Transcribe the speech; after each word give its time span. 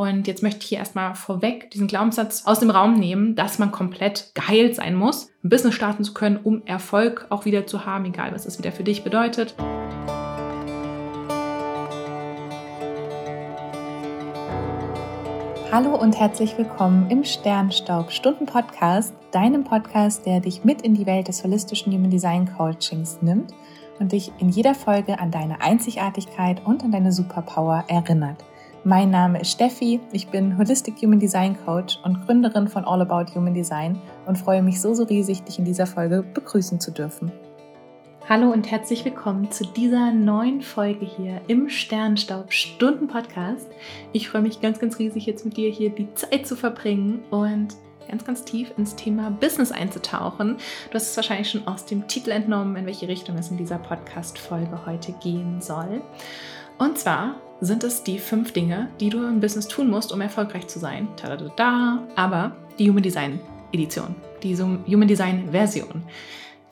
Und 0.00 0.26
jetzt 0.26 0.42
möchte 0.42 0.60
ich 0.60 0.68
hier 0.70 0.78
erstmal 0.78 1.14
vorweg 1.14 1.70
diesen 1.72 1.86
Glaubenssatz 1.86 2.46
aus 2.46 2.60
dem 2.60 2.70
Raum 2.70 2.94
nehmen, 2.94 3.36
dass 3.36 3.58
man 3.58 3.70
komplett 3.70 4.30
geheilt 4.32 4.74
sein 4.74 4.94
muss, 4.94 5.28
ein 5.44 5.50
Business 5.50 5.74
starten 5.74 6.04
zu 6.04 6.14
können, 6.14 6.38
um 6.42 6.62
Erfolg 6.64 7.26
auch 7.28 7.44
wieder 7.44 7.66
zu 7.66 7.84
haben, 7.84 8.06
egal 8.06 8.32
was 8.32 8.44
das 8.44 8.56
wieder 8.56 8.72
für 8.72 8.82
dich 8.82 9.04
bedeutet. 9.04 9.54
Hallo 15.70 15.96
und 15.96 16.18
herzlich 16.18 16.56
willkommen 16.56 17.10
im 17.10 17.22
Sternstaub 17.22 18.10
Stunden 18.10 18.46
Podcast, 18.46 19.12
deinem 19.32 19.64
Podcast, 19.64 20.24
der 20.24 20.40
dich 20.40 20.64
mit 20.64 20.80
in 20.80 20.94
die 20.94 21.04
Welt 21.04 21.28
des 21.28 21.44
holistischen 21.44 21.92
Human 21.92 22.10
Design 22.10 22.50
Coachings 22.56 23.18
nimmt 23.20 23.52
und 23.98 24.12
dich 24.12 24.32
in 24.38 24.48
jeder 24.48 24.74
Folge 24.74 25.18
an 25.18 25.30
deine 25.30 25.60
Einzigartigkeit 25.60 26.64
und 26.64 26.82
an 26.84 26.90
deine 26.90 27.12
Superpower 27.12 27.84
erinnert. 27.88 28.42
Mein 28.84 29.10
Name 29.10 29.38
ist 29.42 29.50
Steffi, 29.50 30.00
ich 30.10 30.28
bin 30.28 30.56
Holistic 30.56 30.94
Human 31.02 31.20
Design 31.20 31.54
Coach 31.66 31.98
und 32.02 32.24
Gründerin 32.24 32.66
von 32.66 32.86
All 32.86 33.02
About 33.02 33.34
Human 33.34 33.52
Design 33.52 34.00
und 34.24 34.38
freue 34.38 34.62
mich 34.62 34.80
so, 34.80 34.94
so 34.94 35.02
riesig, 35.02 35.42
dich 35.42 35.58
in 35.58 35.66
dieser 35.66 35.86
Folge 35.86 36.22
begrüßen 36.22 36.80
zu 36.80 36.90
dürfen. 36.90 37.30
Hallo 38.26 38.50
und 38.50 38.70
herzlich 38.70 39.04
willkommen 39.04 39.50
zu 39.50 39.66
dieser 39.66 40.12
neuen 40.12 40.62
Folge 40.62 41.04
hier 41.04 41.42
im 41.46 41.68
Sternstaub 41.68 42.54
Stunden 42.54 43.06
Podcast. 43.06 43.68
Ich 44.14 44.30
freue 44.30 44.40
mich 44.40 44.62
ganz, 44.62 44.78
ganz 44.78 44.98
riesig, 44.98 45.26
jetzt 45.26 45.44
mit 45.44 45.58
dir 45.58 45.70
hier 45.70 45.90
die 45.90 46.14
Zeit 46.14 46.46
zu 46.46 46.56
verbringen 46.56 47.22
und 47.30 47.76
ganz, 48.08 48.24
ganz 48.24 48.44
tief 48.44 48.72
ins 48.78 48.96
Thema 48.96 49.30
Business 49.30 49.72
einzutauchen. 49.72 50.56
Du 50.88 50.94
hast 50.94 51.10
es 51.10 51.16
wahrscheinlich 51.16 51.50
schon 51.50 51.68
aus 51.68 51.84
dem 51.84 52.08
Titel 52.08 52.30
entnommen, 52.30 52.76
in 52.76 52.86
welche 52.86 53.08
Richtung 53.08 53.36
es 53.36 53.50
in 53.50 53.58
dieser 53.58 53.78
Podcast-Folge 53.78 54.86
heute 54.86 55.12
gehen 55.22 55.60
soll. 55.60 56.00
Und 56.78 56.96
zwar 56.96 57.34
sind 57.60 57.84
es 57.84 58.02
die 58.02 58.18
fünf 58.18 58.52
Dinge, 58.52 58.88
die 59.00 59.10
du 59.10 59.26
im 59.26 59.40
Business 59.40 59.68
tun 59.68 59.90
musst, 59.90 60.12
um 60.12 60.20
erfolgreich 60.20 60.66
zu 60.66 60.78
sein. 60.78 61.08
Tada, 61.16 62.06
aber 62.16 62.56
die 62.78 62.88
Human 62.88 63.02
Design 63.02 63.40
Edition, 63.72 64.14
die 64.42 64.56
Human 64.56 65.08
Design 65.08 65.48
Version. 65.50 66.02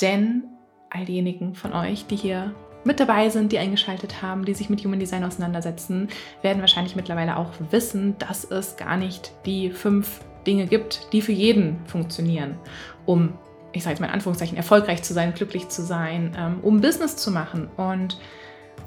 Denn 0.00 0.44
all 0.90 1.04
diejenigen 1.04 1.54
von 1.54 1.72
euch, 1.72 2.06
die 2.06 2.16
hier 2.16 2.54
mit 2.84 3.00
dabei 3.00 3.28
sind, 3.28 3.52
die 3.52 3.58
eingeschaltet 3.58 4.22
haben, 4.22 4.44
die 4.44 4.54
sich 4.54 4.70
mit 4.70 4.84
Human 4.84 5.00
Design 5.00 5.24
auseinandersetzen, 5.24 6.08
werden 6.42 6.60
wahrscheinlich 6.60 6.96
mittlerweile 6.96 7.36
auch 7.36 7.52
wissen, 7.70 8.16
dass 8.18 8.44
es 8.44 8.76
gar 8.76 8.96
nicht 8.96 9.32
die 9.44 9.70
fünf 9.70 10.20
Dinge 10.46 10.66
gibt, 10.66 11.12
die 11.12 11.20
für 11.20 11.32
jeden 11.32 11.84
funktionieren, 11.86 12.56
um, 13.04 13.34
ich 13.72 13.82
sage 13.82 13.92
jetzt 13.92 14.00
mal 14.00 14.06
in 14.06 14.14
Anführungszeichen, 14.14 14.56
erfolgreich 14.56 15.02
zu 15.02 15.12
sein, 15.12 15.34
glücklich 15.34 15.68
zu 15.68 15.82
sein, 15.82 16.34
ähm, 16.38 16.60
um 16.62 16.80
Business 16.80 17.16
zu 17.16 17.30
machen. 17.30 17.68
Und 17.76 18.18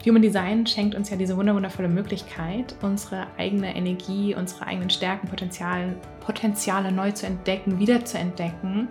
Human 0.05 0.21
Design 0.21 0.65
schenkt 0.65 0.95
uns 0.95 1.11
ja 1.11 1.17
diese 1.17 1.37
wundervolle 1.37 1.87
Möglichkeit, 1.87 2.75
unsere 2.81 3.27
eigene 3.37 3.75
Energie, 3.75 4.33
unsere 4.35 4.65
eigenen 4.65 4.89
Stärken, 4.89 5.27
Potenziale, 5.27 5.95
Potenziale 6.21 6.91
neu 6.91 7.11
zu 7.11 7.27
entdecken, 7.27 7.77
wieder 7.77 8.03
zu 8.03 8.17
entdecken 8.17 8.87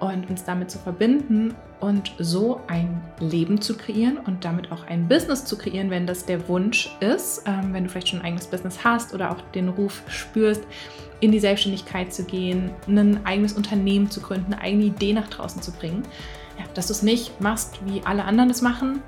und 0.00 0.28
uns 0.28 0.44
damit 0.44 0.70
zu 0.70 0.78
verbinden 0.78 1.54
und 1.80 2.12
so 2.18 2.60
ein 2.66 3.00
Leben 3.20 3.60
zu 3.60 3.76
kreieren 3.76 4.18
und 4.18 4.44
damit 4.44 4.72
auch 4.72 4.84
ein 4.86 5.06
Business 5.06 5.44
zu 5.44 5.56
kreieren, 5.56 5.90
wenn 5.90 6.06
das 6.06 6.24
der 6.24 6.48
Wunsch 6.48 6.90
ist, 7.00 7.42
ähm, 7.46 7.72
wenn 7.72 7.84
du 7.84 7.90
vielleicht 7.90 8.08
schon 8.08 8.20
ein 8.20 8.26
eigenes 8.26 8.48
Business 8.48 8.82
hast 8.82 9.14
oder 9.14 9.30
auch 9.30 9.40
den 9.54 9.68
Ruf 9.68 10.02
spürst, 10.08 10.62
in 11.20 11.32
die 11.32 11.40
Selbstständigkeit 11.40 12.12
zu 12.12 12.24
gehen, 12.24 12.70
ein 12.86 13.24
eigenes 13.24 13.52
Unternehmen 13.52 14.10
zu 14.10 14.20
gründen, 14.20 14.54
eine 14.54 14.62
eigene 14.62 14.84
Idee 14.84 15.12
nach 15.12 15.28
draußen 15.28 15.62
zu 15.62 15.72
bringen. 15.72 16.02
Ja, 16.58 16.64
dass 16.74 16.88
du 16.88 16.92
es 16.92 17.02
nicht 17.02 17.40
machst, 17.40 17.78
wie 17.86 18.02
alle 18.04 18.24
anderen 18.24 18.50
es 18.50 18.62
machen, 18.62 19.02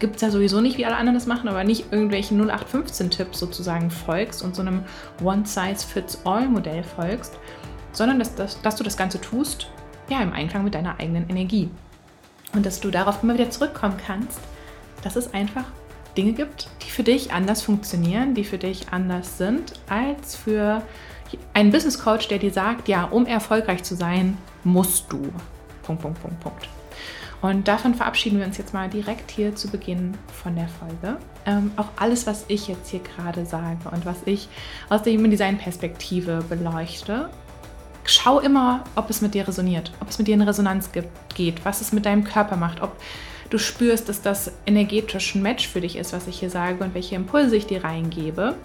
gibt 0.00 0.16
es 0.16 0.22
ja 0.22 0.30
sowieso 0.30 0.60
nicht, 0.60 0.78
wie 0.78 0.86
alle 0.86 0.96
anderen 0.96 1.14
das 1.14 1.26
machen, 1.26 1.48
aber 1.48 1.62
nicht 1.62 1.92
irgendwelchen 1.92 2.40
0815-Tipps 2.50 3.38
sozusagen 3.38 3.90
folgst 3.90 4.42
und 4.42 4.56
so 4.56 4.62
einem 4.62 4.82
One-Size-Fits-All-Modell 5.22 6.82
folgst, 6.82 7.38
sondern 7.92 8.18
dass, 8.18 8.34
dass, 8.34 8.60
dass 8.62 8.76
du 8.76 8.84
das 8.84 8.96
Ganze 8.96 9.20
tust, 9.20 9.70
ja, 10.08 10.20
im 10.20 10.32
Einklang 10.32 10.64
mit 10.64 10.74
deiner 10.74 10.98
eigenen 10.98 11.28
Energie. 11.28 11.70
Und 12.52 12.66
dass 12.66 12.80
du 12.80 12.90
darauf 12.90 13.22
immer 13.22 13.34
wieder 13.34 13.50
zurückkommen 13.50 13.96
kannst, 14.04 14.40
dass 15.02 15.16
es 15.16 15.32
einfach 15.32 15.64
Dinge 16.16 16.32
gibt, 16.32 16.68
die 16.82 16.90
für 16.90 17.04
dich 17.04 17.32
anders 17.32 17.62
funktionieren, 17.62 18.34
die 18.34 18.44
für 18.44 18.58
dich 18.58 18.92
anders 18.92 19.38
sind, 19.38 19.74
als 19.88 20.34
für 20.34 20.82
einen 21.54 21.70
Business 21.70 22.02
Coach, 22.02 22.28
der 22.28 22.38
dir 22.38 22.52
sagt, 22.52 22.88
ja, 22.88 23.04
um 23.04 23.26
erfolgreich 23.26 23.84
zu 23.84 23.94
sein, 23.94 24.36
musst 24.64 25.12
du. 25.12 25.32
Punkt, 25.82 26.02
Punkt, 26.02 26.20
Punkt, 26.20 26.40
Punkt. 26.40 26.68
Und 27.42 27.68
davon 27.68 27.94
verabschieden 27.94 28.38
wir 28.38 28.46
uns 28.46 28.58
jetzt 28.58 28.74
mal 28.74 28.88
direkt 28.90 29.30
hier 29.30 29.54
zu 29.54 29.68
Beginn 29.68 30.12
von 30.42 30.56
der 30.56 30.68
Folge. 30.68 31.18
Ähm, 31.46 31.72
auch 31.76 31.88
alles, 31.96 32.26
was 32.26 32.44
ich 32.48 32.68
jetzt 32.68 32.90
hier 32.90 33.00
gerade 33.00 33.46
sage 33.46 33.88
und 33.90 34.04
was 34.04 34.18
ich 34.26 34.48
aus 34.90 35.02
der 35.02 35.14
Human 35.14 35.30
Design 35.30 35.56
Perspektive 35.56 36.44
beleuchte, 36.48 37.30
schau 38.04 38.40
immer, 38.40 38.84
ob 38.94 39.08
es 39.08 39.22
mit 39.22 39.34
dir 39.34 39.48
resoniert, 39.48 39.92
ob 40.00 40.10
es 40.10 40.18
mit 40.18 40.28
dir 40.28 40.34
in 40.34 40.42
Resonanz 40.42 40.92
gibt, 40.92 41.08
geht, 41.34 41.64
was 41.64 41.80
es 41.80 41.92
mit 41.92 42.04
deinem 42.04 42.24
Körper 42.24 42.56
macht, 42.56 42.82
ob 42.82 42.96
du 43.48 43.58
spürst, 43.58 44.08
dass 44.08 44.20
das 44.20 44.52
energetisch 44.66 45.34
ein 45.34 45.42
Match 45.42 45.66
für 45.66 45.80
dich 45.80 45.96
ist, 45.96 46.12
was 46.12 46.26
ich 46.26 46.38
hier 46.38 46.50
sage 46.50 46.84
und 46.84 46.94
welche 46.94 47.14
Impulse 47.14 47.56
ich 47.56 47.66
dir 47.66 47.84
reingebe 47.84 48.56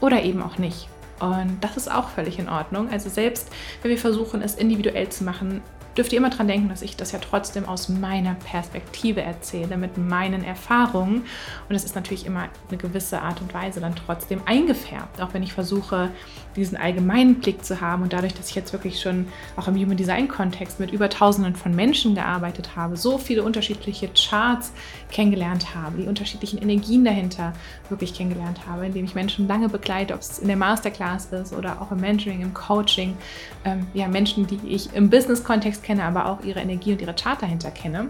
oder 0.00 0.22
eben 0.22 0.42
auch 0.42 0.58
nicht. 0.58 0.88
Und 1.20 1.58
das 1.60 1.76
ist 1.76 1.90
auch 1.90 2.08
völlig 2.08 2.38
in 2.38 2.48
Ordnung. 2.48 2.90
Also 2.90 3.08
selbst 3.08 3.48
wenn 3.82 3.90
wir 3.90 3.98
versuchen, 3.98 4.42
es 4.42 4.56
individuell 4.56 5.08
zu 5.08 5.24
machen, 5.24 5.62
dürft 5.96 6.12
ihr 6.12 6.18
immer 6.18 6.30
daran 6.30 6.48
denken, 6.48 6.68
dass 6.68 6.82
ich 6.82 6.96
das 6.96 7.12
ja 7.12 7.18
trotzdem 7.18 7.66
aus 7.66 7.88
meiner 7.88 8.34
Perspektive 8.34 9.22
erzähle, 9.22 9.76
mit 9.76 9.96
meinen 9.98 10.44
Erfahrungen. 10.44 11.24
Und 11.68 11.74
es 11.74 11.84
ist 11.84 11.94
natürlich 11.94 12.26
immer 12.26 12.48
eine 12.68 12.78
gewisse 12.78 13.22
Art 13.22 13.40
und 13.40 13.54
Weise 13.54 13.80
dann 13.80 13.94
trotzdem 13.94 14.40
eingefärbt, 14.46 15.20
auch 15.20 15.34
wenn 15.34 15.42
ich 15.42 15.52
versuche, 15.52 16.10
diesen 16.56 16.76
allgemeinen 16.76 17.36
Blick 17.36 17.64
zu 17.64 17.80
haben. 17.80 18.02
Und 18.02 18.12
dadurch, 18.12 18.34
dass 18.34 18.50
ich 18.50 18.54
jetzt 18.54 18.72
wirklich 18.72 19.00
schon 19.00 19.26
auch 19.56 19.68
im 19.68 19.76
Human 19.76 19.96
Design 19.96 20.28
Kontext 20.28 20.80
mit 20.80 20.92
über 20.92 21.08
Tausenden 21.08 21.56
von 21.56 21.74
Menschen 21.74 22.14
gearbeitet 22.14 22.76
habe, 22.76 22.96
so 22.96 23.18
viele 23.18 23.42
unterschiedliche 23.42 24.08
Charts 24.08 24.72
kennengelernt 25.14 25.74
habe, 25.74 25.98
die 25.98 26.08
unterschiedlichen 26.08 26.60
Energien 26.60 27.04
dahinter 27.04 27.52
wirklich 27.88 28.14
kennengelernt 28.14 28.66
habe, 28.66 28.86
indem 28.86 29.04
ich 29.04 29.14
Menschen 29.14 29.46
lange 29.46 29.68
begleite, 29.68 30.12
ob 30.12 30.20
es 30.20 30.40
in 30.40 30.48
der 30.48 30.56
Masterclass 30.56 31.26
ist 31.26 31.54
oder 31.54 31.80
auch 31.80 31.92
im 31.92 32.00
Mentoring, 32.00 32.42
im 32.42 32.52
Coaching, 32.52 33.16
ähm, 33.64 33.86
ja, 33.94 34.08
Menschen, 34.08 34.46
die 34.46 34.58
ich 34.66 34.92
im 34.92 35.08
Business-Kontext 35.08 35.84
kenne, 35.84 36.02
aber 36.04 36.26
auch 36.26 36.44
ihre 36.44 36.60
Energie 36.60 36.92
und 36.92 37.00
ihre 37.00 37.14
Chart 37.14 37.40
dahinter 37.40 37.70
kenne 37.70 38.08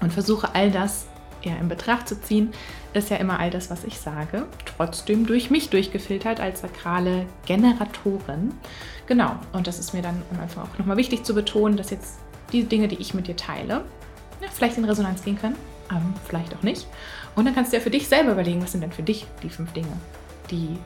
und 0.00 0.12
versuche 0.12 0.54
all 0.54 0.70
das 0.70 1.06
ja, 1.42 1.54
in 1.56 1.68
Betracht 1.68 2.08
zu 2.08 2.20
ziehen, 2.20 2.50
ist 2.92 3.10
ja 3.10 3.16
immer 3.16 3.40
all 3.40 3.50
das, 3.50 3.70
was 3.70 3.84
ich 3.84 3.98
sage, 3.98 4.46
trotzdem 4.66 5.26
durch 5.26 5.50
mich 5.50 5.70
durchgefiltert 5.70 6.40
als 6.40 6.60
sakrale 6.60 7.24
Generatorin. 7.46 8.52
Genau, 9.06 9.36
und 9.52 9.66
das 9.66 9.78
ist 9.78 9.94
mir 9.94 10.02
dann 10.02 10.20
am 10.32 10.40
Anfang 10.40 10.64
auch 10.64 10.78
nochmal 10.78 10.98
wichtig 10.98 11.24
zu 11.24 11.34
betonen, 11.34 11.76
dass 11.78 11.90
jetzt 11.90 12.18
die 12.52 12.64
Dinge, 12.64 12.88
die 12.88 12.96
ich 12.96 13.14
mit 13.14 13.28
dir 13.28 13.36
teile, 13.36 13.84
ja, 14.42 14.48
vielleicht 14.52 14.76
in 14.76 14.84
Resonanz 14.84 15.22
gehen 15.22 15.38
können, 15.38 15.56
aber 15.88 16.02
vielleicht 16.26 16.54
auch 16.54 16.62
nicht. 16.62 16.86
Und 17.34 17.44
dann 17.44 17.54
kannst 17.54 17.72
du 17.72 17.76
ja 17.76 17.82
für 17.82 17.90
dich 17.90 18.08
selber 18.08 18.32
überlegen, 18.32 18.62
was 18.62 18.72
sind 18.72 18.80
denn 18.80 18.92
für 18.92 19.02
dich 19.02 19.26
die 19.42 19.50
fünf 19.50 19.72
Dinge, 19.72 19.92
die 20.50 20.78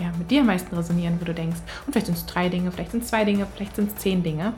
ja, 0.00 0.10
mit 0.18 0.30
dir 0.30 0.40
am 0.40 0.46
meisten 0.46 0.74
resonieren, 0.74 1.18
wo 1.20 1.24
du 1.24 1.34
denkst, 1.34 1.58
und 1.86 1.92
vielleicht 1.92 2.06
sind 2.06 2.16
es 2.16 2.26
drei 2.26 2.48
Dinge, 2.48 2.72
vielleicht 2.72 2.92
sind 2.92 3.02
es 3.02 3.10
zwei 3.10 3.24
Dinge, 3.24 3.46
vielleicht 3.54 3.76
sind 3.76 3.90
es 3.90 3.96
zehn 3.96 4.22
Dinge. 4.22 4.54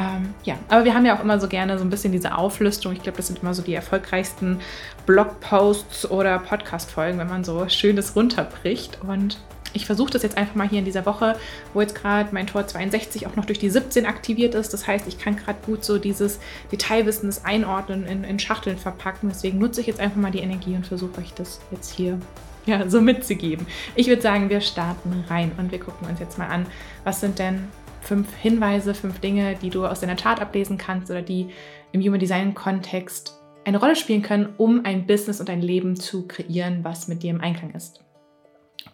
Ähm, 0.00 0.34
ja, 0.42 0.56
aber 0.68 0.84
wir 0.84 0.94
haben 0.94 1.06
ja 1.06 1.16
auch 1.16 1.22
immer 1.22 1.38
so 1.38 1.46
gerne 1.46 1.78
so 1.78 1.84
ein 1.84 1.90
bisschen 1.90 2.12
diese 2.12 2.36
Auflistung. 2.36 2.92
Ich 2.92 3.02
glaube, 3.02 3.16
das 3.16 3.28
sind 3.28 3.40
immer 3.40 3.54
so 3.54 3.62
die 3.62 3.74
erfolgreichsten 3.74 4.58
Blogposts 5.06 6.10
oder 6.10 6.38
Podcast-Folgen, 6.40 7.18
wenn 7.18 7.28
man 7.28 7.44
so 7.44 7.68
Schönes 7.68 8.16
runterbricht. 8.16 9.00
Und 9.02 9.38
ich 9.72 9.86
versuche 9.86 10.10
das 10.10 10.22
jetzt 10.22 10.36
einfach 10.36 10.54
mal 10.54 10.68
hier 10.68 10.80
in 10.80 10.84
dieser 10.84 11.06
Woche, 11.06 11.36
wo 11.74 11.80
jetzt 11.80 11.94
gerade 11.94 12.30
mein 12.32 12.46
Tor 12.46 12.66
62 12.66 13.26
auch 13.26 13.36
noch 13.36 13.44
durch 13.44 13.58
die 13.58 13.70
17 13.70 14.06
aktiviert 14.06 14.54
ist. 14.54 14.72
Das 14.72 14.86
heißt, 14.86 15.06
ich 15.06 15.18
kann 15.18 15.36
gerade 15.36 15.58
gut 15.64 15.84
so 15.84 15.98
dieses 15.98 16.40
Detailwissen, 16.72 17.28
das 17.28 17.44
Einordnen 17.44 18.06
in, 18.06 18.24
in 18.24 18.38
Schachteln 18.38 18.78
verpacken. 18.78 19.28
Deswegen 19.28 19.58
nutze 19.58 19.80
ich 19.80 19.86
jetzt 19.86 20.00
einfach 20.00 20.16
mal 20.16 20.30
die 20.30 20.40
Energie 20.40 20.74
und 20.74 20.86
versuche 20.86 21.20
euch 21.20 21.32
das 21.34 21.60
jetzt 21.70 21.92
hier 21.92 22.18
ja, 22.66 22.88
so 22.88 23.00
mitzugeben. 23.00 23.66
Ich 23.94 24.08
würde 24.08 24.22
sagen, 24.22 24.50
wir 24.50 24.60
starten 24.60 25.24
rein 25.28 25.52
und 25.58 25.72
wir 25.72 25.80
gucken 25.80 26.08
uns 26.08 26.20
jetzt 26.20 26.38
mal 26.38 26.48
an, 26.48 26.66
was 27.04 27.20
sind 27.20 27.38
denn 27.38 27.68
fünf 28.00 28.34
Hinweise, 28.36 28.94
fünf 28.94 29.20
Dinge, 29.20 29.56
die 29.60 29.70
du 29.70 29.86
aus 29.86 30.00
deiner 30.00 30.16
Chart 30.16 30.40
ablesen 30.40 30.78
kannst 30.78 31.10
oder 31.10 31.22
die 31.22 31.48
im 31.92 32.00
Human 32.00 32.20
Design 32.20 32.54
Kontext 32.54 33.38
eine 33.64 33.78
Rolle 33.78 33.96
spielen 33.96 34.22
können, 34.22 34.48
um 34.56 34.84
ein 34.84 35.06
Business 35.06 35.40
und 35.40 35.50
ein 35.50 35.60
Leben 35.60 35.96
zu 35.96 36.26
kreieren, 36.26 36.82
was 36.82 37.08
mit 37.08 37.22
dir 37.22 37.30
im 37.30 37.40
Einklang 37.40 37.72
ist. 37.72 38.00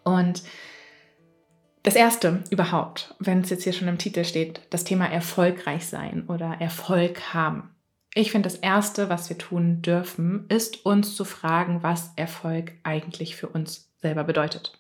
Und 0.03 0.43
das 1.87 1.95
erste 1.95 2.43
überhaupt, 2.51 3.15
wenn 3.21 3.43
es 3.43 3.51
jetzt 3.51 3.63
hier 3.63 3.73
schon 3.73 3.87
im 3.87 3.97
Titel 3.97 4.25
steht, 4.25 4.61
das 4.71 4.83
Thema 4.83 5.07
erfolgreich 5.07 5.87
sein 5.87 6.25
oder 6.27 6.57
Erfolg 6.59 7.33
haben. 7.33 7.71
Ich 8.13 8.33
finde, 8.33 8.49
das 8.49 8.59
Erste, 8.59 9.09
was 9.09 9.29
wir 9.29 9.39
tun 9.39 9.83
dürfen, 9.83 10.47
ist 10.49 10.85
uns 10.85 11.15
zu 11.15 11.25
fragen, 11.25 11.85
was 11.85 12.11
Erfolg 12.17 12.73
eigentlich 12.83 13.37
für 13.37 13.47
uns 13.47 13.93
selber 13.99 14.25
bedeutet. 14.25 14.73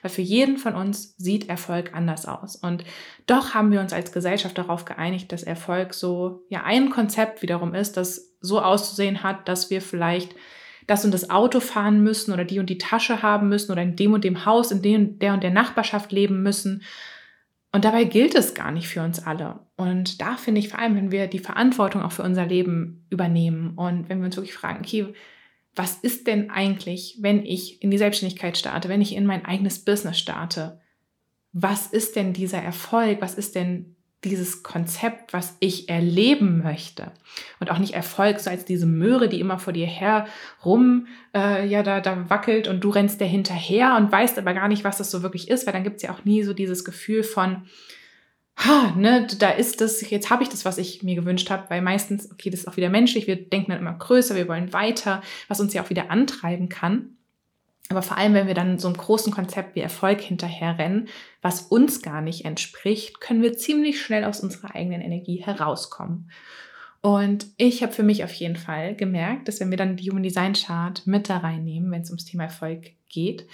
Weil 0.00 0.10
für 0.10 0.22
jeden 0.22 0.56
von 0.56 0.74
uns 0.74 1.14
sieht 1.18 1.50
Erfolg 1.50 1.92
anders 1.92 2.24
aus. 2.24 2.56
Und 2.56 2.84
doch 3.26 3.52
haben 3.52 3.70
wir 3.70 3.80
uns 3.80 3.92
als 3.92 4.10
Gesellschaft 4.10 4.56
darauf 4.56 4.86
geeinigt, 4.86 5.32
dass 5.32 5.42
Erfolg 5.42 5.92
so 5.92 6.46
ja 6.48 6.62
ein 6.64 6.88
Konzept 6.88 7.42
wiederum 7.42 7.74
ist, 7.74 7.98
das 7.98 8.32
so 8.40 8.62
auszusehen 8.62 9.22
hat, 9.22 9.46
dass 9.46 9.68
wir 9.68 9.82
vielleicht 9.82 10.34
das 10.86 11.04
und 11.04 11.12
das 11.12 11.30
Auto 11.30 11.60
fahren 11.60 12.02
müssen 12.02 12.32
oder 12.32 12.44
die 12.44 12.58
und 12.58 12.70
die 12.70 12.78
Tasche 12.78 13.22
haben 13.22 13.48
müssen 13.48 13.72
oder 13.72 13.82
in 13.82 13.96
dem 13.96 14.12
und 14.12 14.24
dem 14.24 14.44
Haus, 14.44 14.70
in 14.70 14.82
dem, 14.82 15.18
der 15.18 15.34
und 15.34 15.42
der 15.42 15.50
Nachbarschaft 15.50 16.12
leben 16.12 16.42
müssen. 16.42 16.82
Und 17.72 17.84
dabei 17.84 18.04
gilt 18.04 18.34
es 18.34 18.54
gar 18.54 18.70
nicht 18.70 18.88
für 18.88 19.02
uns 19.02 19.24
alle. 19.26 19.60
Und 19.76 20.20
da 20.20 20.36
finde 20.36 20.60
ich 20.60 20.68
vor 20.68 20.78
allem, 20.78 20.96
wenn 20.96 21.10
wir 21.10 21.26
die 21.26 21.40
Verantwortung 21.40 22.02
auch 22.02 22.12
für 22.12 22.22
unser 22.22 22.46
Leben 22.46 23.04
übernehmen 23.10 23.74
und 23.76 24.08
wenn 24.08 24.18
wir 24.20 24.26
uns 24.26 24.36
wirklich 24.36 24.54
fragen, 24.54 24.80
okay, 24.80 25.12
was 25.74 25.96
ist 25.96 26.26
denn 26.26 26.50
eigentlich, 26.50 27.18
wenn 27.20 27.44
ich 27.44 27.82
in 27.82 27.90
die 27.90 27.98
Selbstständigkeit 27.98 28.56
starte, 28.56 28.88
wenn 28.88 29.02
ich 29.02 29.14
in 29.14 29.26
mein 29.26 29.44
eigenes 29.44 29.84
Business 29.84 30.18
starte? 30.18 30.80
Was 31.52 31.88
ist 31.88 32.16
denn 32.16 32.32
dieser 32.32 32.62
Erfolg? 32.62 33.20
Was 33.20 33.34
ist 33.34 33.54
denn 33.54 33.95
dieses 34.28 34.62
Konzept, 34.62 35.32
was 35.32 35.56
ich 35.60 35.88
erleben 35.88 36.62
möchte. 36.62 37.12
Und 37.60 37.70
auch 37.70 37.78
nicht 37.78 37.94
Erfolg 37.94 38.40
so 38.40 38.50
als 38.50 38.64
diese 38.64 38.86
Möhre, 38.86 39.28
die 39.28 39.40
immer 39.40 39.58
vor 39.58 39.72
dir 39.72 39.86
her 39.86 40.26
rum, 40.64 41.06
äh, 41.34 41.66
ja, 41.66 41.82
da, 41.82 42.00
da 42.00 42.28
wackelt 42.30 42.68
und 42.68 42.82
du 42.82 42.90
rennst 42.90 43.20
der 43.20 43.28
hinterher 43.28 43.96
und 43.96 44.10
weißt 44.10 44.38
aber 44.38 44.54
gar 44.54 44.68
nicht, 44.68 44.84
was 44.84 44.98
das 44.98 45.10
so 45.10 45.22
wirklich 45.22 45.48
ist, 45.48 45.66
weil 45.66 45.72
dann 45.72 45.84
gibt 45.84 45.96
es 45.96 46.02
ja 46.02 46.12
auch 46.12 46.24
nie 46.24 46.42
so 46.42 46.52
dieses 46.52 46.84
Gefühl 46.84 47.22
von, 47.22 47.62
ha, 48.56 48.94
ne, 48.96 49.26
da 49.38 49.50
ist 49.50 49.80
das, 49.80 50.08
jetzt 50.10 50.30
habe 50.30 50.42
ich 50.42 50.48
das, 50.48 50.64
was 50.64 50.78
ich 50.78 51.02
mir 51.02 51.14
gewünscht 51.14 51.50
habe, 51.50 51.68
weil 51.68 51.82
meistens, 51.82 52.30
okay, 52.30 52.50
das 52.50 52.60
ist 52.60 52.68
auch 52.68 52.76
wieder 52.76 52.88
menschlich, 52.88 53.26
wir 53.26 53.36
denken 53.36 53.70
dann 53.70 53.80
immer 53.80 53.94
größer, 53.94 54.34
wir 54.34 54.48
wollen 54.48 54.72
weiter, 54.72 55.22
was 55.48 55.60
uns 55.60 55.74
ja 55.74 55.82
auch 55.82 55.90
wieder 55.90 56.10
antreiben 56.10 56.68
kann. 56.68 57.15
Aber 57.88 58.02
vor 58.02 58.18
allem, 58.18 58.34
wenn 58.34 58.48
wir 58.48 58.54
dann 58.54 58.78
so 58.78 58.88
einem 58.88 58.96
großen 58.96 59.32
Konzept 59.32 59.76
wie 59.76 59.80
Erfolg 59.80 60.20
hinterherrennen, 60.20 61.08
was 61.40 61.62
uns 61.62 62.02
gar 62.02 62.20
nicht 62.20 62.44
entspricht, 62.44 63.20
können 63.20 63.42
wir 63.42 63.56
ziemlich 63.56 64.02
schnell 64.02 64.24
aus 64.24 64.40
unserer 64.40 64.74
eigenen 64.74 65.00
Energie 65.00 65.36
herauskommen. 65.36 66.30
Und 67.00 67.46
ich 67.56 67.84
habe 67.84 67.92
für 67.92 68.02
mich 68.02 68.24
auf 68.24 68.32
jeden 68.32 68.56
Fall 68.56 68.96
gemerkt, 68.96 69.46
dass 69.46 69.60
wenn 69.60 69.70
wir 69.70 69.76
dann 69.76 69.96
die 69.96 70.10
Human 70.10 70.24
Design 70.24 70.54
Chart 70.54 71.06
mit 71.06 71.28
da 71.28 71.38
reinnehmen, 71.38 71.90
wenn 71.92 72.02
es 72.02 72.10
ums 72.10 72.24
Thema 72.24 72.44
Erfolg 72.44 72.94
geht, 73.08 73.46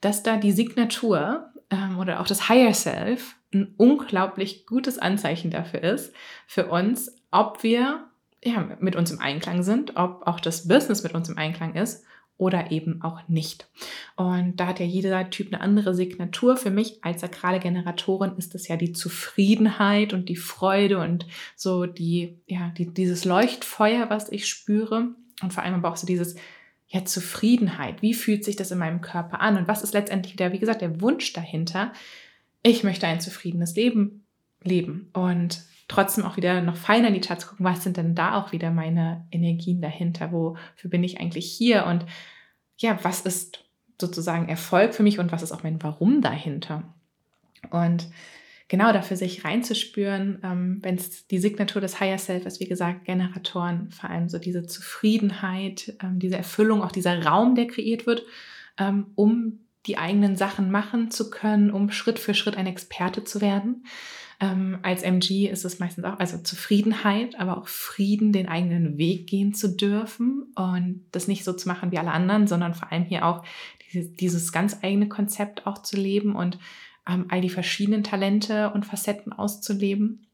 dass 0.00 0.22
da 0.22 0.36
die 0.36 0.52
Signatur 0.52 1.50
ähm, 1.70 1.98
oder 1.98 2.20
auch 2.20 2.26
das 2.28 2.48
Higher 2.48 2.74
Self 2.74 3.34
ein 3.52 3.74
unglaublich 3.76 4.66
gutes 4.66 4.98
Anzeichen 4.98 5.50
dafür 5.50 5.82
ist, 5.82 6.14
für 6.46 6.68
uns, 6.68 7.16
ob 7.32 7.64
wir 7.64 8.04
ja, 8.44 8.76
mit 8.78 8.94
uns 8.94 9.10
im 9.10 9.18
Einklang 9.18 9.64
sind, 9.64 9.96
ob 9.96 10.26
auch 10.28 10.38
das 10.38 10.68
Business 10.68 11.02
mit 11.02 11.12
uns 11.12 11.28
im 11.28 11.36
Einklang 11.36 11.74
ist 11.74 12.04
oder 12.40 12.70
eben 12.70 13.02
auch 13.02 13.20
nicht. 13.28 13.68
Und 14.16 14.56
da 14.56 14.68
hat 14.68 14.80
ja 14.80 14.86
jeder 14.86 15.28
Typ 15.28 15.52
eine 15.52 15.60
andere 15.60 15.94
Signatur. 15.94 16.56
Für 16.56 16.70
mich 16.70 17.04
als 17.04 17.20
sakrale 17.20 17.60
Generatorin 17.60 18.32
ist 18.38 18.54
es 18.54 18.66
ja 18.66 18.76
die 18.76 18.92
Zufriedenheit 18.92 20.14
und 20.14 20.30
die 20.30 20.36
Freude 20.36 20.98
und 20.98 21.26
so 21.54 21.84
die, 21.84 22.38
ja, 22.46 22.72
die, 22.78 22.86
dieses 22.86 23.26
Leuchtfeuer, 23.26 24.08
was 24.08 24.32
ich 24.32 24.46
spüre. 24.46 25.08
Und 25.42 25.52
vor 25.52 25.62
allem 25.62 25.74
aber 25.74 25.90
auch 25.90 25.96
so 25.96 26.06
dieses, 26.06 26.34
ja, 26.88 27.04
Zufriedenheit. 27.04 28.00
Wie 28.00 28.14
fühlt 28.14 28.42
sich 28.42 28.56
das 28.56 28.70
in 28.70 28.78
meinem 28.78 29.02
Körper 29.02 29.42
an? 29.42 29.58
Und 29.58 29.68
was 29.68 29.82
ist 29.82 29.92
letztendlich 29.92 30.32
wieder, 30.32 30.52
wie 30.52 30.58
gesagt, 30.58 30.80
der 30.80 31.02
Wunsch 31.02 31.34
dahinter? 31.34 31.92
Ich 32.62 32.84
möchte 32.84 33.06
ein 33.06 33.20
zufriedenes 33.20 33.76
Leben 33.76 34.24
leben. 34.64 35.10
Und 35.12 35.62
trotzdem 35.90 36.24
auch 36.24 36.36
wieder 36.36 36.62
noch 36.62 36.76
feiner 36.76 37.08
in 37.08 37.14
die 37.14 37.20
Charts 37.20 37.48
gucken, 37.48 37.66
was 37.66 37.82
sind 37.82 37.96
denn 37.96 38.14
da 38.14 38.40
auch 38.40 38.52
wieder 38.52 38.70
meine 38.70 39.26
Energien 39.32 39.80
dahinter? 39.80 40.30
Wofür 40.30 40.88
bin 40.88 41.02
ich 41.02 41.20
eigentlich 41.20 41.50
hier? 41.50 41.84
Und 41.86 42.06
ja, 42.78 42.98
was 43.02 43.22
ist 43.22 43.64
sozusagen 44.00 44.48
Erfolg 44.48 44.94
für 44.94 45.02
mich 45.02 45.18
und 45.18 45.32
was 45.32 45.42
ist 45.42 45.52
auch 45.52 45.64
mein 45.64 45.82
Warum 45.82 46.22
dahinter? 46.22 46.94
Und 47.70 48.08
genau 48.68 48.92
dafür 48.92 49.16
sich 49.16 49.44
reinzuspüren, 49.44 50.38
ähm, 50.44 50.78
wenn 50.82 50.94
es 50.94 51.26
die 51.26 51.38
Signatur 51.38 51.82
des 51.82 51.98
Higher 51.98 52.18
Self 52.18 52.46
ist, 52.46 52.60
wie 52.60 52.68
gesagt, 52.68 53.04
Generatoren, 53.04 53.90
vor 53.90 54.10
allem 54.10 54.28
so 54.28 54.38
diese 54.38 54.66
Zufriedenheit, 54.66 55.94
ähm, 56.02 56.20
diese 56.20 56.36
Erfüllung, 56.36 56.82
auch 56.82 56.92
dieser 56.92 57.22
Raum, 57.22 57.56
der 57.56 57.66
kreiert 57.66 58.06
wird, 58.06 58.22
ähm, 58.78 59.08
um 59.16 59.58
die 59.86 59.98
eigenen 59.98 60.36
Sachen 60.36 60.70
machen 60.70 61.10
zu 61.10 61.30
können, 61.30 61.72
um 61.72 61.90
Schritt 61.90 62.20
für 62.20 62.32
Schritt 62.32 62.56
ein 62.56 62.68
Experte 62.68 63.24
zu 63.24 63.40
werden. 63.40 63.84
Ähm, 64.42 64.78
als 64.82 65.02
MG 65.02 65.48
ist 65.48 65.66
es 65.66 65.78
meistens 65.80 66.04
auch, 66.04 66.18
also 66.18 66.38
Zufriedenheit, 66.38 67.38
aber 67.38 67.58
auch 67.58 67.68
Frieden, 67.68 68.32
den 68.32 68.48
eigenen 68.48 68.96
Weg 68.96 69.26
gehen 69.26 69.52
zu 69.52 69.76
dürfen 69.76 70.52
und 70.54 71.04
das 71.12 71.28
nicht 71.28 71.44
so 71.44 71.52
zu 71.52 71.68
machen 71.68 71.92
wie 71.92 71.98
alle 71.98 72.12
anderen, 72.12 72.46
sondern 72.46 72.72
vor 72.72 72.90
allem 72.90 73.04
hier 73.04 73.26
auch 73.26 73.44
dieses, 73.86 74.14
dieses 74.14 74.52
ganz 74.52 74.78
eigene 74.82 75.08
Konzept 75.08 75.66
auch 75.66 75.82
zu 75.82 75.96
leben 75.96 76.34
und 76.34 76.58
ähm, 77.06 77.26
all 77.28 77.42
die 77.42 77.50
verschiedenen 77.50 78.02
Talente 78.02 78.70
und 78.70 78.86
Facetten 78.86 79.34
auszuleben. 79.34 80.26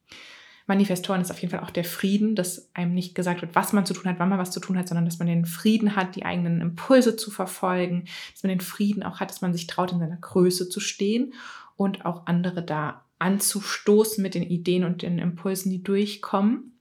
Manifestoren 0.68 1.20
ist 1.20 1.30
auf 1.30 1.40
jeden 1.40 1.50
Fall 1.52 1.64
auch 1.64 1.70
der 1.70 1.84
Frieden, 1.84 2.36
dass 2.36 2.70
einem 2.74 2.94
nicht 2.94 3.14
gesagt 3.14 3.40
wird, 3.40 3.54
was 3.54 3.72
man 3.72 3.86
zu 3.86 3.94
tun 3.94 4.10
hat, 4.10 4.18
wann 4.18 4.28
man 4.28 4.38
was 4.38 4.50
zu 4.50 4.60
tun 4.60 4.78
hat, 4.78 4.88
sondern 4.88 5.04
dass 5.04 5.18
man 5.18 5.28
den 5.28 5.46
Frieden 5.46 5.96
hat, 5.96 6.16
die 6.16 6.24
eigenen 6.24 6.60
Impulse 6.60 7.16
zu 7.16 7.30
verfolgen, 7.30 8.04
dass 8.32 8.42
man 8.42 8.50
den 8.50 8.60
Frieden 8.60 9.02
auch 9.02 9.18
hat, 9.18 9.30
dass 9.30 9.40
man 9.40 9.52
sich 9.52 9.66
traut, 9.66 9.92
in 9.92 10.00
seiner 10.00 10.16
Größe 10.16 10.68
zu 10.68 10.80
stehen 10.80 11.34
und 11.76 12.04
auch 12.04 12.26
andere 12.26 12.64
da 12.64 13.05
anzustoßen 13.18 14.22
mit 14.22 14.34
den 14.34 14.42
Ideen 14.42 14.84
und 14.84 15.02
den 15.02 15.18
Impulsen, 15.18 15.70
die 15.70 15.82
durchkommen. 15.82 16.72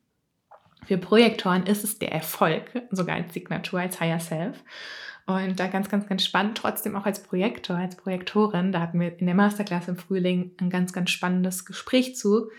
Für 0.86 0.98
Projektoren 0.98 1.66
ist 1.66 1.84
es 1.84 1.98
der 1.98 2.12
Erfolg, 2.12 2.84
sogar 2.92 3.16
als 3.16 3.34
Signatur, 3.34 3.80
als 3.80 4.00
Higher 4.00 4.20
Self. 4.20 4.64
Und 5.26 5.60
da 5.60 5.68
ganz, 5.68 5.90
ganz, 5.90 6.08
ganz 6.08 6.24
spannend, 6.24 6.58
trotzdem 6.58 6.96
auch 6.96 7.06
als 7.06 7.24
Projektor, 7.24 7.78
als 7.78 7.96
Projektorin, 7.96 8.72
da 8.72 8.80
hatten 8.80 9.00
wir 9.00 9.18
in 9.20 9.26
der 9.26 9.34
Masterclass 9.34 9.88
im 9.88 9.98
Frühling 9.98 10.52
ein 10.58 10.70
ganz, 10.70 10.94
ganz 10.94 11.10
spannendes 11.10 11.66
Gespräch 11.66 12.16
zu. 12.16 12.52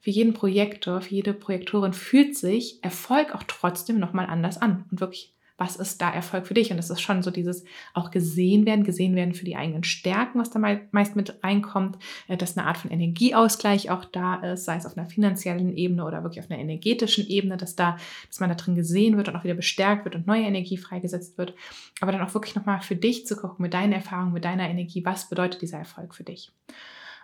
Für 0.00 0.10
jeden 0.10 0.32
Projektor, 0.32 1.02
für 1.02 1.14
jede 1.14 1.34
Projektorin 1.34 1.92
fühlt 1.92 2.36
sich 2.36 2.82
Erfolg 2.82 3.34
auch 3.34 3.42
trotzdem 3.42 3.98
nochmal 3.98 4.26
anders 4.26 4.56
an 4.56 4.86
und 4.90 5.00
wirklich 5.00 5.35
was 5.58 5.76
ist 5.76 6.02
da 6.02 6.10
Erfolg 6.10 6.46
für 6.46 6.54
dich? 6.54 6.70
Und 6.70 6.78
es 6.78 6.90
ist 6.90 7.00
schon 7.00 7.22
so 7.22 7.30
dieses 7.30 7.64
auch 7.94 8.10
gesehen 8.10 8.66
werden, 8.66 8.84
gesehen 8.84 9.16
werden 9.16 9.34
für 9.34 9.44
die 9.44 9.56
eigenen 9.56 9.84
Stärken, 9.84 10.38
was 10.38 10.50
da 10.50 10.58
meist 10.90 11.16
mit 11.16 11.42
reinkommt, 11.42 11.98
äh, 12.28 12.36
dass 12.36 12.56
eine 12.56 12.66
Art 12.66 12.76
von 12.76 12.90
Energieausgleich 12.90 13.90
auch 13.90 14.04
da 14.04 14.36
ist, 14.36 14.64
sei 14.64 14.76
es 14.76 14.86
auf 14.86 14.96
einer 14.96 15.08
finanziellen 15.08 15.74
Ebene 15.76 16.04
oder 16.04 16.22
wirklich 16.22 16.44
auf 16.44 16.50
einer 16.50 16.60
energetischen 16.60 17.26
Ebene, 17.26 17.56
dass 17.56 17.74
da, 17.74 17.96
dass 18.28 18.40
man 18.40 18.50
da 18.50 18.54
drin 18.54 18.74
gesehen 18.74 19.16
wird 19.16 19.28
und 19.28 19.36
auch 19.36 19.44
wieder 19.44 19.54
bestärkt 19.54 20.04
wird 20.04 20.14
und 20.14 20.26
neue 20.26 20.44
Energie 20.44 20.76
freigesetzt 20.76 21.38
wird. 21.38 21.54
Aber 22.00 22.12
dann 22.12 22.20
auch 22.20 22.34
wirklich 22.34 22.54
nochmal 22.54 22.82
für 22.82 22.96
dich 22.96 23.26
zu 23.26 23.36
gucken, 23.36 23.62
mit 23.62 23.74
deinen 23.74 23.92
Erfahrungen, 23.92 24.32
mit 24.32 24.44
deiner 24.44 24.68
Energie, 24.68 25.04
was 25.04 25.28
bedeutet 25.28 25.62
dieser 25.62 25.78
Erfolg 25.78 26.14
für 26.14 26.24
dich? 26.24 26.52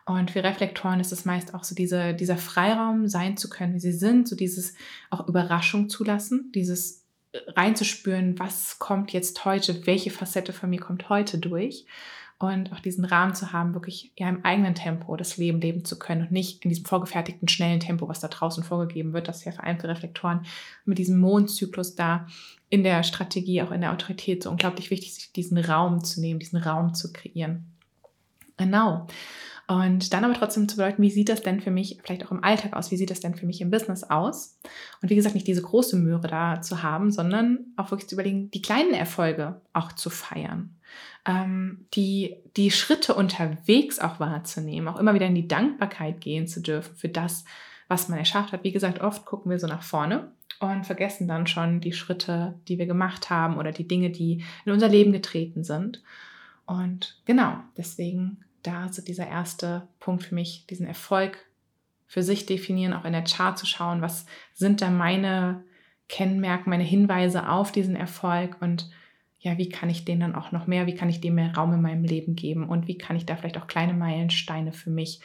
Und 0.05 0.33
für 0.33 0.43
Reflektoren 0.43 0.99
ist 0.99 1.13
es 1.13 1.25
meist 1.25 1.55
auch 1.55 1.63
so 1.63 1.75
diese, 1.75 2.15
dieser 2.15 2.37
Freiraum 2.37 3.07
sein 3.07 3.37
zu 3.37 3.49
können, 3.49 3.75
wie 3.75 3.81
sie 3.81 3.93
sind, 3.93 4.27
so 4.27 4.35
dieses 4.35 4.75
auch 5.11 5.29
Überraschung 5.29 5.89
zulassen, 5.89 6.51
dieses 6.55 7.02
reinzuspüren, 7.49 8.39
was 8.39 8.79
kommt 8.79 9.13
jetzt 9.13 9.45
heute, 9.45 9.87
welche 9.87 10.11
Facette 10.11 10.53
von 10.53 10.71
mir 10.71 10.81
kommt 10.81 11.09
heute 11.09 11.39
durch 11.39 11.87
und 12.39 12.73
auch 12.73 12.81
diesen 12.81 13.05
Rahmen 13.05 13.35
zu 13.35 13.53
haben, 13.53 13.73
wirklich 13.75 14.13
ja 14.19 14.29
im 14.29 14.45
eigenen 14.45 14.75
Tempo 14.75 15.17
das 15.17 15.37
Leben 15.37 15.61
leben 15.61 15.85
zu 15.85 15.99
können 15.99 16.23
und 16.23 16.33
nicht 16.33 16.65
in 16.65 16.71
diesem 16.71 16.85
vorgefertigten, 16.85 17.49
schnellen 17.49 17.81
Tempo, 17.81 18.09
was 18.09 18.21
da 18.21 18.29
draußen 18.29 18.65
vorgegeben 18.65 19.13
wird, 19.13 19.29
das 19.29 19.45
ja 19.45 19.53
für 19.53 19.63
Reflektoren 19.63 20.45
mit 20.85 20.99
diesem 20.99 21.19
Mondzyklus 21.21 21.95
da 21.95 22.27
in 22.69 22.83
der 22.83 23.05
Strategie, 23.05 23.63
auch 23.63 23.71
in 23.71 23.81
der 23.81 23.93
Autorität 23.93 24.43
so 24.43 24.51
unglaublich 24.51 24.91
wichtig, 24.91 25.15
sich 25.15 25.33
diesen 25.33 25.59
Raum 25.59 26.03
zu 26.03 26.21
nehmen, 26.21 26.41
diesen 26.41 26.59
Raum 26.59 26.95
zu 26.95 27.13
kreieren. 27.13 27.67
Genau. 28.57 29.07
Und 29.69 30.13
dann 30.13 30.25
aber 30.25 30.35
trotzdem 30.35 30.69
zu 30.69 30.77
bedeuten, 30.77 31.03
wie 31.03 31.11
sieht 31.11 31.29
das 31.29 31.43
denn 31.43 31.61
für 31.61 31.71
mich 31.71 31.99
vielleicht 32.03 32.27
auch 32.27 32.33
im 32.33 32.43
Alltag 32.43 32.75
aus? 32.75 32.91
Wie 32.91 32.97
sieht 32.97 33.11
das 33.11 33.21
denn 33.21 33.35
für 33.35 33.47
mich 33.47 33.61
im 33.61 33.71
Business 33.71 34.03
aus? 34.05 34.59
Und 35.01 35.09
wie 35.09 35.15
gesagt, 35.15 35.35
nicht 35.35 35.47
diese 35.47 35.63
große 35.63 35.97
Möhre 35.97 36.27
da 36.27 36.61
zu 36.61 36.83
haben, 36.83 37.11
sondern 37.11 37.67
auch 37.77 37.91
wirklich 37.91 38.09
zu 38.09 38.17
überlegen, 38.17 38.51
die 38.51 38.63
kleinen 38.63 38.93
Erfolge 38.93 39.61
auch 39.73 39.93
zu 39.93 40.11
feiern. 40.11 40.77
Ähm, 41.25 41.87
die, 41.95 42.37
die 42.57 42.71
Schritte 42.71 43.15
unterwegs 43.15 43.99
auch 44.01 44.19
wahrzunehmen, 44.19 44.89
auch 44.89 44.99
immer 44.99 45.15
wieder 45.15 45.27
in 45.27 45.37
die 45.37 45.49
Dankbarkeit 45.49 46.21
gehen 46.21 46.49
zu 46.49 46.61
dürfen 46.61 46.97
für 46.97 47.09
das, 47.09 47.45
was 47.89 48.09
man 48.09 48.19
erschafft 48.19 48.53
hat. 48.53 48.65
Wie 48.65 48.73
gesagt, 48.73 49.01
oft 49.01 49.25
gucken 49.25 49.51
wir 49.51 49.59
so 49.59 49.69
nach 49.69 49.83
vorne 49.83 50.33
und 50.59 50.85
vergessen 50.85 51.29
dann 51.29 51.47
schon 51.47 51.81
die 51.81 51.93
Schritte, 51.93 52.55
die 52.69 52.79
wir 52.79 52.87
gemacht 52.87 53.31
haben 53.31 53.57
oder 53.57 53.71
die 53.71 53.87
Dinge, 53.87 54.11
die 54.11 54.45
in 54.65 54.73
unser 54.73 54.89
Leben 54.89 55.13
getreten 55.13 55.63
sind. 55.63 56.03
Und 56.67 57.21
genau, 57.25 57.59
deswegen 57.77 58.45
da 58.63 58.93
so 58.93 59.03
dieser 59.03 59.27
erste 59.27 59.89
Punkt 59.99 60.23
für 60.25 60.35
mich, 60.35 60.67
diesen 60.69 60.87
Erfolg 60.87 61.39
für 62.07 62.23
sich 62.23 62.47
definieren, 62.47 62.93
auch 62.93 63.05
in 63.05 63.13
der 63.13 63.25
Chart 63.25 63.59
zu 63.59 63.67
schauen, 63.67 64.03
was 64.03 64.27
sind 64.53 64.83
da 64.83 64.91
meine 64.91 65.65
Kennmerke, 66.09 66.69
meine 66.69 66.85
Hinweise 66.85 67.49
auf 67.49 67.73
diesen 67.73 67.97
Erfolg 67.97 68.57
und 68.61 68.91
ja, 69.39 69.59
wie 69.59 69.69
kann 69.69 69.91
ich 69.91 70.05
den 70.05 70.21
dann 70.21 70.35
auch 70.35 70.53
noch 70.53 70.67
mehr, 70.67 70.87
wie 70.87 70.95
kann 70.95 71.09
ich 71.09 71.21
dem 71.21 71.35
mehr 71.35 71.55
Raum 71.55 71.73
in 71.73 71.83
meinem 71.83 72.05
Leben 72.05 72.37
geben 72.37 72.69
und 72.69 72.87
wie 72.87 72.99
kann 72.99 73.17
ich 73.17 73.27
da 73.27 73.35
vielleicht 73.35 73.59
auch 73.59 73.67
kleine 73.67 73.95
Meilensteine 73.95 74.73
für 74.73 74.91
mich 74.91 75.21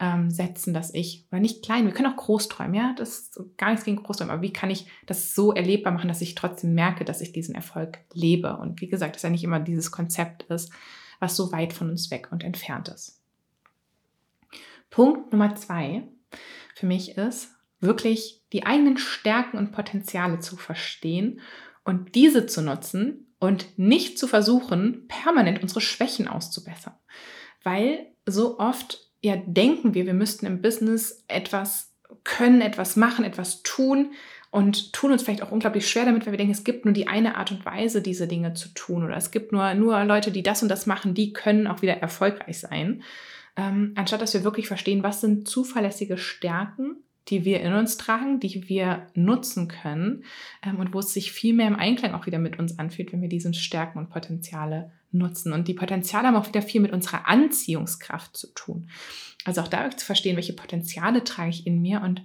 ähm, 0.00 0.30
setzen, 0.30 0.72
dass 0.72 0.94
ich, 0.94 1.26
oder 1.30 1.40
nicht 1.40 1.64
klein, 1.64 1.84
wir 1.84 1.92
können 1.92 2.12
auch 2.12 2.16
groß 2.16 2.48
träumen, 2.48 2.74
ja, 2.74 2.94
das 2.96 3.18
ist 3.18 3.40
gar 3.56 3.70
nichts 3.70 3.84
gegen 3.84 4.02
Großträumen, 4.02 4.32
aber 4.32 4.42
wie 4.42 4.52
kann 4.52 4.70
ich 4.70 4.86
das 5.06 5.34
so 5.34 5.52
erlebbar 5.52 5.92
machen, 5.92 6.08
dass 6.08 6.20
ich 6.20 6.34
trotzdem 6.34 6.72
merke, 6.74 7.04
dass 7.04 7.20
ich 7.20 7.32
diesen 7.32 7.54
Erfolg 7.54 7.98
lebe? 8.14 8.56
Und 8.56 8.80
wie 8.80 8.86
gesagt, 8.86 9.16
dass 9.16 9.22
ja 9.22 9.30
nicht 9.30 9.44
immer 9.44 9.60
dieses 9.60 9.90
Konzept 9.90 10.44
ist, 10.44 10.72
was 11.20 11.36
so 11.36 11.52
weit 11.52 11.72
von 11.72 11.90
uns 11.90 12.10
weg 12.10 12.28
und 12.30 12.44
entfernt 12.44 12.88
ist. 12.88 13.20
Punkt 14.90 15.32
Nummer 15.32 15.54
zwei 15.54 16.08
für 16.74 16.86
mich 16.86 17.16
ist, 17.16 17.50
wirklich 17.80 18.42
die 18.52 18.66
eigenen 18.66 18.98
Stärken 18.98 19.58
und 19.58 19.72
Potenziale 19.72 20.38
zu 20.38 20.56
verstehen 20.56 21.40
und 21.84 22.14
diese 22.14 22.46
zu 22.46 22.62
nutzen, 22.62 23.28
und 23.38 23.78
nicht 23.78 24.18
zu 24.18 24.26
versuchen, 24.26 25.06
permanent 25.08 25.62
unsere 25.62 25.80
Schwächen 25.80 26.28
auszubessern. 26.28 26.94
Weil 27.62 28.06
so 28.26 28.58
oft 28.58 29.10
ja 29.20 29.36
denken 29.36 29.94
wir, 29.94 30.06
wir 30.06 30.14
müssten 30.14 30.46
im 30.46 30.62
Business 30.62 31.24
etwas 31.28 31.94
können, 32.24 32.60
etwas 32.60 32.96
machen, 32.96 33.24
etwas 33.24 33.62
tun 33.62 34.12
und 34.50 34.92
tun 34.92 35.12
uns 35.12 35.22
vielleicht 35.22 35.42
auch 35.42 35.52
unglaublich 35.52 35.88
schwer 35.88 36.06
damit, 36.06 36.24
weil 36.24 36.32
wir 36.32 36.38
denken, 36.38 36.52
es 36.52 36.64
gibt 36.64 36.84
nur 36.84 36.94
die 36.94 37.06
eine 37.06 37.36
Art 37.36 37.50
und 37.50 37.66
Weise, 37.66 38.00
diese 38.00 38.26
Dinge 38.26 38.54
zu 38.54 38.70
tun 38.70 39.04
oder 39.04 39.16
es 39.16 39.30
gibt 39.30 39.52
nur, 39.52 39.74
nur 39.74 40.04
Leute, 40.04 40.30
die 40.30 40.42
das 40.42 40.62
und 40.62 40.68
das 40.68 40.86
machen, 40.86 41.14
die 41.14 41.32
können 41.32 41.66
auch 41.66 41.82
wieder 41.82 41.98
erfolgreich 41.98 42.58
sein. 42.58 43.02
Ähm, 43.56 43.92
anstatt 43.96 44.22
dass 44.22 44.34
wir 44.34 44.44
wirklich 44.44 44.68
verstehen, 44.68 45.02
was 45.02 45.20
sind 45.20 45.48
zuverlässige 45.48 46.16
Stärken, 46.16 46.96
die 47.28 47.44
wir 47.44 47.60
in 47.60 47.74
uns 47.74 47.98
tragen, 47.98 48.40
die 48.40 48.68
wir 48.68 49.06
nutzen 49.14 49.68
können 49.68 50.24
ähm, 50.62 50.76
und 50.76 50.94
wo 50.94 51.00
es 51.00 51.12
sich 51.12 51.32
viel 51.32 51.54
mehr 51.54 51.68
im 51.68 51.76
Einklang 51.76 52.14
auch 52.14 52.26
wieder 52.26 52.38
mit 52.38 52.58
uns 52.58 52.78
anfühlt, 52.78 53.12
wenn 53.12 53.20
wir 53.20 53.28
diese 53.28 53.52
Stärken 53.52 53.98
und 53.98 54.08
Potenziale 54.08 54.92
nutzen. 55.10 55.52
Und 55.52 55.68
die 55.68 55.74
Potenziale 55.74 56.28
haben 56.28 56.36
auch 56.36 56.48
wieder 56.48 56.62
viel 56.62 56.80
mit 56.80 56.92
unserer 56.92 57.28
Anziehungskraft 57.28 58.36
zu 58.36 58.46
tun. 58.54 58.88
Also 59.44 59.60
auch 59.60 59.68
da 59.68 59.90
zu 59.90 60.06
verstehen, 60.06 60.36
welche 60.36 60.52
Potenziale 60.54 61.24
trage 61.24 61.50
ich 61.50 61.66
in 61.66 61.80
mir 61.82 62.00
und 62.02 62.22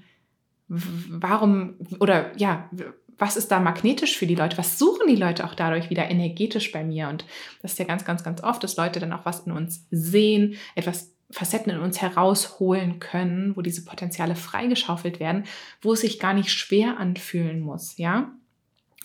warum 0.67 1.75
oder 1.99 2.37
ja, 2.37 2.69
was 3.17 3.37
ist 3.37 3.51
da 3.51 3.59
magnetisch 3.59 4.17
für 4.17 4.25
die 4.25 4.35
Leute? 4.35 4.57
Was 4.57 4.79
suchen 4.79 5.07
die 5.07 5.15
Leute 5.15 5.45
auch 5.45 5.55
dadurch 5.55 5.89
wieder 5.89 6.09
energetisch 6.09 6.71
bei 6.71 6.83
mir? 6.83 7.09
Und 7.09 7.25
das 7.61 7.73
ist 7.73 7.79
ja 7.79 7.85
ganz, 7.85 8.05
ganz, 8.05 8.23
ganz 8.23 8.41
oft, 8.41 8.63
dass 8.63 8.77
Leute 8.77 8.99
dann 8.99 9.13
auch 9.13 9.25
was 9.25 9.41
in 9.41 9.51
uns 9.51 9.85
sehen, 9.91 10.55
etwas 10.75 11.13
Facetten 11.31 11.71
in 11.71 11.79
uns 11.79 12.01
herausholen 12.01 12.99
können, 12.99 13.55
wo 13.55 13.61
diese 13.61 13.85
Potenziale 13.85 14.35
freigeschaufelt 14.35 15.19
werden, 15.19 15.45
wo 15.81 15.93
es 15.93 16.01
sich 16.01 16.19
gar 16.19 16.33
nicht 16.33 16.51
schwer 16.51 16.99
anfühlen 16.99 17.59
muss, 17.59 17.97
ja? 17.97 18.31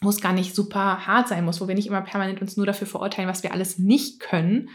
Wo 0.01 0.11
es 0.11 0.21
gar 0.21 0.33
nicht 0.33 0.55
super 0.55 1.07
hart 1.07 1.29
sein 1.29 1.45
muss, 1.45 1.61
wo 1.61 1.69
wir 1.69 1.75
nicht 1.75 1.87
immer 1.87 2.03
permanent 2.03 2.41
uns 2.41 2.57
nur 2.57 2.67
dafür 2.67 2.87
verurteilen, 2.87 3.29
was 3.29 3.43
wir 3.43 3.53
alles 3.53 3.79
nicht 3.79 4.21
können, 4.21 4.69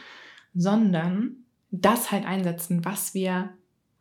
sondern 0.53 1.37
das 1.71 2.11
halt 2.11 2.25
einsetzen, 2.25 2.85
was 2.85 3.13
wir 3.13 3.49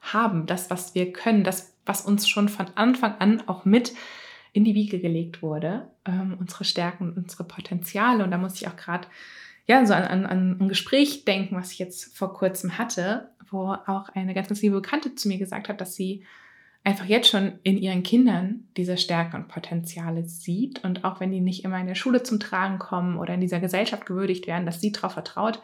haben, 0.00 0.46
das, 0.46 0.68
was 0.70 0.94
wir 0.94 1.12
können, 1.12 1.44
das, 1.44 1.71
was 1.84 2.02
uns 2.02 2.28
schon 2.28 2.48
von 2.48 2.66
Anfang 2.74 3.16
an 3.18 3.42
auch 3.48 3.64
mit 3.64 3.92
in 4.52 4.64
die 4.64 4.74
Wiege 4.74 5.00
gelegt 5.00 5.42
wurde, 5.42 5.90
ähm, 6.04 6.36
unsere 6.38 6.64
Stärken 6.64 7.12
unsere 7.14 7.44
Potenziale. 7.44 8.22
Und 8.22 8.30
da 8.30 8.38
muss 8.38 8.60
ich 8.60 8.68
auch 8.68 8.76
gerade 8.76 9.08
ja, 9.66 9.84
so 9.86 9.94
an, 9.94 10.04
an, 10.04 10.26
an 10.26 10.58
ein 10.60 10.68
Gespräch 10.68 11.24
denken, 11.24 11.56
was 11.56 11.72
ich 11.72 11.78
jetzt 11.78 12.16
vor 12.16 12.34
kurzem 12.34 12.78
hatte, 12.78 13.30
wo 13.50 13.72
auch 13.86 14.08
eine 14.10 14.34
ganz, 14.34 14.48
ganz 14.48 14.62
liebe 14.62 14.80
Bekannte 14.80 15.14
zu 15.14 15.28
mir 15.28 15.38
gesagt 15.38 15.68
hat, 15.68 15.80
dass 15.80 15.94
sie 15.94 16.24
einfach 16.84 17.04
jetzt 17.04 17.28
schon 17.28 17.60
in 17.62 17.78
ihren 17.78 18.02
Kindern 18.02 18.64
diese 18.76 18.96
Stärken 18.96 19.36
und 19.36 19.48
Potenziale 19.48 20.24
sieht 20.24 20.82
und 20.84 21.04
auch 21.04 21.20
wenn 21.20 21.30
die 21.30 21.40
nicht 21.40 21.64
immer 21.64 21.78
in 21.78 21.86
der 21.86 21.94
Schule 21.94 22.24
zum 22.24 22.40
Tragen 22.40 22.78
kommen 22.78 23.18
oder 23.18 23.34
in 23.34 23.40
dieser 23.40 23.60
Gesellschaft 23.60 24.04
gewürdigt 24.04 24.48
werden, 24.48 24.66
dass 24.66 24.80
sie 24.80 24.90
darauf 24.90 25.12
vertraut, 25.12 25.62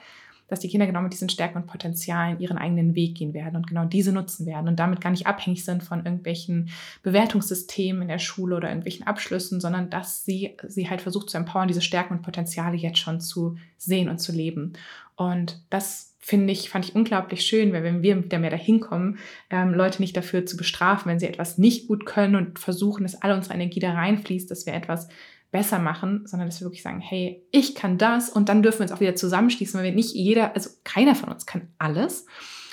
dass 0.48 0.60
die 0.60 0.68
Kinder 0.68 0.86
genau 0.86 1.02
mit 1.02 1.12
diesen 1.12 1.28
Stärken 1.28 1.58
und 1.58 1.66
Potenzialen 1.66 2.40
ihren 2.40 2.58
eigenen 2.58 2.94
Weg 2.94 3.14
gehen 3.16 3.34
werden 3.34 3.56
und 3.56 3.66
genau 3.66 3.84
diese 3.84 4.12
nutzen 4.12 4.46
werden 4.46 4.68
und 4.68 4.76
damit 4.76 5.00
gar 5.00 5.10
nicht 5.10 5.26
abhängig 5.26 5.64
sind 5.64 5.82
von 5.82 6.04
irgendwelchen 6.04 6.70
Bewertungssystemen 7.02 8.02
in 8.02 8.08
der 8.08 8.18
Schule 8.18 8.56
oder 8.56 8.68
irgendwelchen 8.68 9.06
Abschlüssen, 9.06 9.60
sondern 9.60 9.90
dass 9.90 10.24
sie 10.24 10.56
sie 10.66 10.90
halt 10.90 11.00
versucht 11.00 11.30
zu 11.30 11.36
empowern, 11.36 11.68
diese 11.68 11.82
Stärken 11.82 12.14
und 12.14 12.22
Potenziale 12.22 12.76
jetzt 12.76 12.98
schon 12.98 13.20
zu 13.20 13.56
sehen 13.76 14.08
und 14.08 14.18
zu 14.18 14.32
leben. 14.32 14.72
Und 15.16 15.60
das 15.70 16.14
finde 16.28 16.52
ich, 16.52 16.68
fand 16.68 16.84
ich 16.84 16.94
unglaublich 16.94 17.42
schön, 17.42 17.72
weil 17.72 17.82
wenn 17.82 18.02
wir 18.02 18.22
wieder 18.22 18.38
mehr 18.38 18.50
dahin 18.50 18.80
kommen, 18.80 19.18
ähm, 19.50 19.72
Leute 19.72 20.02
nicht 20.02 20.16
dafür 20.16 20.44
zu 20.44 20.56
bestrafen, 20.56 21.10
wenn 21.10 21.18
sie 21.18 21.26
etwas 21.26 21.58
nicht 21.58 21.88
gut 21.88 22.04
können 22.06 22.36
und 22.36 22.58
versuchen, 22.58 23.02
dass 23.02 23.20
alle 23.22 23.34
unsere 23.34 23.54
Energie 23.54 23.80
da 23.80 23.92
reinfließt, 23.94 24.50
dass 24.50 24.66
wir 24.66 24.74
etwas 24.74 25.08
besser 25.50 25.78
machen, 25.78 26.26
sondern 26.26 26.48
dass 26.48 26.60
wir 26.60 26.66
wirklich 26.66 26.82
sagen, 26.82 27.00
hey, 27.00 27.42
ich 27.50 27.74
kann 27.74 27.98
das 27.98 28.28
und 28.28 28.48
dann 28.48 28.62
dürfen 28.62 28.80
wir 28.80 28.84
uns 28.84 28.92
auch 28.92 29.00
wieder 29.00 29.16
zusammenschließen, 29.16 29.78
weil 29.78 29.86
wir 29.86 29.94
nicht 29.94 30.14
jeder, 30.14 30.54
also 30.54 30.70
keiner 30.84 31.14
von 31.14 31.30
uns 31.30 31.46
kann 31.46 31.68
alles. 31.78 32.26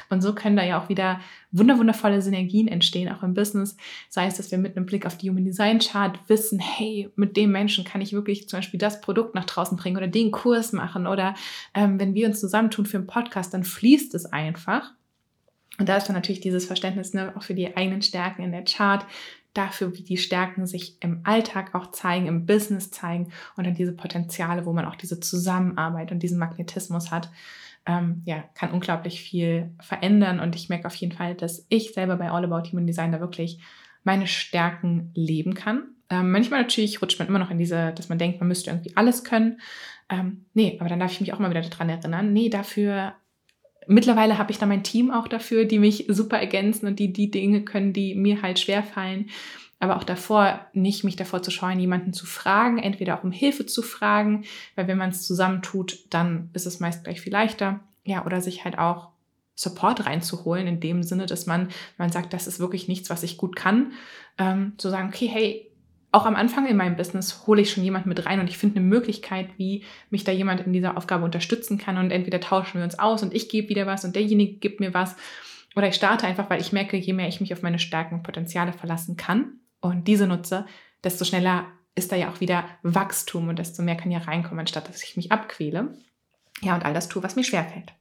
Und 0.09 0.21
so 0.21 0.35
können 0.35 0.55
da 0.55 0.63
ja 0.63 0.79
auch 0.81 0.89
wieder 0.89 1.19
wunderwundervolle 1.51 2.21
Synergien 2.21 2.67
entstehen, 2.67 3.11
auch 3.11 3.23
im 3.23 3.33
Business. 3.33 3.75
Sei 4.09 4.27
es, 4.27 4.37
dass 4.37 4.51
wir 4.51 4.57
mit 4.57 4.77
einem 4.77 4.85
Blick 4.85 5.05
auf 5.05 5.17
die 5.17 5.29
Human 5.29 5.45
Design 5.45 5.79
Chart 5.79 6.19
wissen, 6.27 6.59
hey, 6.59 7.09
mit 7.15 7.37
dem 7.37 7.51
Menschen 7.51 7.85
kann 7.85 8.01
ich 8.01 8.13
wirklich 8.13 8.47
zum 8.47 8.59
Beispiel 8.59 8.79
das 8.79 9.01
Produkt 9.01 9.35
nach 9.35 9.45
draußen 9.45 9.77
bringen 9.77 9.97
oder 9.97 10.07
den 10.07 10.31
Kurs 10.31 10.73
machen. 10.73 11.07
Oder 11.07 11.33
ähm, 11.73 11.99
wenn 11.99 12.13
wir 12.13 12.27
uns 12.27 12.39
zusammentun 12.39 12.85
für 12.85 12.97
einen 12.97 13.07
Podcast, 13.07 13.53
dann 13.53 13.63
fließt 13.63 14.13
es 14.15 14.25
einfach. 14.25 14.91
Und 15.77 15.89
da 15.89 15.97
ist 15.97 16.07
dann 16.07 16.15
natürlich 16.15 16.41
dieses 16.41 16.65
Verständnis 16.65 17.13
ne, 17.13 17.33
auch 17.35 17.43
für 17.43 17.55
die 17.55 17.75
eigenen 17.75 18.01
Stärken 18.01 18.43
in 18.43 18.51
der 18.51 18.63
Chart, 18.63 19.05
dafür, 19.55 19.97
wie 19.97 20.03
die 20.03 20.17
Stärken 20.17 20.67
sich 20.67 21.01
im 21.01 21.21
Alltag 21.23 21.73
auch 21.73 21.91
zeigen, 21.91 22.27
im 22.27 22.45
Business 22.45 22.91
zeigen 22.91 23.31
und 23.55 23.65
dann 23.65 23.73
diese 23.73 23.93
Potenziale, 23.93 24.65
wo 24.65 24.73
man 24.73 24.85
auch 24.85 24.95
diese 24.95 25.19
Zusammenarbeit 25.19 26.11
und 26.11 26.21
diesen 26.21 26.37
Magnetismus 26.37 27.09
hat, 27.09 27.31
ähm, 27.87 28.21
ja, 28.25 28.43
kann 28.53 28.71
unglaublich 28.71 29.21
viel 29.21 29.71
verändern. 29.79 30.39
Und 30.39 30.55
ich 30.55 30.69
merke 30.69 30.87
auf 30.87 30.95
jeden 30.95 31.13
Fall, 31.13 31.35
dass 31.35 31.65
ich 31.69 31.93
selber 31.93 32.17
bei 32.17 32.29
All 32.29 32.43
About 32.43 32.69
Human 32.71 32.87
Design 32.87 33.11
da 33.11 33.19
wirklich 33.19 33.59
meine 34.03 34.27
Stärken 34.27 35.11
leben 35.15 35.53
kann. 35.53 35.83
Ähm, 36.09 36.31
manchmal 36.31 36.61
natürlich 36.61 37.01
rutscht 37.01 37.17
man 37.19 37.27
immer 37.27 37.39
noch 37.39 37.49
in 37.49 37.57
diese, 37.57 37.93
dass 37.93 38.09
man 38.09 38.19
denkt, 38.19 38.39
man 38.39 38.47
müsste 38.47 38.69
irgendwie 38.69 38.95
alles 38.95 39.23
können. 39.23 39.59
Ähm, 40.09 40.45
nee, 40.53 40.77
aber 40.79 40.89
dann 40.89 40.99
darf 40.99 41.11
ich 41.11 41.21
mich 41.21 41.33
auch 41.33 41.39
mal 41.39 41.49
wieder 41.49 41.61
daran 41.61 41.89
erinnern, 41.89 42.31
nee, 42.31 42.49
dafür 42.49 43.15
Mittlerweile 43.87 44.37
habe 44.37 44.51
ich 44.51 44.57
da 44.57 44.65
mein 44.65 44.83
Team 44.83 45.11
auch 45.11 45.27
dafür, 45.27 45.65
die 45.65 45.79
mich 45.79 46.05
super 46.07 46.37
ergänzen 46.37 46.87
und 46.87 46.99
die 46.99 47.13
die 47.13 47.31
Dinge 47.31 47.61
können, 47.63 47.93
die 47.93 48.15
mir 48.15 48.41
halt 48.41 48.59
schwer 48.59 48.83
fallen. 48.83 49.29
Aber 49.79 49.97
auch 49.97 50.03
davor 50.03 50.61
nicht 50.73 51.03
mich 51.03 51.15
davor 51.15 51.43
zu 51.43 51.51
scheuen, 51.51 51.79
jemanden 51.79 52.13
zu 52.13 52.25
fragen, 52.25 52.79
entweder 52.79 53.19
auch 53.19 53.23
um 53.23 53.31
Hilfe 53.31 53.65
zu 53.65 53.81
fragen, 53.81 54.45
weil 54.75 54.87
wenn 54.87 54.97
man 54.97 55.09
es 55.09 55.27
zusammen 55.27 55.61
tut, 55.61 55.99
dann 56.09 56.49
ist 56.53 56.65
es 56.65 56.79
meist 56.79 57.03
gleich 57.03 57.21
viel 57.21 57.33
leichter. 57.33 57.81
Ja, 58.05 58.25
oder 58.25 58.39
sich 58.39 58.63
halt 58.63 58.77
auch 58.77 59.09
Support 59.55 60.05
reinzuholen, 60.05 60.67
in 60.67 60.79
dem 60.79 61.01
Sinne, 61.01 61.25
dass 61.25 61.45
man, 61.45 61.69
man 61.97 62.11
sagt, 62.11 62.33
das 62.33 62.45
ist 62.45 62.59
wirklich 62.59 62.87
nichts, 62.87 63.09
was 63.09 63.23
ich 63.23 63.37
gut 63.37 63.55
kann, 63.55 63.93
ähm, 64.37 64.73
zu 64.77 64.89
sagen, 64.89 65.09
okay, 65.09 65.27
hey, 65.27 65.71
auch 66.15 66.25
am 66.25 66.37
Anfang 66.37 66.65
in 66.65 66.77
meinem 66.77 66.95
Business 66.95 67.45
hole 67.45 67.61
ich 67.61 67.71
schon 67.71 67.83
jemanden 67.83 68.07
mit 68.07 68.25
rein 68.25 68.39
und 68.39 68.49
ich 68.49 68.57
finde 68.57 68.77
eine 68.77 68.85
Möglichkeit, 68.85 69.49
wie 69.57 69.83
mich 70.09 70.23
da 70.23 70.31
jemand 70.31 70.61
in 70.61 70.71
dieser 70.71 70.95
Aufgabe 70.95 71.25
unterstützen 71.25 71.77
kann 71.77 71.97
und 71.97 72.09
entweder 72.09 72.39
tauschen 72.39 72.77
wir 72.77 72.85
uns 72.85 72.97
aus 72.97 73.21
und 73.21 73.33
ich 73.33 73.49
gebe 73.49 73.67
wieder 73.67 73.85
was 73.85 74.05
und 74.05 74.15
derjenige 74.15 74.53
gibt 74.59 74.79
mir 74.79 74.93
was 74.93 75.17
oder 75.75 75.89
ich 75.89 75.95
starte 75.95 76.25
einfach, 76.25 76.49
weil 76.49 76.61
ich 76.61 76.71
merke, 76.71 76.95
je 76.95 77.11
mehr 77.11 77.27
ich 77.27 77.41
mich 77.41 77.51
auf 77.51 77.61
meine 77.61 77.79
Stärken 77.79 78.15
und 78.15 78.23
Potenziale 78.23 78.71
verlassen 78.71 79.17
kann 79.17 79.59
und 79.81 80.07
diese 80.07 80.25
nutze, 80.25 80.65
desto 81.03 81.25
schneller 81.25 81.65
ist 81.95 82.13
da 82.13 82.15
ja 82.15 82.29
auch 82.29 82.39
wieder 82.39 82.63
Wachstum 82.81 83.49
und 83.49 83.59
desto 83.59 83.83
mehr 83.83 83.97
kann 83.97 84.11
ja 84.11 84.19
reinkommen, 84.19 84.61
anstatt 84.61 84.87
dass 84.87 85.03
ich 85.03 85.17
mich 85.17 85.33
abquäle. 85.33 85.97
Ja, 86.61 86.75
und 86.75 86.85
all 86.85 86.93
das 86.93 87.09
tue, 87.09 87.23
was 87.23 87.35
mir 87.35 87.43
schwerfällt. 87.43 87.93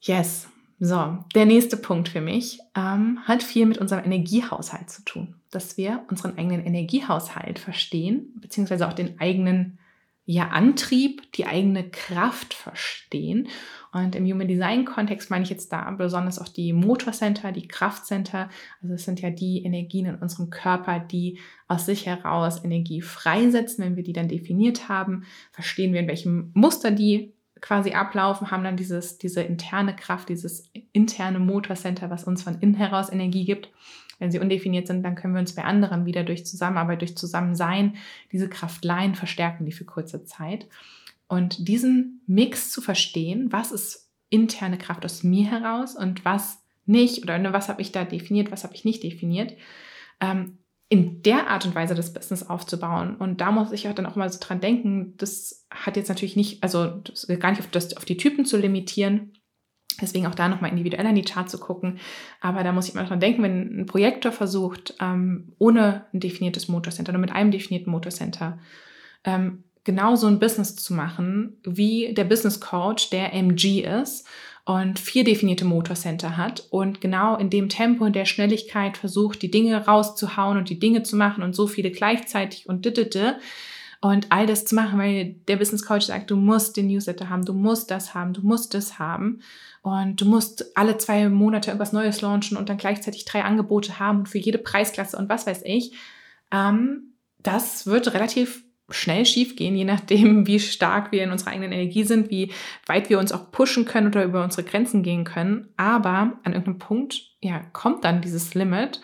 Yes. 0.00 0.48
So, 0.78 1.18
der 1.34 1.46
nächste 1.46 1.76
Punkt 1.76 2.08
für 2.08 2.20
mich 2.20 2.58
ähm, 2.76 3.20
hat 3.24 3.42
viel 3.42 3.66
mit 3.66 3.78
unserem 3.78 4.04
Energiehaushalt 4.04 4.90
zu 4.90 5.04
tun, 5.04 5.36
dass 5.50 5.76
wir 5.76 6.04
unseren 6.08 6.36
eigenen 6.38 6.64
Energiehaushalt 6.64 7.58
verstehen, 7.58 8.32
beziehungsweise 8.40 8.88
auch 8.88 8.92
den 8.92 9.20
eigenen 9.20 9.78
ja, 10.24 10.48
Antrieb, 10.48 11.32
die 11.32 11.46
eigene 11.46 11.90
Kraft 11.90 12.54
verstehen. 12.54 13.48
Und 13.92 14.14
im 14.14 14.24
Human 14.24 14.46
Design 14.48 14.84
Kontext 14.84 15.30
meine 15.30 15.44
ich 15.44 15.50
jetzt 15.50 15.72
da 15.72 15.90
besonders 15.90 16.38
auch 16.38 16.48
die 16.48 16.72
Motorcenter, 16.72 17.52
die 17.52 17.66
Kraftcenter. 17.66 18.48
Also 18.80 18.94
es 18.94 19.04
sind 19.04 19.20
ja 19.20 19.30
die 19.30 19.64
Energien 19.64 20.06
in 20.06 20.14
unserem 20.14 20.48
Körper, 20.50 21.00
die 21.00 21.38
aus 21.66 21.86
sich 21.86 22.06
heraus 22.06 22.64
Energie 22.64 23.02
freisetzen. 23.02 23.84
Wenn 23.84 23.96
wir 23.96 24.04
die 24.04 24.12
dann 24.12 24.28
definiert 24.28 24.88
haben, 24.88 25.24
verstehen 25.50 25.92
wir, 25.92 26.00
in 26.00 26.08
welchem 26.08 26.52
Muster 26.54 26.92
die 26.92 27.34
quasi 27.62 27.92
ablaufen, 27.92 28.50
haben 28.50 28.64
dann 28.64 28.76
dieses, 28.76 29.16
diese 29.16 29.40
interne 29.40 29.96
Kraft, 29.96 30.28
dieses 30.28 30.70
interne 30.92 31.38
Motorcenter, 31.38 32.10
was 32.10 32.24
uns 32.24 32.42
von 32.42 32.58
innen 32.60 32.74
heraus 32.74 33.10
Energie 33.10 33.46
gibt. 33.46 33.70
Wenn 34.18 34.30
sie 34.30 34.40
undefiniert 34.40 34.86
sind, 34.86 35.02
dann 35.02 35.14
können 35.14 35.32
wir 35.32 35.40
uns 35.40 35.54
bei 35.54 35.64
anderen 35.64 36.04
wieder 36.04 36.24
durch 36.24 36.44
Zusammenarbeit, 36.44 37.00
durch 37.00 37.16
Zusammensein 37.16 37.94
diese 38.30 38.48
Kraft 38.48 38.84
leihen, 38.84 39.14
verstärken 39.14 39.64
die 39.64 39.72
für 39.72 39.84
kurze 39.84 40.24
Zeit. 40.24 40.66
Und 41.28 41.66
diesen 41.66 42.20
Mix 42.26 42.70
zu 42.70 42.82
verstehen, 42.82 43.52
was 43.52 43.72
ist 43.72 44.10
interne 44.28 44.76
Kraft 44.76 45.04
aus 45.04 45.22
mir 45.22 45.50
heraus 45.50 45.96
und 45.96 46.24
was 46.24 46.62
nicht, 46.84 47.22
oder 47.22 47.38
ne, 47.38 47.52
was 47.52 47.68
habe 47.68 47.80
ich 47.80 47.92
da 47.92 48.04
definiert, 48.04 48.50
was 48.50 48.64
habe 48.64 48.74
ich 48.74 48.84
nicht 48.84 49.02
definiert, 49.02 49.54
ähm, 50.20 50.58
in 50.92 51.22
der 51.22 51.48
Art 51.48 51.64
und 51.64 51.74
Weise 51.74 51.94
das 51.94 52.12
Business 52.12 52.42
aufzubauen. 52.42 53.16
Und 53.16 53.40
da 53.40 53.50
muss 53.50 53.72
ich 53.72 53.88
auch 53.88 53.94
dann 53.94 54.04
auch 54.04 54.14
mal 54.14 54.30
so 54.30 54.38
dran 54.38 54.60
denken, 54.60 55.14
das 55.16 55.66
hat 55.70 55.96
jetzt 55.96 56.10
natürlich 56.10 56.36
nicht, 56.36 56.62
also 56.62 57.00
gar 57.38 57.48
nicht 57.48 57.60
auf, 57.60 57.68
das, 57.70 57.96
auf 57.96 58.04
die 58.04 58.18
Typen 58.18 58.44
zu 58.44 58.58
limitieren. 58.58 59.32
Deswegen 60.02 60.26
auch 60.26 60.34
da 60.34 60.50
nochmal 60.50 60.68
individuell 60.68 61.06
an 61.06 61.14
die 61.14 61.22
Chart 61.24 61.48
zu 61.48 61.56
gucken. 61.56 61.98
Aber 62.42 62.62
da 62.62 62.72
muss 62.72 62.88
ich 62.88 62.94
mal 62.94 63.06
dran 63.06 63.20
denken, 63.20 63.42
wenn 63.42 63.80
ein 63.80 63.86
Projektor 63.86 64.32
versucht, 64.32 64.92
ähm, 65.00 65.54
ohne 65.58 66.04
ein 66.12 66.20
definiertes 66.20 66.68
Motorcenter, 66.68 67.12
nur 67.12 67.22
mit 67.22 67.32
einem 67.32 67.52
definierten 67.52 67.90
Motorcenter, 67.90 68.58
ähm, 69.24 69.64
genau 69.84 70.14
so 70.14 70.26
ein 70.26 70.40
Business 70.40 70.76
zu 70.76 70.92
machen, 70.92 71.56
wie 71.64 72.12
der 72.12 72.24
Business 72.24 72.60
Coach, 72.60 73.08
der 73.08 73.32
MG 73.32 73.80
ist 73.80 74.28
und 74.64 75.00
vier 75.00 75.24
definierte 75.24 75.64
Motorcenter 75.64 76.36
hat 76.36 76.66
und 76.70 77.00
genau 77.00 77.36
in 77.36 77.50
dem 77.50 77.68
Tempo 77.68 78.04
und 78.04 78.14
der 78.14 78.26
Schnelligkeit 78.26 78.96
versucht, 78.96 79.42
die 79.42 79.50
Dinge 79.50 79.86
rauszuhauen 79.86 80.56
und 80.56 80.68
die 80.68 80.78
Dinge 80.78 81.02
zu 81.02 81.16
machen 81.16 81.42
und 81.42 81.54
so 81.54 81.66
viele 81.66 81.90
gleichzeitig 81.90 82.68
und 82.68 82.84
dittete 82.84 83.38
Und 84.00 84.26
all 84.30 84.46
das 84.46 84.64
zu 84.64 84.74
machen, 84.74 84.98
weil 84.98 85.36
der 85.46 85.56
Business 85.56 85.84
Coach 85.84 86.06
sagt, 86.06 86.30
du 86.30 86.36
musst 86.36 86.76
den 86.76 86.88
Newsletter 86.88 87.28
haben, 87.28 87.44
du 87.44 87.54
musst 87.54 87.90
das 87.90 88.14
haben, 88.14 88.32
du 88.32 88.42
musst 88.42 88.74
das 88.74 88.98
haben. 88.98 89.40
Und 89.82 90.20
du 90.20 90.24
musst 90.26 90.76
alle 90.76 90.96
zwei 90.98 91.28
Monate 91.28 91.70
irgendwas 91.70 91.92
Neues 91.92 92.20
launchen 92.20 92.56
und 92.56 92.68
dann 92.68 92.76
gleichzeitig 92.76 93.24
drei 93.24 93.42
Angebote 93.42 93.98
haben 93.98 94.26
für 94.26 94.38
jede 94.38 94.58
Preisklasse 94.58 95.16
und 95.16 95.28
was 95.28 95.46
weiß 95.46 95.62
ich. 95.64 95.92
Ähm, 96.52 97.14
das 97.38 97.86
wird 97.86 98.14
relativ 98.14 98.64
schnell 98.92 99.26
schiefgehen, 99.26 99.76
je 99.76 99.84
nachdem, 99.84 100.46
wie 100.46 100.60
stark 100.60 101.12
wir 101.12 101.24
in 101.24 101.30
unserer 101.30 101.50
eigenen 101.50 101.72
Energie 101.72 102.04
sind, 102.04 102.30
wie 102.30 102.52
weit 102.86 103.10
wir 103.10 103.18
uns 103.18 103.32
auch 103.32 103.50
pushen 103.50 103.84
können 103.84 104.08
oder 104.08 104.24
über 104.24 104.44
unsere 104.44 104.64
Grenzen 104.64 105.02
gehen 105.02 105.24
können. 105.24 105.68
Aber 105.76 106.38
an 106.44 106.52
irgendeinem 106.52 106.78
Punkt, 106.78 107.22
ja, 107.40 107.60
kommt 107.72 108.04
dann 108.04 108.22
dieses 108.22 108.54
Limit, 108.54 109.00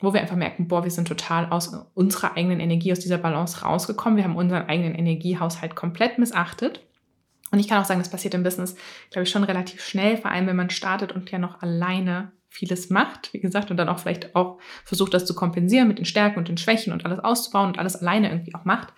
wo 0.00 0.12
wir 0.12 0.20
einfach 0.20 0.36
merken, 0.36 0.68
boah, 0.68 0.84
wir 0.84 0.90
sind 0.90 1.08
total 1.08 1.46
aus 1.46 1.72
unserer 1.94 2.36
eigenen 2.36 2.60
Energie, 2.60 2.92
aus 2.92 3.00
dieser 3.00 3.18
Balance 3.18 3.62
rausgekommen. 3.62 4.16
Wir 4.16 4.24
haben 4.24 4.36
unseren 4.36 4.68
eigenen 4.68 4.94
Energiehaushalt 4.94 5.74
komplett 5.74 6.18
missachtet. 6.18 6.80
Und 7.50 7.60
ich 7.60 7.68
kann 7.68 7.80
auch 7.80 7.86
sagen, 7.86 8.00
das 8.00 8.10
passiert 8.10 8.34
im 8.34 8.42
Business, 8.42 8.76
glaube 9.10 9.22
ich, 9.22 9.30
schon 9.30 9.44
relativ 9.44 9.82
schnell, 9.82 10.16
vor 10.16 10.30
allem 10.30 10.46
wenn 10.46 10.56
man 10.56 10.70
startet 10.70 11.12
und 11.12 11.30
ja 11.30 11.38
noch 11.38 11.62
alleine 11.62 12.32
vieles 12.56 12.88
macht, 12.88 13.34
wie 13.34 13.40
gesagt, 13.40 13.70
und 13.70 13.76
dann 13.76 13.90
auch 13.90 13.98
vielleicht 13.98 14.34
auch 14.34 14.58
versucht, 14.84 15.12
das 15.12 15.26
zu 15.26 15.34
kompensieren 15.34 15.88
mit 15.88 15.98
den 15.98 16.06
Stärken 16.06 16.38
und 16.38 16.48
den 16.48 16.56
Schwächen 16.56 16.92
und 16.92 17.04
alles 17.04 17.18
auszubauen 17.18 17.68
und 17.68 17.78
alles 17.78 17.96
alleine 17.96 18.30
irgendwie 18.30 18.54
auch 18.54 18.64
macht, 18.64 18.94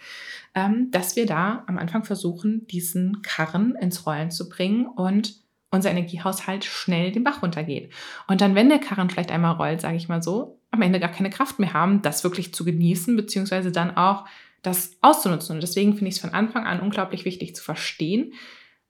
ähm, 0.55 0.93
dass 0.93 1.17
wir 1.17 1.27
da 1.27 1.65
am 1.67 1.77
Anfang 1.77 2.05
versuchen, 2.05 2.67
diesen 2.69 3.21
Karren 3.23 3.75
ins 3.75 4.07
Rollen 4.07 4.31
zu 4.31 4.49
bringen 4.49 4.87
und 4.87 5.35
unser 5.71 5.91
Energiehaushalt 5.91 6.65
schnell 6.65 7.11
den 7.11 7.25
Bach 7.25 7.43
runtergeht. 7.43 7.93
Und 8.29 8.41
dann, 8.41 8.55
wenn 8.55 8.69
der 8.69 8.79
Karren 8.79 9.11
vielleicht 9.11 9.33
einmal 9.33 9.57
rollt, 9.57 9.81
sage 9.81 9.97
ich 9.97 10.09
mal 10.09 10.23
so, 10.23 10.61
am 10.71 10.83
Ende 10.83 11.01
gar 11.01 11.11
keine 11.11 11.31
Kraft 11.31 11.59
mehr 11.59 11.73
haben, 11.73 12.01
das 12.01 12.23
wirklich 12.23 12.55
zu 12.55 12.65
genießen, 12.65 13.17
beziehungsweise 13.17 13.73
dann 13.73 13.97
auch 13.97 14.25
das 14.63 14.97
auszunutzen. 15.01 15.57
Und 15.57 15.63
deswegen 15.63 15.95
finde 15.95 16.09
ich 16.09 16.15
es 16.15 16.21
von 16.21 16.33
Anfang 16.33 16.65
an 16.65 16.81
unglaublich 16.81 17.25
wichtig 17.25 17.57
zu 17.57 17.63
verstehen, 17.63 18.33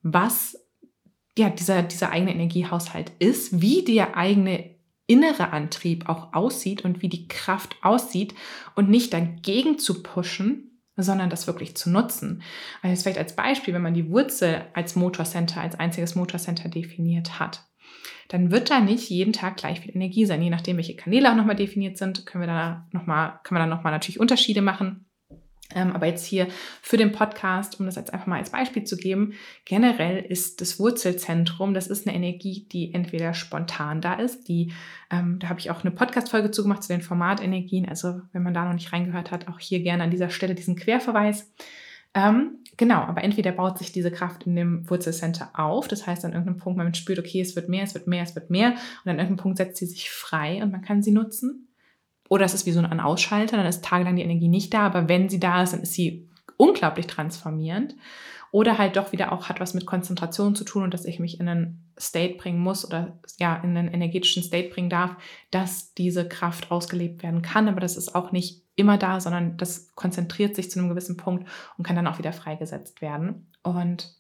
was 0.03 0.68
ja, 1.39 1.51
dieser, 1.51 1.83
dieser 1.83 2.11
eigene 2.11 2.35
Energiehaushalt 2.35 3.13
ist, 3.19 3.61
wie 3.61 3.85
der 3.85 4.17
eigene 4.17 4.77
innere 5.07 5.53
Antrieb 5.53 6.09
auch 6.09 6.35
aussieht 6.35 6.85
und 6.85 7.01
wie 7.01 7.09
die 7.09 7.29
Kraft 7.29 7.77
aussieht 7.83 8.35
und 8.75 8.91
nicht 8.91 9.13
dagegen 9.13 9.79
zu 9.79 10.03
pushen, 10.03 10.83
sondern 10.97 11.31
das 11.31 11.47
wirklich 11.47 11.77
zu 11.77 11.91
nutzen. 11.91 12.43
Also 12.83 13.03
vielleicht 13.03 13.19
als 13.19 13.35
Beispiel, 13.35 13.73
wenn 13.73 13.83
man 13.83 13.95
die 13.95 14.11
Wurzel 14.11 14.67
als 14.75 14.97
Motorcenter, 14.97 15.61
als 15.61 15.79
einziges 15.79 16.15
Motorcenter 16.15 16.69
definiert 16.69 17.39
hat, 17.39 17.65
dann 18.29 18.51
wird 18.51 18.71
da 18.71 18.81
nicht 18.81 19.09
jeden 19.09 19.33
Tag 19.33 19.57
gleich 19.57 19.81
viel 19.81 19.97
Energie 19.97 20.27
sein. 20.27 20.43
Je 20.43 20.51
nachdem, 20.51 20.77
welche 20.77 20.97
Kanäle 20.97 21.31
auch 21.31 21.37
nochmal 21.37 21.57
definiert 21.57 21.97
sind, 21.97 22.27
können 22.27 22.43
wir 22.43 22.49
da 22.49 22.87
noch 22.93 23.07
mal, 23.07 23.41
können 23.43 23.59
wir 23.59 23.67
da 23.67 23.75
nochmal 23.75 23.93
natürlich 23.93 24.21
Unterschiede 24.21 24.61
machen. 24.61 25.08
Ähm, 25.75 25.93
aber 25.93 26.07
jetzt 26.07 26.25
hier 26.25 26.49
für 26.81 26.97
den 26.97 27.13
Podcast, 27.13 27.79
um 27.79 27.85
das 27.85 27.97
jetzt 27.97 28.13
einfach 28.15 28.27
mal 28.27 28.39
als 28.39 28.51
Beispiel 28.51 28.85
zu 28.85 28.97
geben, 28.97 29.35
generell 29.67 30.25
ist 30.25 30.63
das 30.63 30.79
Wurzelzentrum, 30.79 31.75
das 31.75 31.89
ist 31.89 32.07
eine 32.07 32.17
Energie, 32.17 32.67
die 32.73 32.95
entweder 32.95 33.35
spontan 33.35 34.01
da 34.01 34.15
ist, 34.15 34.49
die, 34.49 34.73
ähm, 35.11 35.39
da 35.39 35.51
habe 35.51 35.61
ich 35.61 35.71
auch 35.71 35.83
eine 35.83 35.91
Podcast-Folge 35.91 36.51
zugemacht 36.51 36.83
zu 36.83 36.89
den 36.89 37.03
Formatenergien, 37.03 37.87
also 37.87 38.23
wenn 38.33 38.43
man 38.43 38.55
da 38.55 38.65
noch 38.65 38.73
nicht 38.73 38.93
reingehört 38.95 39.31
hat, 39.31 39.49
auch 39.49 39.59
hier 39.59 39.81
gerne 39.81 40.05
an 40.05 40.11
dieser 40.11 40.31
Stelle 40.31 40.55
diesen 40.55 40.77
Querverweis. 40.77 41.53
Ähm, 42.15 42.61
genau, 42.79 43.01
aber 43.01 43.23
entweder 43.23 43.53
baut 43.53 43.77
sich 43.77 43.93
diese 43.93 44.11
Kraft 44.11 44.47
in 44.47 44.57
dem 44.57 44.89
Wurzelcenter 44.89 45.51
auf, 45.53 45.87
das 45.87 46.07
heißt 46.07 46.25
an 46.25 46.33
irgendeinem 46.33 46.61
Punkt, 46.61 46.79
man 46.79 46.95
spürt, 46.95 47.19
okay, 47.19 47.43
es 47.43 47.55
wird 47.57 47.69
mehr, 47.69 47.85
es 47.85 47.93
wird 47.93 48.07
mehr, 48.07 48.23
es 48.23 48.35
wird 48.35 48.49
mehr 48.49 48.71
und 48.71 49.11
an 49.11 49.19
irgendeinem 49.19 49.37
Punkt 49.37 49.59
setzt 49.59 49.77
sie 49.77 49.87
sich 49.87 50.11
frei 50.11 50.63
und 50.63 50.73
man 50.73 50.81
kann 50.81 51.03
sie 51.03 51.13
nutzen. 51.13 51.68
Oder 52.29 52.45
es 52.45 52.55
ist 52.55 52.67
wie 52.67 52.73
so 52.73 52.81
ein 52.81 53.01
Ausschalter, 53.01 53.57
dann 53.57 53.67
ist 53.67 53.85
tagelang 53.85 54.17
die 54.17 54.23
Energie 54.23 54.49
nicht 54.49 54.75
da, 54.75 54.81
aber 54.81 55.09
wenn 55.09 55.29
sie 55.29 55.41
da 55.41 55.63
ist, 55.63 55.73
dann 55.73 55.83
ist 55.83 55.95
sie 55.95 56.29
unglaublich 56.57 57.07
transformierend. 57.07 57.95
Oder 58.51 58.79
halt 58.79 58.97
doch 58.97 59.13
wieder 59.13 59.33
auch 59.33 59.49
hat 59.49 59.61
was 59.61 59.75
mit 59.75 59.85
Konzentration 59.85 60.55
zu 60.55 60.65
tun 60.65 60.83
und 60.83 60.95
dass 60.95 61.05
ich 61.05 61.19
mich 61.19 61.39
in 61.39 61.49
einen 61.49 61.93
State 62.01 62.39
bringen 62.39 62.61
muss 62.61 62.87
oder 62.87 63.19
ja, 63.39 63.57
in 63.57 63.77
einen 63.77 63.93
energetischen 63.93 64.43
State 64.43 64.71
bringen 64.71 64.89
darf, 64.89 65.17
dass 65.51 65.93
diese 65.93 66.27
Kraft 66.27 66.71
ausgelebt 66.71 67.23
werden 67.23 67.43
kann. 67.43 67.69
Aber 67.69 67.81
das 67.81 67.99
ist 67.99 68.15
auch 68.15 68.33
nicht 68.33 68.63
immer 68.75 68.97
da, 68.97 69.21
sondern 69.21 69.59
das 69.59 69.95
konzentriert 69.95 70.57
sich 70.57 70.71
zu 70.71 70.79
einem 70.79 70.89
gewissen 70.89 71.19
Punkt 71.19 71.47
und 71.77 71.85
kann 71.85 71.97
dann 71.97 72.07
auch 72.07 72.19
wieder 72.19 72.33
freigesetzt 72.33 73.03
werden. 73.03 73.51
Und 73.63 74.18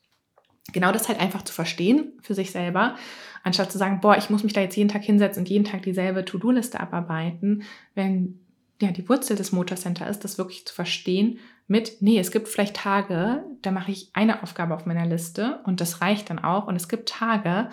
genau 0.72 0.92
das 0.92 1.08
halt 1.08 1.20
einfach 1.20 1.42
zu 1.42 1.52
verstehen 1.52 2.12
für 2.22 2.34
sich 2.34 2.50
selber, 2.50 2.96
anstatt 3.42 3.72
zu 3.72 3.78
sagen, 3.78 4.00
boah, 4.00 4.16
ich 4.16 4.30
muss 4.30 4.44
mich 4.44 4.52
da 4.52 4.60
jetzt 4.60 4.76
jeden 4.76 4.88
Tag 4.88 5.02
hinsetzen 5.02 5.42
und 5.42 5.48
jeden 5.48 5.64
Tag 5.64 5.82
dieselbe 5.82 6.24
To-Do-Liste 6.24 6.80
abarbeiten, 6.80 7.62
wenn 7.94 8.40
ja 8.80 8.90
die 8.90 9.08
Wurzel 9.08 9.36
des 9.36 9.52
Motorcenter 9.52 10.08
ist, 10.08 10.24
das 10.24 10.38
wirklich 10.38 10.66
zu 10.66 10.74
verstehen 10.74 11.38
mit, 11.66 12.00
nee, 12.00 12.18
es 12.18 12.30
gibt 12.30 12.48
vielleicht 12.48 12.76
Tage, 12.76 13.44
da 13.62 13.70
mache 13.70 13.90
ich 13.90 14.10
eine 14.14 14.42
Aufgabe 14.42 14.74
auf 14.74 14.86
meiner 14.86 15.06
Liste 15.06 15.60
und 15.64 15.80
das 15.80 16.00
reicht 16.00 16.30
dann 16.30 16.38
auch 16.38 16.66
und 16.66 16.76
es 16.76 16.88
gibt 16.88 17.08
Tage, 17.08 17.70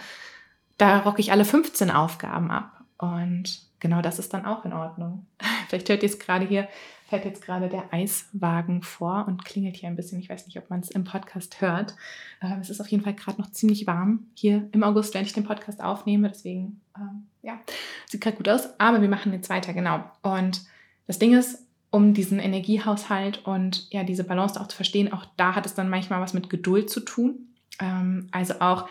da 0.77 0.99
rocke 0.99 1.21
ich 1.21 1.31
alle 1.31 1.45
15 1.45 1.91
Aufgaben 1.91 2.51
ab 2.51 2.83
und 2.97 3.61
genau 3.79 4.01
das 4.01 4.19
ist 4.19 4.33
dann 4.33 4.45
auch 4.45 4.65
in 4.65 4.73
Ordnung. 4.73 5.25
Vielleicht 5.69 5.89
hört 5.89 6.03
ihr 6.03 6.09
es 6.09 6.19
gerade 6.19 6.45
hier, 6.45 6.67
fährt 7.07 7.25
jetzt 7.25 7.43
gerade 7.43 7.69
der 7.69 7.93
Eiswagen 7.93 8.81
vor 8.81 9.25
und 9.27 9.45
klingelt 9.45 9.77
hier 9.77 9.89
ein 9.89 9.95
bisschen. 9.95 10.19
Ich 10.19 10.29
weiß 10.29 10.47
nicht, 10.47 10.57
ob 10.57 10.69
man 10.69 10.79
es 10.79 10.89
im 10.89 11.03
Podcast 11.03 11.61
hört. 11.61 11.95
Ähm, 12.41 12.59
es 12.59 12.69
ist 12.69 12.81
auf 12.81 12.87
jeden 12.87 13.03
Fall 13.03 13.13
gerade 13.13 13.39
noch 13.39 13.51
ziemlich 13.51 13.85
warm 13.85 14.27
hier 14.33 14.67
im 14.71 14.83
August, 14.83 15.13
wenn 15.13 15.23
ich 15.23 15.33
den 15.33 15.43
Podcast 15.43 15.81
aufnehme. 15.81 16.29
Deswegen, 16.29 16.81
ähm, 16.97 17.27
ja, 17.43 17.59
sieht 18.07 18.21
gerade 18.21 18.37
gut 18.37 18.49
aus. 18.49 18.79
Aber 18.79 19.01
wir 19.01 19.09
machen 19.09 19.33
jetzt 19.33 19.49
weiter, 19.49 19.73
genau. 19.73 20.03
Und 20.23 20.65
das 21.05 21.19
Ding 21.19 21.37
ist, 21.37 21.63
um 21.91 22.13
diesen 22.13 22.39
Energiehaushalt 22.39 23.45
und 23.45 23.91
ja, 23.93 24.03
diese 24.03 24.23
Balance 24.23 24.59
auch 24.59 24.67
zu 24.67 24.75
verstehen, 24.75 25.13
auch 25.13 25.25
da 25.37 25.55
hat 25.55 25.65
es 25.65 25.75
dann 25.75 25.89
manchmal 25.89 26.21
was 26.21 26.33
mit 26.33 26.49
Geduld 26.49 26.89
zu 26.89 27.01
tun. 27.01 27.47
Ähm, 27.79 28.27
also 28.31 28.55
auch 28.59 28.89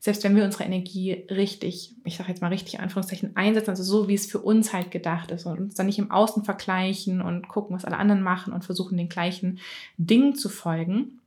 selbst 0.00 0.24
wenn 0.24 0.36
wir 0.36 0.44
unsere 0.44 0.64
Energie 0.64 1.24
richtig, 1.30 1.94
ich 2.04 2.16
sage 2.16 2.28
jetzt 2.30 2.42
mal 2.42 2.48
richtig 2.48 2.80
Anführungszeichen, 2.80 3.36
einsetzen, 3.36 3.70
also 3.70 3.82
so 3.82 4.08
wie 4.08 4.14
es 4.14 4.26
für 4.26 4.38
uns 4.38 4.72
halt 4.72 4.90
gedacht 4.90 5.30
ist 5.30 5.46
und 5.46 5.58
uns 5.58 5.74
dann 5.74 5.86
nicht 5.86 5.98
im 5.98 6.10
Außen 6.10 6.44
vergleichen 6.44 7.20
und 7.20 7.48
gucken, 7.48 7.74
was 7.74 7.84
alle 7.84 7.98
anderen 7.98 8.22
machen 8.22 8.52
und 8.52 8.64
versuchen, 8.64 8.96
den 8.96 9.08
gleichen 9.08 9.58
Dingen 9.96 10.34
zu 10.34 10.48
folgen, 10.48 11.20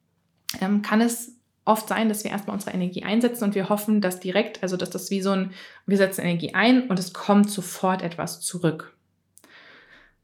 ähm, 0.61 0.81
kann 0.81 1.01
es 1.01 1.33
oft 1.65 1.87
sein, 1.87 2.09
dass 2.09 2.23
wir 2.23 2.31
erstmal 2.31 2.55
unsere 2.55 2.71
Energie 2.71 3.03
einsetzen 3.03 3.43
und 3.43 3.55
wir 3.55 3.69
hoffen, 3.69 4.01
dass 4.01 4.19
direkt, 4.19 4.63
also 4.63 4.75
dass 4.75 4.89
das 4.89 5.11
wie 5.11 5.21
so 5.21 5.31
ein, 5.31 5.51
wir 5.85 5.97
setzen 5.97 6.21
Energie 6.21 6.53
ein 6.53 6.89
und 6.89 6.97
es 6.97 7.13
kommt 7.13 7.49
sofort 7.51 8.01
etwas 8.01 8.41
zurück. 8.41 8.95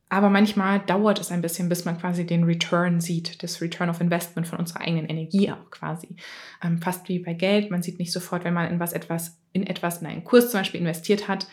Aber 0.07 0.29
manchmal 0.29 0.79
dauert 0.79 1.19
es 1.19 1.31
ein 1.31 1.41
bisschen, 1.41 1.67
bis 1.67 1.83
man 1.83 1.97
quasi 1.97 2.25
den 2.25 2.43
Return 2.43 3.01
sieht, 3.01 3.41
das 3.41 3.59
Return 3.59 3.89
of 3.89 4.01
Investment 4.01 4.47
von 4.47 4.59
unserer 4.59 4.81
eigenen 4.81 5.07
Energie 5.07 5.51
auch 5.51 5.71
quasi. 5.71 6.15
Ähm, 6.63 6.79
fast 6.79 7.09
wie 7.09 7.19
bei 7.19 7.33
Geld. 7.33 7.71
Man 7.71 7.81
sieht 7.81 7.97
nicht 7.97 8.11
sofort, 8.11 8.43
wenn 8.43 8.53
man 8.53 8.69
in 8.69 8.79
was 8.79 8.93
etwas, 8.93 9.37
in 9.51 9.65
etwas, 9.65 10.01
in 10.01 10.07
einen 10.07 10.23
Kurs 10.23 10.51
zum 10.51 10.59
Beispiel 10.59 10.79
investiert 10.79 11.27
hat, 11.27 11.47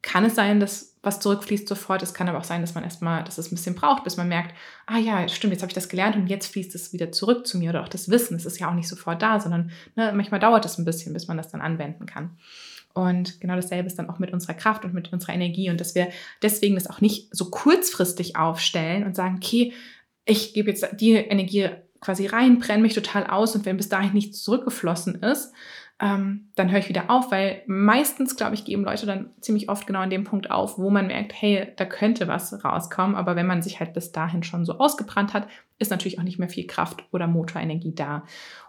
kann 0.00 0.24
es 0.24 0.36
sein, 0.36 0.60
dass 0.60 0.96
was 1.02 1.20
zurückfließt 1.20 1.68
sofort. 1.68 2.02
Es 2.02 2.14
kann 2.14 2.28
aber 2.28 2.38
auch 2.38 2.44
sein, 2.44 2.60
dass 2.60 2.74
man 2.74 2.84
erstmal, 2.84 3.24
dass 3.24 3.38
es 3.38 3.50
ein 3.50 3.56
bisschen 3.56 3.74
braucht, 3.74 4.04
bis 4.04 4.16
man 4.16 4.28
merkt, 4.28 4.54
ah 4.86 4.98
ja, 4.98 5.28
stimmt, 5.28 5.52
jetzt 5.52 5.62
habe 5.62 5.70
ich 5.70 5.74
das 5.74 5.88
gelernt 5.88 6.16
und 6.16 6.28
jetzt 6.28 6.46
fließt 6.46 6.74
es 6.74 6.92
wieder 6.92 7.12
zurück 7.12 7.46
zu 7.46 7.58
mir 7.58 7.70
oder 7.70 7.82
auch 7.82 7.88
das 7.88 8.08
Wissen. 8.08 8.36
Es 8.36 8.46
ist 8.46 8.58
ja 8.58 8.70
auch 8.70 8.74
nicht 8.74 8.88
sofort 8.88 9.20
da, 9.20 9.38
sondern 9.38 9.70
ne, 9.96 10.12
manchmal 10.14 10.40
dauert 10.40 10.64
es 10.64 10.78
ein 10.78 10.84
bisschen, 10.84 11.12
bis 11.12 11.28
man 11.28 11.36
das 11.36 11.50
dann 11.50 11.60
anwenden 11.60 12.06
kann. 12.06 12.36
Und 12.96 13.42
genau 13.42 13.56
dasselbe 13.56 13.88
ist 13.88 13.98
dann 13.98 14.08
auch 14.08 14.18
mit 14.18 14.32
unserer 14.32 14.54
Kraft 14.54 14.86
und 14.86 14.94
mit 14.94 15.12
unserer 15.12 15.34
Energie 15.34 15.68
und 15.68 15.78
dass 15.82 15.94
wir 15.94 16.08
deswegen 16.42 16.76
das 16.76 16.88
auch 16.88 17.02
nicht 17.02 17.28
so 17.36 17.50
kurzfristig 17.50 18.36
aufstellen 18.36 19.04
und 19.04 19.14
sagen, 19.14 19.36
okay, 19.36 19.74
ich 20.24 20.54
gebe 20.54 20.70
jetzt 20.70 20.88
die 20.98 21.12
Energie 21.12 21.68
quasi 22.00 22.24
rein, 22.24 22.58
brenne 22.58 22.80
mich 22.80 22.94
total 22.94 23.26
aus 23.26 23.54
und 23.54 23.66
wenn 23.66 23.76
bis 23.76 23.90
dahin 23.90 24.14
nichts 24.14 24.42
zurückgeflossen 24.42 25.16
ist, 25.16 25.52
ähm, 26.00 26.48
dann 26.54 26.70
höre 26.70 26.78
ich 26.78 26.88
wieder 26.88 27.10
auf, 27.10 27.30
weil 27.30 27.64
meistens, 27.66 28.34
glaube 28.34 28.54
ich, 28.54 28.64
geben 28.64 28.84
Leute 28.84 29.04
dann 29.04 29.28
ziemlich 29.42 29.68
oft 29.68 29.86
genau 29.86 30.00
an 30.00 30.10
dem 30.10 30.24
Punkt 30.24 30.50
auf, 30.50 30.78
wo 30.78 30.88
man 30.88 31.08
merkt, 31.08 31.34
hey, 31.34 31.74
da 31.76 31.84
könnte 31.84 32.28
was 32.28 32.64
rauskommen, 32.64 33.14
aber 33.14 33.36
wenn 33.36 33.46
man 33.46 33.60
sich 33.60 33.78
halt 33.78 33.92
bis 33.92 34.10
dahin 34.10 34.42
schon 34.42 34.64
so 34.64 34.78
ausgebrannt 34.78 35.34
hat, 35.34 35.48
ist 35.78 35.90
natürlich 35.90 36.18
auch 36.18 36.24
nicht 36.24 36.38
mehr 36.38 36.48
viel 36.48 36.66
Kraft 36.66 37.04
oder 37.12 37.26
Motorenergie 37.26 37.94
da, 37.94 38.24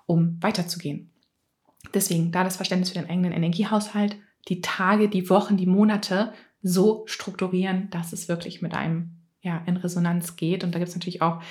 um 0.06 0.38
weiterzugehen. 0.42 1.12
Deswegen 1.94 2.32
da 2.32 2.44
das 2.44 2.58
Verständnis 2.58 2.90
für 2.90 3.00
den 3.00 3.10
eigenen 3.10 3.32
Energiehaushalt, 3.32 4.18
die 4.48 4.62
Tage, 4.62 5.10
die 5.10 5.30
Wochen, 5.30 5.58
die 5.58 5.66
Monate 5.66 6.34
so 6.62 7.04
strukturieren, 7.06 7.90
dass 7.90 8.14
es 8.14 8.28
wirklich 8.28 8.62
mit 8.62 8.74
einem 8.74 9.18
ja, 9.42 9.62
in 9.66 9.78
Resonanz 9.78 10.36
geht. 10.36 10.64
Und 10.64 10.74
da 10.74 10.80
gibt 10.80 10.90
es 10.90 10.96
natürlich 10.96 11.22
auch 11.22 11.42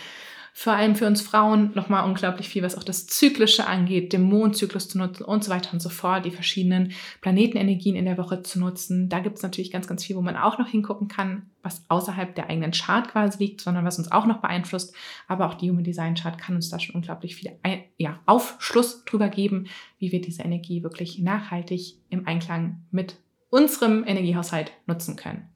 vor 0.59 0.73
allem 0.73 0.97
für 0.97 1.07
uns 1.07 1.21
Frauen 1.21 1.73
nochmal 1.75 2.09
unglaublich 2.09 2.49
viel, 2.49 2.62
was 2.62 2.79
auch 2.79 2.83
das 2.83 3.07
Zyklische 3.07 3.66
angeht, 3.66 4.14
den 4.14 4.23
Mondzyklus 4.23 4.88
zu 4.88 4.97
nutzen 4.97 5.23
und 5.23 5.45
so 5.45 5.51
weiter 5.51 5.75
und 5.75 5.81
so 5.81 5.90
fort, 5.90 6.25
die 6.25 6.31
verschiedenen 6.31 6.92
Planetenenergien 7.21 7.95
in 7.95 8.07
der 8.07 8.16
Woche 8.16 8.42
zu 8.42 8.59
nutzen. 8.59 9.11
Da 9.11 9.19
gibt 9.19 9.37
es 9.37 9.42
natürlich 9.42 9.71
ganz, 9.71 9.87
ganz 9.87 10.03
viel, 10.03 10.16
wo 10.16 10.23
man 10.23 10.35
auch 10.35 10.57
noch 10.57 10.66
hingucken 10.66 11.09
kann, 11.09 11.51
was 11.62 11.85
außerhalb 11.90 12.35
der 12.35 12.49
eigenen 12.49 12.71
Chart 12.71 13.07
quasi 13.07 13.38
liegt, 13.38 13.61
sondern 13.61 13.85
was 13.85 13.99
uns 13.99 14.11
auch 14.11 14.25
noch 14.25 14.38
beeinflusst. 14.38 14.95
Aber 15.29 15.47
auch 15.47 15.55
die 15.55 15.71
Human 15.71 15.85
Design 15.85 16.14
Chart 16.14 16.38
kann 16.38 16.57
uns 16.57 16.71
da 16.71 16.81
schon 16.81 16.95
unglaublich 16.95 17.37
viel 17.37 17.53
ja, 17.99 18.19
Aufschluss 18.25 19.05
drüber 19.05 19.29
geben, 19.29 19.66
wie 19.99 20.11
wir 20.11 20.23
diese 20.23 20.42
Energie 20.42 20.83
wirklich 20.83 21.19
nachhaltig 21.19 21.99
im 22.09 22.27
Einklang 22.27 22.87
mit 22.90 23.16
unserem 23.51 24.05
Energiehaushalt 24.07 24.73
nutzen 24.87 25.16
können. 25.16 25.51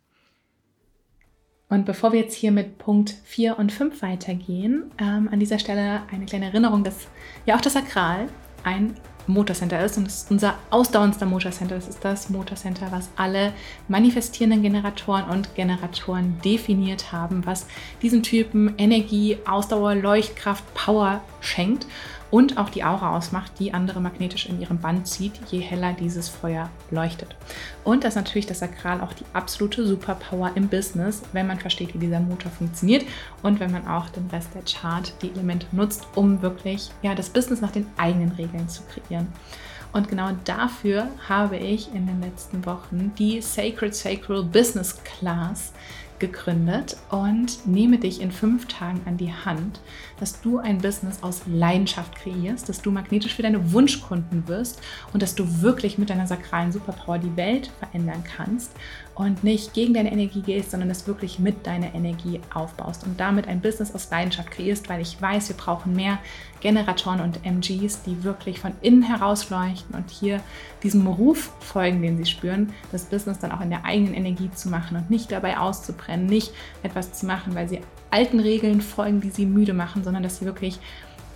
Und 1.70 1.86
bevor 1.86 2.12
wir 2.12 2.20
jetzt 2.20 2.34
hier 2.34 2.50
mit 2.50 2.78
Punkt 2.78 3.14
4 3.24 3.58
und 3.58 3.72
5 3.72 4.02
weitergehen, 4.02 4.90
ähm, 4.98 5.28
an 5.30 5.38
dieser 5.38 5.60
Stelle 5.60 6.02
eine 6.12 6.26
kleine 6.26 6.46
Erinnerung, 6.46 6.82
dass 6.82 7.06
ja 7.46 7.56
auch 7.56 7.60
das 7.60 7.74
Sakral 7.74 8.28
ein 8.64 8.96
Motorcenter 9.28 9.84
ist 9.84 9.96
und 9.96 10.08
es 10.08 10.22
ist 10.22 10.30
unser 10.32 10.56
ausdauerndster 10.70 11.26
Motorcenter. 11.26 11.76
Das 11.76 11.86
ist 11.86 12.04
das 12.04 12.28
Motorcenter, 12.30 12.90
was 12.90 13.08
alle 13.16 13.52
manifestierenden 13.86 14.62
Generatoren 14.62 15.24
und 15.24 15.54
Generatoren 15.54 16.40
definiert 16.44 17.12
haben, 17.12 17.46
was 17.46 17.68
diesen 18.02 18.24
Typen 18.24 18.74
Energie, 18.76 19.38
Ausdauer, 19.46 19.94
Leuchtkraft, 19.94 20.64
Power 20.74 21.22
schenkt 21.40 21.86
und 22.30 22.58
auch 22.58 22.70
die 22.70 22.84
Aura 22.84 23.16
ausmacht, 23.16 23.52
die 23.58 23.74
andere 23.74 24.00
magnetisch 24.00 24.46
in 24.46 24.60
ihrem 24.60 24.78
Band 24.78 25.06
zieht, 25.06 25.32
je 25.50 25.60
heller 25.60 25.92
dieses 25.92 26.28
Feuer 26.28 26.70
leuchtet. 26.90 27.34
Und 27.84 28.04
das 28.04 28.10
ist 28.10 28.16
natürlich 28.16 28.46
das 28.46 28.60
Sakral 28.60 29.00
auch 29.00 29.12
die 29.12 29.24
absolute 29.32 29.86
Superpower 29.86 30.52
im 30.54 30.68
Business, 30.68 31.22
wenn 31.32 31.46
man 31.46 31.58
versteht, 31.58 31.94
wie 31.94 31.98
dieser 31.98 32.20
Motor 32.20 32.50
funktioniert 32.50 33.04
und 33.42 33.60
wenn 33.60 33.72
man 33.72 33.86
auch 33.86 34.08
den 34.10 34.28
Rest 34.30 34.50
der 34.54 34.62
Chart, 34.62 35.12
die 35.22 35.30
Elemente 35.30 35.66
nutzt, 35.72 36.06
um 36.14 36.42
wirklich 36.42 36.90
ja, 37.02 37.14
das 37.14 37.30
Business 37.30 37.60
nach 37.60 37.72
den 37.72 37.86
eigenen 37.96 38.32
Regeln 38.32 38.68
zu 38.68 38.82
kreieren. 38.84 39.28
Und 39.92 40.08
genau 40.08 40.30
dafür 40.44 41.08
habe 41.28 41.56
ich 41.56 41.92
in 41.92 42.06
den 42.06 42.20
letzten 42.20 42.64
Wochen 42.64 43.12
die 43.18 43.40
Sacred 43.40 43.94
Sacral 43.94 44.44
Business 44.44 44.96
Class 45.02 45.72
gegründet 46.20 46.96
und 47.10 47.66
nehme 47.66 47.98
dich 47.98 48.20
in 48.20 48.30
fünf 48.30 48.68
Tagen 48.68 49.00
an 49.06 49.16
die 49.16 49.32
Hand, 49.32 49.80
dass 50.20 50.40
du 50.40 50.58
ein 50.58 50.78
Business 50.78 51.22
aus 51.22 51.42
Leidenschaft 51.46 52.14
kreierst, 52.14 52.68
dass 52.68 52.82
du 52.82 52.90
magnetisch 52.90 53.34
für 53.34 53.42
deine 53.42 53.72
Wunschkunden 53.72 54.46
wirst 54.46 54.80
und 55.12 55.22
dass 55.22 55.34
du 55.34 55.62
wirklich 55.62 55.98
mit 55.98 56.10
deiner 56.10 56.26
sakralen 56.26 56.70
Superpower 56.70 57.18
die 57.18 57.36
Welt 57.36 57.72
verändern 57.80 58.22
kannst 58.36 58.72
und 59.14 59.44
nicht 59.44 59.74
gegen 59.74 59.94
deine 59.94 60.12
Energie 60.12 60.40
gehst, 60.40 60.70
sondern 60.70 60.90
es 60.90 61.06
wirklich 61.06 61.38
mit 61.38 61.66
deiner 61.66 61.94
Energie 61.94 62.40
aufbaust 62.54 63.04
und 63.04 63.20
damit 63.20 63.48
ein 63.48 63.60
Business 63.60 63.94
aus 63.94 64.10
Leidenschaft 64.10 64.50
kreierst, 64.50 64.88
weil 64.88 65.00
ich 65.00 65.20
weiß, 65.20 65.48
wir 65.48 65.56
brauchen 65.56 65.94
mehr 65.94 66.18
Generatoren 66.60 67.20
und 67.20 67.44
MGs, 67.44 68.02
die 68.02 68.22
wirklich 68.24 68.60
von 68.60 68.72
innen 68.80 69.02
heraus 69.02 69.50
leuchten 69.50 69.94
und 69.94 70.10
hier 70.10 70.40
diesem 70.82 71.06
Ruf 71.06 71.52
folgen, 71.60 72.02
den 72.02 72.16
sie 72.16 72.26
spüren, 72.26 72.72
das 72.92 73.04
Business 73.04 73.38
dann 73.38 73.52
auch 73.52 73.60
in 73.60 73.70
der 73.70 73.84
eigenen 73.84 74.14
Energie 74.14 74.50
zu 74.54 74.68
machen 74.68 74.96
und 74.96 75.10
nicht 75.10 75.32
dabei 75.32 75.58
auszubrennen, 75.58 76.26
nicht 76.26 76.52
etwas 76.82 77.12
zu 77.12 77.26
machen, 77.26 77.54
weil 77.54 77.68
sie 77.68 77.80
alten 78.10 78.40
Regeln 78.40 78.80
folgen, 78.80 79.20
die 79.20 79.30
sie 79.30 79.46
müde 79.46 79.72
machen, 79.72 80.04
sondern 80.04 80.22
dass 80.22 80.38
sie 80.38 80.44
wirklich 80.44 80.78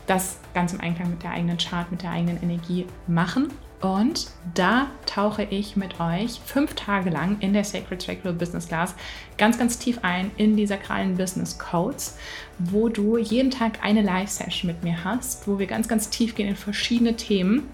das 0.06 0.38
ganz 0.52 0.72
im 0.72 0.80
Einklang 0.80 1.10
mit 1.10 1.22
der 1.22 1.30
eigenen 1.30 1.56
Chart, 1.56 1.90
mit 1.90 2.02
der 2.02 2.10
eigenen 2.10 2.42
Energie 2.42 2.86
machen. 3.06 3.48
Und 3.84 4.28
da 4.54 4.86
tauche 5.04 5.42
ich 5.42 5.76
mit 5.76 6.00
euch 6.00 6.40
fünf 6.42 6.72
Tage 6.72 7.10
lang 7.10 7.36
in 7.40 7.52
der 7.52 7.64
Sacred 7.64 8.00
Sacral 8.00 8.32
Business 8.32 8.68
Class 8.68 8.94
ganz, 9.36 9.58
ganz 9.58 9.78
tief 9.78 9.98
ein 10.00 10.30
in 10.38 10.56
die 10.56 10.66
sakralen 10.66 11.18
Business 11.18 11.58
Codes, 11.58 12.16
wo 12.58 12.88
du 12.88 13.18
jeden 13.18 13.50
Tag 13.50 13.80
eine 13.82 14.00
Live-Session 14.00 14.68
mit 14.68 14.82
mir 14.82 15.04
hast, 15.04 15.46
wo 15.46 15.58
wir 15.58 15.66
ganz, 15.66 15.86
ganz 15.86 16.08
tief 16.08 16.34
gehen 16.34 16.48
in 16.48 16.56
verschiedene 16.56 17.14
Themen 17.16 17.68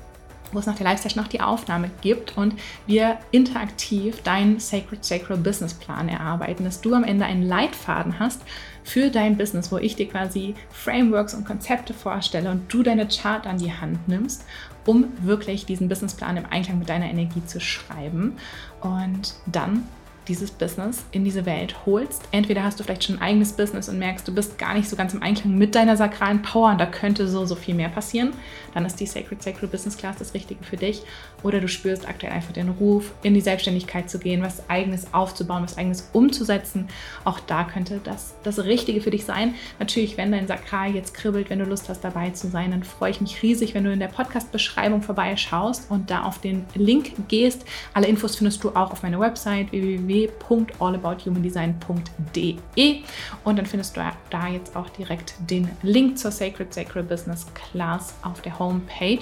wo 0.53 0.59
es 0.59 0.67
nach 0.67 0.77
der 0.77 0.87
Live-Session 0.87 1.23
noch 1.23 1.31
die 1.31 1.41
Aufnahme 1.41 1.91
gibt 2.01 2.37
und 2.37 2.55
wir 2.87 3.19
interaktiv 3.31 4.23
deinen 4.23 4.59
Sacred 4.61 5.05
Sacral 5.05 5.39
Business 5.39 5.75
Plan 5.75 6.09
erarbeiten, 6.09 6.65
dass 6.65 6.81
du 6.81 6.95
am 6.95 7.05
Ende 7.05 7.25
einen 7.25 7.43
Leitfaden 7.43 8.19
hast 8.19 8.43
für 8.85 9.11
dein 9.11 9.37
Business, 9.37 9.71
wo 9.71 9.79
ich 9.79 9.97
dir 9.97 10.09
quasi 10.09 10.55
Frameworks 10.71 11.35
und 11.35 11.45
Konzepte 11.45 11.95
vorstelle 11.95 12.51
und 12.51 12.73
du 12.73 12.83
deine 12.83 13.07
Chart 13.09 13.47
an 13.47 13.59
die 13.59 13.73
Hand 13.73 14.09
nimmst, 14.09 14.45
um 14.87 15.07
wirklich 15.23 15.67
diesen 15.67 15.89
Businessplan 15.89 16.37
im 16.37 16.47
Einklang 16.51 16.79
mit 16.79 16.89
deiner 16.89 17.11
Energie 17.11 17.45
zu 17.47 17.61
schreiben. 17.61 18.37
Und 18.81 19.35
dann 19.47 19.85
dieses 20.29 20.51
Business 20.51 21.05
in 21.13 21.25
diese 21.25 21.47
Welt 21.47 21.75
holst. 21.87 22.23
Entweder 22.31 22.63
hast 22.63 22.79
du 22.79 22.85
vielleicht 22.85 23.05
schon 23.05 23.17
ein 23.17 23.23
eigenes 23.23 23.53
Business 23.53 23.89
und 23.89 23.99
merkst, 23.99 24.27
du 24.27 24.35
bist 24.35 24.59
gar 24.59 24.75
nicht 24.75 24.89
so 24.89 24.97
ganz 24.97 25.15
im 25.15 25.23
Einklang 25.23 25.57
mit 25.57 25.75
deiner 25.75 25.97
sakralen 25.97 26.43
Power 26.43 26.71
und 26.71 26.81
da 26.81 26.87
könnte 26.87 27.27
so, 27.29 27.45
so 27.47 27.55
viel 27.55 27.75
mehr 27.75 27.89
passieren. 27.89 28.33
Dann 28.75 28.85
ist 28.85 29.01
die 29.01 29.07
Sacred 29.07 29.43
Sacred 29.43 29.71
Business 29.71 29.97
Class 29.97 30.17
das 30.19 30.35
Richtige 30.35 30.63
für 30.65 30.77
dich. 30.77 31.03
Oder 31.43 31.61
du 31.61 31.69
spürst 31.69 32.09
aktuell 32.09 32.33
einfach 32.33 32.53
den 32.53 32.69
Ruf, 32.69 33.13
in 33.23 33.35
die 33.35 33.41
Selbstständigkeit 33.41 34.11
zu 34.11 34.19
gehen, 34.19 34.43
was 34.43 34.69
eigenes 34.69 35.13
aufzubauen, 35.13 35.63
was 35.63 35.79
eigenes 35.79 36.09
umzusetzen. 36.13 36.89
Auch 37.25 37.41
da 37.41 37.65
könnte 37.65 38.01
das 38.03 38.35
das 38.43 38.59
Richtige 38.61 39.01
für 39.01 39.11
dich 39.11 39.25
sein. 39.25 39.55
Natürlich, 39.79 40.17
wenn 40.17 40.33
dein 40.33 40.47
Sakral 40.47 40.95
jetzt 40.95 41.15
kribbelt, 41.15 41.51
wenn 41.51 41.59
du 41.59 41.65
Lust 41.65 41.89
hast, 41.89 42.03
dabei 42.03 42.31
zu 42.31 42.49
sein, 42.49 42.71
dann 42.71 42.83
freue 42.83 43.11
ich 43.11 43.21
mich 43.21 43.43
riesig, 43.43 43.75
wenn 43.75 43.85
du 43.85 43.93
in 43.93 44.01
der 44.01 44.09
Podcast-Beschreibung 44.09 45.03
vorbeischaust 45.03 45.91
und 45.91 46.11
da 46.11 46.25
auf 46.25 46.41
den 46.41 46.65
Link 46.75 47.13
gehst. 47.29 47.65
Alle 47.95 48.07
Infos 48.07 48.37
findest 48.37 48.65
du 48.65 48.71
auch 48.71 48.93
auf 48.93 49.03
meiner 49.03 49.21
Website 49.21 49.73
www 49.73 50.11
www.allabouthumandesign.de 50.11 53.03
und 53.45 53.59
dann 53.59 53.67
findest 53.67 53.97
du 53.97 54.01
da 54.31 54.49
jetzt 54.49 54.75
auch 54.77 54.89
direkt 54.91 55.35
den 55.39 55.69
Link 55.83 56.19
zur 56.19 56.31
Sacred 56.31 56.73
Sacred 56.73 57.09
Business 57.09 57.47
Class 57.55 58.15
auf 58.23 58.41
der 58.43 58.57
Homepage. 58.59 59.19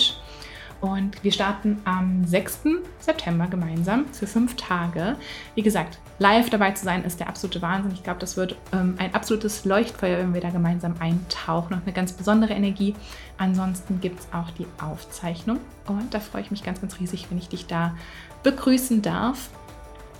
Und 0.80 1.22
wir 1.24 1.32
starten 1.32 1.80
am 1.84 2.24
6. 2.24 2.60
September 3.00 3.48
gemeinsam 3.48 4.06
für 4.12 4.26
fünf 4.26 4.54
Tage. 4.54 5.16
Wie 5.54 5.62
gesagt, 5.62 5.98
live 6.18 6.50
dabei 6.50 6.70
zu 6.72 6.84
sein 6.84 7.04
ist 7.04 7.18
der 7.18 7.28
absolute 7.28 7.60
Wahnsinn. 7.62 7.92
Ich 7.92 8.04
glaube, 8.04 8.20
das 8.20 8.36
wird 8.36 8.56
ähm, 8.72 8.94
ein 8.98 9.12
absolutes 9.12 9.64
Leuchtfeuer, 9.64 10.18
wenn 10.18 10.34
wir 10.34 10.40
da 10.40 10.50
gemeinsam 10.50 10.94
eintauchen 11.00 11.74
und 11.74 11.82
eine 11.82 11.92
ganz 11.92 12.12
besondere 12.12 12.52
Energie. 12.52 12.94
Ansonsten 13.38 14.00
gibt 14.00 14.20
es 14.20 14.28
auch 14.32 14.50
die 14.52 14.66
Aufzeichnung. 14.80 15.58
Und 15.86 16.14
da 16.14 16.20
freue 16.20 16.42
ich 16.42 16.50
mich 16.50 16.62
ganz, 16.62 16.80
ganz 16.80 17.00
riesig, 17.00 17.26
wenn 17.30 17.38
ich 17.38 17.48
dich 17.48 17.66
da 17.66 17.96
begrüßen 18.44 19.02
darf 19.02 19.50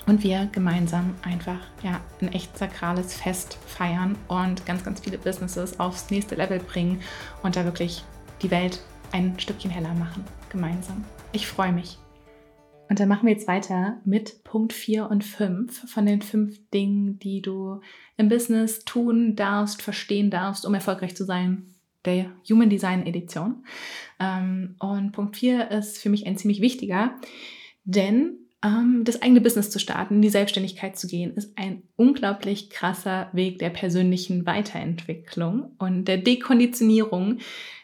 und 0.09 0.25
wir 0.25 0.49
gemeinsam 0.51 1.15
einfach 1.23 1.61
ja, 1.83 2.01
ein 2.21 2.33
echt 2.33 2.57
sakrales 2.57 3.15
Fest 3.15 3.59
feiern 3.67 4.17
und 4.27 4.65
ganz, 4.67 4.83
ganz 4.83 5.01
viele 5.01 5.19
Businesses 5.19 5.79
aufs 5.79 6.11
nächste 6.11 6.35
Level 6.35 6.59
bringen 6.59 7.03
und 7.43 7.57
da 7.57 7.65
wirklich 7.65 8.03
die 8.43 8.51
Welt 8.51 8.81
ein 9.13 9.39
Stückchen 9.39 9.71
heller 9.71 9.95
machen, 9.95 10.25
gemeinsam. 10.51 11.05
Ich 11.33 11.47
freue 11.47 11.73
mich. 11.73 11.99
Und 12.89 13.01
dann 13.01 13.09
machen 13.09 13.27
wir 13.27 13.35
jetzt 13.35 13.49
weiter 13.49 14.01
mit 14.05 14.45
Punkt 14.45 14.73
4 14.73 15.11
und 15.11 15.23
5 15.23 15.91
von 15.91 16.07
den 16.07 16.23
fünf 16.23 16.59
Dingen, 16.71 17.19
die 17.19 17.43
du 17.43 17.81
im 18.17 18.29
Business 18.29 18.85
tun 18.85 19.37
darfst, 19.37 19.83
verstehen 19.83 20.31
darfst, 20.31 20.65
um 20.65 20.75
erfolgreich 20.75 21.15
zu 21.15 21.25
sein. 21.25 21.75
Der 22.05 22.33
Human 22.49 22.71
Design 22.71 23.07
Edition. 23.07 23.67
Ähm, 24.19 24.77
und 24.79 25.13
Punkt 25.13 25.37
4 25.37 25.71
ist 25.71 25.99
für 25.99 26.09
mich 26.09 26.27
ein 26.27 26.39
ziemlich 26.39 26.63
wichtiger, 26.63 27.17
denn 27.85 28.39
ähm, 28.65 29.03
das 29.05 29.23
eigene 29.23 29.41
Business 29.41 29.71
zu 29.71 29.79
starten, 29.79 30.17
in 30.17 30.23
die 30.23 30.31
Selbstständigkeit 30.31 30.99
zu 30.99 31.07
gehen, 31.07 31.35
ist 31.35 31.57
ein 31.57 31.83
unglaublich 31.97 32.71
krasser 32.71 33.29
Weg 33.33 33.59
der 33.59 33.71
persönlichen 33.71 34.47
Weiterentwicklung 34.47 35.73
und 35.79 36.07
der 36.07 36.19
Dekonditionierung, 36.19 37.39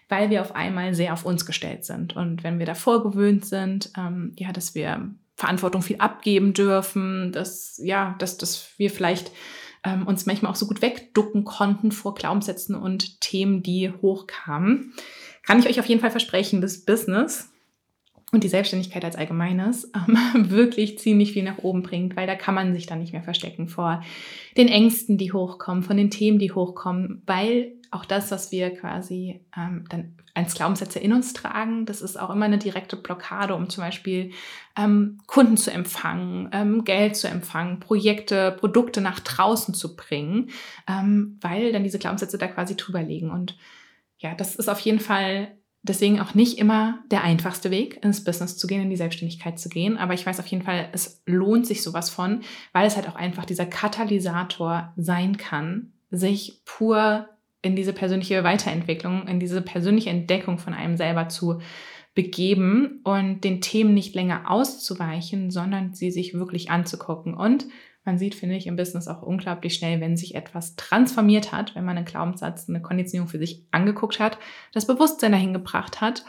weil 0.09 0.31
wir 0.31 0.41
auf 0.41 0.55
einmal 0.55 0.95
sehr 0.95 1.13
auf 1.13 1.25
uns 1.25 1.47
gestellt 1.47 1.85
sind. 1.85 2.17
Und 2.17 2.45
wenn 2.45 2.59
wir 2.59 2.67
davor 2.67 3.03
gewöhnt 3.03 3.45
sind, 3.45 3.91
ähm, 3.97 4.33
ja, 4.37 4.53
dass 4.53 4.75
wir 4.75 5.11
Verantwortung 5.37 5.83
viel 5.83 5.97
abgeben 5.97 6.53
dürfen, 6.53 7.33
dass, 7.33 7.81
ja, 7.83 8.15
dass, 8.19 8.37
dass 8.39 8.69
wir 8.77 8.91
vielleicht 8.91 9.33
ähm, 9.85 10.07
uns 10.07 10.27
manchmal 10.27 10.53
auch 10.53 10.57
so 10.57 10.67
gut 10.67 10.83
wegducken 10.83 11.45
konnten 11.45 11.93
vor 11.93 12.15
Glaubenssätzen 12.15 12.75
und 12.75 13.21
Themen, 13.21 13.63
die 13.63 13.93
hochkamen, 14.03 14.93
kann 15.43 15.59
ich 15.59 15.69
euch 15.69 15.81
auf 15.81 15.87
jeden 15.87 16.01
Fall 16.01 16.11
versprechen, 16.11 16.61
das 16.61 16.85
Business 16.85 17.51
und 18.35 18.45
die 18.45 18.49
Selbstständigkeit 18.49 19.05
als 19.05 19.17
Allgemeines 19.17 19.91
ähm, 19.95 20.19
wirklich 20.51 20.99
ziemlich 20.99 21.33
viel 21.33 21.45
nach 21.45 21.59
oben 21.59 21.83
bringt, 21.83 22.17
weil 22.17 22.27
da 22.27 22.35
kann 22.35 22.55
man 22.55 22.75
sich 22.75 22.87
dann 22.87 22.99
nicht 22.99 23.13
mehr 23.13 23.23
verstecken 23.23 23.69
vor 23.69 24.03
den 24.57 24.69
Ängsten, 24.69 25.19
die 25.19 25.33
hochkommen, 25.33 25.83
von 25.83 25.97
den 25.97 26.11
Themen, 26.11 26.39
die 26.39 26.53
hochkommen, 26.53 27.23
weil 27.27 27.73
auch 27.91 28.05
das, 28.05 28.33
was 28.33 28.51
wir 28.51 28.71
quasi 28.71 29.41
ähm, 29.57 29.85
dann 29.89 30.17
als 30.35 30.55
Glaubenssätze 30.55 30.99
in 30.99 31.13
uns 31.13 31.33
tragen, 31.33 31.87
das 31.87 32.03
ist 32.03 32.19
auch 32.19 32.31
immer 32.31 32.47
eine 32.47 32.59
direkte 32.59 32.97
Blockade, 32.97 33.55
um 33.55 33.71
zum 33.71 33.85
Beispiel 33.85 34.33
ähm, 34.77 35.19
Kunden 35.29 35.57
zu 35.57 35.71
empfangen, 35.71 36.49
ähm, 36.53 36.83
Geld 36.83 37.15
zu 37.15 37.29
empfangen, 37.29 37.79
Projekte, 37.79 38.51
Produkte 38.59 39.01
nach 39.01 39.21
draußen 39.21 39.75
zu 39.75 39.95
bringen, 39.95 40.51
ähm, 40.89 41.39
weil 41.41 41.73
dann 41.73 41.85
diese 41.85 42.01
Glaubenssätze 42.01 42.37
da 42.37 42.49
quasi 42.49 42.77
drüber 42.77 43.01
liegen. 43.01 43.31
Und 43.31 43.57
ja, 44.19 44.35
das 44.35 44.57
ist 44.57 44.69
auf 44.69 44.81
jeden 44.81 44.99
Fall 44.99 45.57
deswegen 45.85 46.19
auch 46.19 46.35
nicht 46.35 46.59
immer 46.59 46.99
der 47.11 47.23
einfachste 47.23 47.71
Weg, 47.71 48.03
ins 48.03 48.25
Business 48.25 48.57
zu 48.57 48.67
gehen, 48.67 48.83
in 48.83 48.91
die 48.91 48.97
Selbstständigkeit 48.97 49.59
zu 49.59 49.69
gehen. 49.69 49.97
Aber 49.99 50.15
ich 50.15 50.27
weiß 50.27 50.41
auf 50.41 50.47
jeden 50.47 50.65
Fall, 50.65 50.89
es 50.93 51.23
lohnt 51.27 51.67
sich 51.67 51.83
sowas 51.83 52.11
von, 52.11 52.41
weil 52.73 52.87
es 52.87 52.97
halt 52.97 53.09
auch 53.09 53.15
einfach 53.15 53.45
dieser 53.45 53.67
Katalysator 53.67 54.93
sein 54.97 55.37
kann, 55.37 55.93
sich 56.11 56.63
pur 56.65 57.29
in 57.63 57.77
diese 57.77 57.93
persönliche 57.93 58.43
Weiterentwicklung, 58.45 59.29
in 59.29 59.39
diese 59.39 59.63
persönliche 59.63 60.11
Entdeckung 60.11 60.59
von 60.59 60.75
einem 60.75 60.97
selber 60.97 61.29
zu 61.29 61.61
begeben 62.15 63.01
und 63.05 63.43
den 63.43 63.61
Themen 63.61 63.93
nicht 63.93 64.15
länger 64.15 64.51
auszuweichen, 64.51 65.51
sondern 65.51 65.93
sie 65.93 66.11
sich 66.11 66.33
wirklich 66.35 66.71
anzugucken. 66.71 67.35
Und 67.35 67.67
man 68.05 68.19
sieht, 68.19 68.35
finde 68.35 68.57
ich, 68.57 68.67
im 68.67 68.77
Business 68.77 69.09
auch 69.09 69.23
unglaublich 69.23 69.75
schnell, 69.75 70.01
wenn 70.01 70.17
sich 70.17 70.35
etwas 70.35 70.77
transformiert 70.77 71.53
hat, 71.53 71.75
wenn 71.75 71.85
man 71.85 71.97
einen 71.97 72.07
Glaubenssatz, 72.07 72.69
eine 72.69 72.83
Konditionierung 72.83 73.29
für 73.29 73.39
sich 73.39 73.65
angeguckt 73.71 74.21
hat, 74.21 74.39
das 74.73 74.87
Bewusstsein 74.87 75.33
dahin 75.33 75.53
gebracht 75.53 76.01
hat 76.01 76.25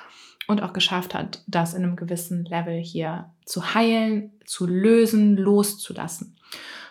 und 0.47 0.61
auch 0.61 0.73
geschafft 0.73 1.13
hat, 1.13 1.43
das 1.47 1.73
in 1.73 1.83
einem 1.83 1.95
gewissen 1.95 2.45
Level 2.45 2.77
hier 2.77 3.31
zu 3.45 3.73
heilen, 3.73 4.31
zu 4.45 4.65
lösen, 4.65 5.35
loszulassen. 5.35 6.37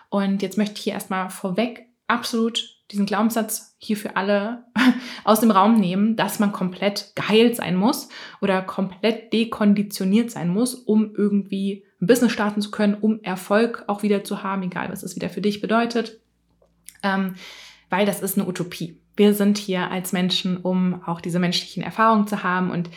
Und 0.09 0.41
jetzt 0.41 0.57
möchte 0.57 0.75
ich 0.75 0.83
hier 0.83 0.93
erstmal 0.93 1.29
vorweg 1.29 1.87
absolut 2.07 2.74
diesen 2.91 3.05
Glaubenssatz 3.05 3.75
hier 3.77 3.97
für 3.97 4.15
alle 4.15 4.65
aus 5.23 5.39
dem 5.39 5.51
Raum 5.51 5.79
nehmen, 5.79 6.15
dass 6.15 6.39
man 6.39 6.51
komplett 6.51 7.11
geheilt 7.15 7.55
sein 7.55 7.75
muss 7.75 8.09
oder 8.41 8.61
komplett 8.61 9.33
dekonditioniert 9.33 10.31
sein 10.31 10.49
muss, 10.49 10.75
um 10.75 11.13
irgendwie 11.15 11.83
ein 12.01 12.07
Business 12.07 12.31
starten 12.31 12.61
zu 12.61 12.71
können, 12.71 12.95
um 12.95 13.21
Erfolg 13.23 13.83
auch 13.87 14.03
wieder 14.03 14.23
zu 14.23 14.43
haben, 14.43 14.63
egal 14.63 14.89
was 14.91 15.03
es 15.03 15.15
wieder 15.15 15.29
für 15.29 15.41
dich 15.41 15.61
bedeutet. 15.61 16.19
Ähm, 17.01 17.35
weil 17.89 18.05
das 18.05 18.21
ist 18.21 18.37
eine 18.37 18.47
Utopie. 18.47 18.99
Wir 19.15 19.33
sind 19.33 19.57
hier 19.57 19.89
als 19.91 20.11
Menschen, 20.11 20.57
um 20.57 21.01
auch 21.05 21.21
diese 21.21 21.39
menschlichen 21.39 21.83
Erfahrungen 21.83 22.27
zu 22.27 22.43
haben. 22.43 22.69
Und 22.69 22.89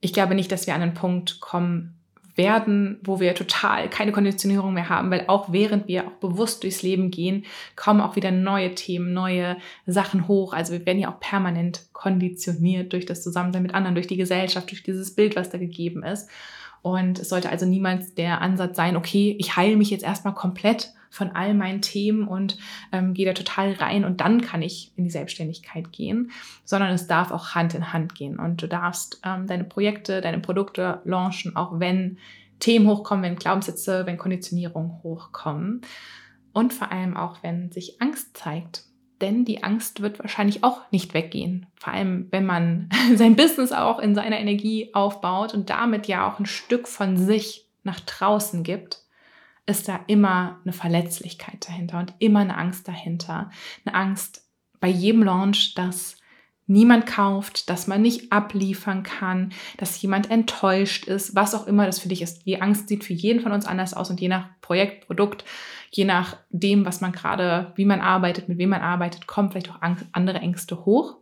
ich 0.00 0.12
glaube 0.12 0.34
nicht, 0.34 0.50
dass 0.50 0.66
wir 0.66 0.74
an 0.74 0.82
einen 0.82 0.94
Punkt 0.94 1.40
kommen 1.40 2.01
werden, 2.34 2.98
wo 3.02 3.20
wir 3.20 3.34
total 3.34 3.88
keine 3.88 4.12
Konditionierung 4.12 4.72
mehr 4.72 4.88
haben, 4.88 5.10
weil 5.10 5.24
auch 5.28 5.52
während 5.52 5.88
wir 5.88 6.06
auch 6.06 6.12
bewusst 6.12 6.62
durchs 6.62 6.82
Leben 6.82 7.10
gehen, 7.10 7.44
kommen 7.76 8.00
auch 8.00 8.16
wieder 8.16 8.30
neue 8.30 8.74
Themen, 8.74 9.12
neue 9.12 9.56
Sachen 9.86 10.28
hoch. 10.28 10.52
Also 10.54 10.72
wir 10.72 10.86
werden 10.86 10.98
ja 10.98 11.12
auch 11.12 11.20
permanent 11.20 11.82
konditioniert 11.92 12.92
durch 12.92 13.06
das 13.06 13.22
Zusammensein 13.22 13.62
mit 13.62 13.74
anderen, 13.74 13.94
durch 13.94 14.06
die 14.06 14.16
Gesellschaft, 14.16 14.70
durch 14.70 14.82
dieses 14.82 15.14
Bild, 15.14 15.36
was 15.36 15.50
da 15.50 15.58
gegeben 15.58 16.02
ist. 16.02 16.28
Und 16.82 17.20
es 17.20 17.28
sollte 17.28 17.48
also 17.48 17.64
niemals 17.64 18.14
der 18.14 18.40
Ansatz 18.40 18.76
sein, 18.76 18.96
okay, 18.96 19.36
ich 19.38 19.56
heile 19.56 19.76
mich 19.76 19.90
jetzt 19.90 20.04
erstmal 20.04 20.34
komplett 20.34 20.92
von 21.10 21.30
all 21.30 21.54
meinen 21.54 21.82
Themen 21.82 22.26
und 22.26 22.56
ähm, 22.90 23.12
gehe 23.12 23.26
da 23.26 23.34
total 23.34 23.74
rein 23.74 24.04
und 24.04 24.20
dann 24.20 24.40
kann 24.40 24.62
ich 24.62 24.92
in 24.96 25.04
die 25.04 25.10
Selbstständigkeit 25.10 25.92
gehen, 25.92 26.30
sondern 26.64 26.90
es 26.90 27.06
darf 27.06 27.30
auch 27.30 27.54
Hand 27.54 27.74
in 27.74 27.92
Hand 27.92 28.14
gehen 28.14 28.38
und 28.38 28.62
du 28.62 28.66
darfst 28.66 29.20
ähm, 29.24 29.46
deine 29.46 29.64
Projekte, 29.64 30.22
deine 30.22 30.38
Produkte 30.40 31.02
launchen, 31.04 31.54
auch 31.54 31.78
wenn 31.78 32.16
Themen 32.60 32.88
hochkommen, 32.88 33.24
wenn 33.24 33.36
Glaubenssätze, 33.36 34.06
wenn 34.06 34.16
Konditionierungen 34.16 35.02
hochkommen 35.02 35.82
und 36.54 36.72
vor 36.72 36.90
allem 36.90 37.16
auch, 37.16 37.42
wenn 37.42 37.70
sich 37.70 38.00
Angst 38.00 38.36
zeigt. 38.36 38.84
Denn 39.22 39.44
die 39.44 39.62
Angst 39.62 40.02
wird 40.02 40.18
wahrscheinlich 40.18 40.64
auch 40.64 40.80
nicht 40.90 41.14
weggehen. 41.14 41.66
Vor 41.76 41.92
allem, 41.92 42.26
wenn 42.32 42.44
man 42.44 42.90
sein 43.14 43.36
Business 43.36 43.72
auch 43.72 44.00
in 44.00 44.14
seiner 44.14 44.38
Energie 44.38 44.90
aufbaut 44.92 45.54
und 45.54 45.70
damit 45.70 46.08
ja 46.08 46.30
auch 46.30 46.38
ein 46.38 46.46
Stück 46.46 46.88
von 46.88 47.16
sich 47.16 47.66
nach 47.84 48.00
draußen 48.00 48.64
gibt, 48.64 48.98
ist 49.64 49.88
da 49.88 50.00
immer 50.08 50.60
eine 50.64 50.72
Verletzlichkeit 50.72 51.68
dahinter 51.68 52.00
und 52.00 52.14
immer 52.18 52.40
eine 52.40 52.56
Angst 52.56 52.88
dahinter. 52.88 53.50
Eine 53.84 53.94
Angst 53.94 54.44
bei 54.80 54.88
jedem 54.88 55.22
Launch, 55.22 55.74
dass 55.74 56.16
niemand 56.72 57.06
kauft, 57.06 57.70
dass 57.70 57.86
man 57.86 58.02
nicht 58.02 58.32
abliefern 58.32 59.02
kann, 59.02 59.52
dass 59.76 60.00
jemand 60.00 60.30
enttäuscht 60.30 61.04
ist, 61.06 61.34
was 61.36 61.54
auch 61.54 61.66
immer 61.66 61.86
das 61.86 62.00
für 62.00 62.08
dich 62.08 62.22
ist. 62.22 62.46
Die 62.46 62.60
Angst 62.60 62.88
sieht 62.88 63.04
für 63.04 63.12
jeden 63.12 63.40
von 63.40 63.52
uns 63.52 63.66
anders 63.66 63.94
aus 63.94 64.10
und 64.10 64.20
je 64.20 64.28
nach 64.28 64.48
Projekt, 64.60 65.06
Produkt, 65.06 65.44
je 65.90 66.04
nach 66.04 66.36
dem, 66.50 66.84
was 66.84 67.00
man 67.00 67.12
gerade, 67.12 67.72
wie 67.76 67.84
man 67.84 68.00
arbeitet, 68.00 68.48
mit 68.48 68.58
wem 68.58 68.70
man 68.70 68.80
arbeitet, 68.80 69.26
kommen 69.26 69.50
vielleicht 69.50 69.70
auch 69.70 69.80
andere 69.80 70.38
Ängste 70.38 70.84
hoch. 70.84 71.18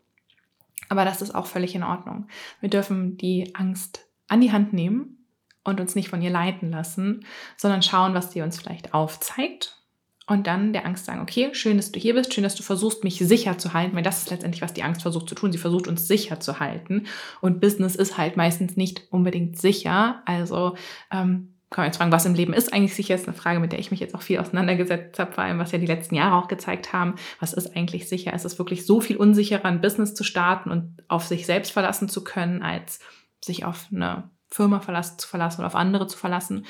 Aber 0.89 1.05
das 1.05 1.23
ist 1.23 1.35
auch 1.35 1.47
völlig 1.47 1.75
in 1.75 1.83
Ordnung. 1.83 2.27
Wir 2.61 2.71
dürfen 2.71 3.17
die 3.17 3.55
Angst 3.55 4.07
an 4.29 4.41
die 4.41 4.53
Hand 4.53 4.73
nehmen 4.73 5.27
und 5.65 5.81
uns 5.81 5.95
nicht 5.95 6.09
von 6.09 6.23
ihr 6.23 6.31
leiten 6.31 6.71
lassen, 6.71 7.27
sondern 7.57 7.83
schauen, 7.83 8.15
was 8.15 8.33
sie 8.33 8.43
uns 8.43 8.59
vielleicht 8.59 8.95
aufzeigt 8.95 9.80
und 10.31 10.47
dann 10.47 10.73
der 10.73 10.87
Angst 10.87 11.07
sagen, 11.07 11.21
okay, 11.21 11.51
schön, 11.55 11.77
dass 11.77 11.91
du 11.91 11.99
hier 11.99 12.15
bist, 12.15 12.33
schön, 12.33 12.45
dass 12.45 12.55
du 12.55 12.63
versuchst, 12.63 13.03
mich 13.03 13.19
sicher 13.19 13.59
zu 13.59 13.75
halten, 13.75 13.97
weil 13.97 14.05
das 14.05 14.19
ist 14.19 14.31
letztendlich, 14.31 14.63
was 14.63 14.73
die 14.73 14.85
Angst 14.85 15.03
versucht 15.03 15.29
zu 15.29 15.35
tun. 15.35 15.51
Sie 15.51 15.59
versucht, 15.59 15.89
uns 15.89 16.07
sicher 16.07 16.39
zu 16.39 16.61
halten. 16.61 17.09
Und 17.41 17.61
Business 17.61 17.97
ist 17.97 18.17
halt 18.17 18.37
meistens 18.37 18.77
nicht 18.77 19.09
unbedingt 19.11 19.59
sicher. 19.59 20.23
Also 20.27 20.77
ähm, 21.11 21.57
kann 21.69 21.83
man 21.83 21.87
jetzt 21.87 21.97
fragen, 21.97 22.13
was 22.13 22.27
im 22.27 22.37
Leben 22.37 22.53
ist 22.53 22.73
eigentlich 22.73 22.95
sicher, 22.95 23.17
ist 23.17 23.27
eine 23.27 23.37
Frage, 23.37 23.59
mit 23.59 23.73
der 23.73 23.81
ich 23.81 23.91
mich 23.91 23.99
jetzt 23.99 24.15
auch 24.15 24.23
viel 24.23 24.39
auseinandergesetzt 24.39 25.19
habe, 25.19 25.33
vor 25.33 25.43
allem 25.43 25.59
was 25.59 25.73
ja 25.73 25.79
die 25.79 25.87
letzten 25.87 26.15
Jahre 26.15 26.37
auch 26.37 26.47
gezeigt 26.47 26.93
haben. 26.93 27.17
Was 27.41 27.53
ist 27.53 27.77
eigentlich 27.77 28.09
sicher? 28.09 28.33
Ist 28.33 28.45
es 28.45 28.57
wirklich 28.57 28.87
so 28.87 29.01
viel 29.01 29.17
unsicherer, 29.17 29.65
ein 29.65 29.81
Business 29.81 30.15
zu 30.15 30.23
starten 30.23 30.71
und 30.71 31.03
auf 31.09 31.25
sich 31.25 31.45
selbst 31.45 31.73
verlassen 31.73 32.09
zu 32.09 32.23
können, 32.23 32.63
als 32.63 33.01
sich 33.45 33.65
auf 33.65 33.89
eine 33.93 34.31
Firma 34.47 34.79
verlassen, 34.79 35.19
zu 35.19 35.27
verlassen 35.27 35.63
oder 35.63 35.67
auf 35.67 35.75
andere 35.75 36.07
zu 36.07 36.17
verlassen. 36.17 36.67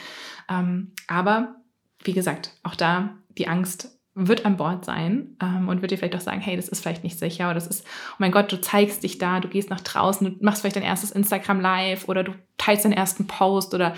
Ähm, 0.48 0.92
aber 1.08 1.56
wie 2.02 2.14
gesagt, 2.14 2.52
auch 2.62 2.74
da 2.74 3.18
die 3.38 3.48
Angst 3.48 4.00
wird 4.14 4.44
an 4.44 4.56
Bord 4.56 4.84
sein 4.84 5.36
ähm, 5.40 5.68
und 5.68 5.82
wird 5.82 5.92
dir 5.92 5.98
vielleicht 5.98 6.16
auch 6.16 6.20
sagen, 6.20 6.40
hey, 6.40 6.56
das 6.56 6.68
ist 6.68 6.80
vielleicht 6.80 7.04
nicht 7.04 7.18
sicher 7.18 7.46
oder 7.46 7.54
das 7.54 7.68
ist, 7.68 7.86
oh 8.12 8.16
mein 8.18 8.32
Gott, 8.32 8.50
du 8.50 8.60
zeigst 8.60 9.02
dich 9.02 9.18
da, 9.18 9.40
du 9.40 9.48
gehst 9.48 9.70
nach 9.70 9.80
draußen, 9.80 10.38
du 10.38 10.44
machst 10.44 10.60
vielleicht 10.60 10.76
dein 10.76 10.82
erstes 10.82 11.12
Instagram 11.12 11.60
Live 11.60 12.08
oder 12.08 12.24
du 12.24 12.32
teilst 12.58 12.84
deinen 12.84 12.92
ersten 12.92 13.26
Post 13.26 13.72
oder 13.72 13.94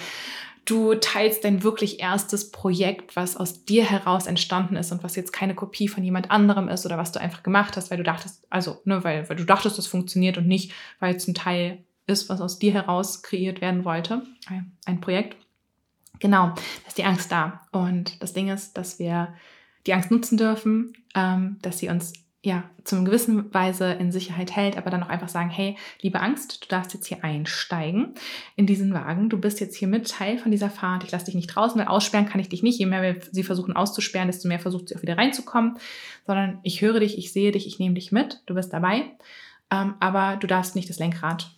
du 0.64 0.94
teilst 0.94 1.44
dein 1.44 1.62
wirklich 1.62 2.00
erstes 2.00 2.52
Projekt, 2.52 3.16
was 3.16 3.36
aus 3.36 3.64
dir 3.64 3.84
heraus 3.84 4.26
entstanden 4.26 4.76
ist 4.76 4.92
und 4.92 5.02
was 5.02 5.16
jetzt 5.16 5.32
keine 5.32 5.54
Kopie 5.54 5.88
von 5.88 6.04
jemand 6.04 6.30
anderem 6.30 6.68
ist 6.68 6.86
oder 6.86 6.98
was 6.98 7.12
du 7.12 7.20
einfach 7.20 7.42
gemacht 7.42 7.76
hast, 7.76 7.90
weil 7.90 7.98
du 7.98 8.04
dachtest, 8.04 8.46
also, 8.50 8.80
ne, 8.84 9.02
weil, 9.02 9.28
weil 9.28 9.36
du 9.36 9.44
dachtest, 9.44 9.78
das 9.78 9.86
funktioniert 9.86 10.38
und 10.38 10.46
nicht, 10.46 10.72
weil 11.00 11.16
es 11.16 11.26
ein 11.26 11.34
Teil 11.34 11.84
ist, 12.06 12.28
was 12.28 12.40
aus 12.40 12.58
dir 12.58 12.72
heraus 12.72 13.22
kreiert 13.22 13.60
werden 13.60 13.84
wollte, 13.84 14.22
ein 14.86 15.00
Projekt. 15.00 15.36
Genau, 16.22 16.50
da 16.50 16.86
ist 16.86 16.98
die 16.98 17.04
Angst 17.04 17.32
da. 17.32 17.62
Und 17.72 18.22
das 18.22 18.32
Ding 18.32 18.48
ist, 18.48 18.78
dass 18.78 19.00
wir 19.00 19.34
die 19.88 19.92
Angst 19.92 20.12
nutzen 20.12 20.38
dürfen, 20.38 20.92
ähm, 21.16 21.58
dass 21.62 21.80
sie 21.80 21.88
uns 21.88 22.12
ja 22.44 22.62
zum 22.84 23.04
gewissen 23.04 23.52
Weise 23.52 23.92
in 23.94 24.12
Sicherheit 24.12 24.54
hält, 24.54 24.78
aber 24.78 24.88
dann 24.88 25.02
auch 25.02 25.08
einfach 25.08 25.28
sagen, 25.28 25.50
hey, 25.50 25.76
liebe 26.00 26.20
Angst, 26.20 26.62
du 26.62 26.68
darfst 26.68 26.94
jetzt 26.94 27.06
hier 27.06 27.24
einsteigen 27.24 28.14
in 28.54 28.66
diesen 28.66 28.94
Wagen. 28.94 29.30
Du 29.30 29.40
bist 29.40 29.58
jetzt 29.58 29.74
hier 29.74 29.88
mit 29.88 30.08
Teil 30.08 30.38
von 30.38 30.52
dieser 30.52 30.70
Fahrt. 30.70 31.02
Ich 31.02 31.10
lasse 31.10 31.24
dich 31.24 31.34
nicht 31.34 31.48
draußen, 31.48 31.76
weil 31.80 31.88
aussperren 31.88 32.28
kann 32.28 32.40
ich 32.40 32.48
dich 32.48 32.62
nicht. 32.62 32.78
Je 32.78 32.86
mehr 32.86 33.02
wir 33.02 33.20
sie 33.32 33.42
versuchen 33.42 33.74
auszusperren, 33.74 34.28
desto 34.28 34.46
mehr 34.46 34.60
versucht 34.60 34.88
sie 34.88 34.96
auch 34.96 35.02
wieder 35.02 35.18
reinzukommen. 35.18 35.76
Sondern 36.24 36.60
ich 36.62 36.82
höre 36.82 37.00
dich, 37.00 37.18
ich 37.18 37.32
sehe 37.32 37.50
dich, 37.50 37.66
ich 37.66 37.80
nehme 37.80 37.96
dich 37.96 38.12
mit. 38.12 38.42
Du 38.46 38.54
bist 38.54 38.72
dabei. 38.72 39.10
Ähm, 39.72 39.94
aber 39.98 40.36
du 40.36 40.46
darfst 40.46 40.76
nicht 40.76 40.88
das 40.88 41.00
Lenkrad 41.00 41.50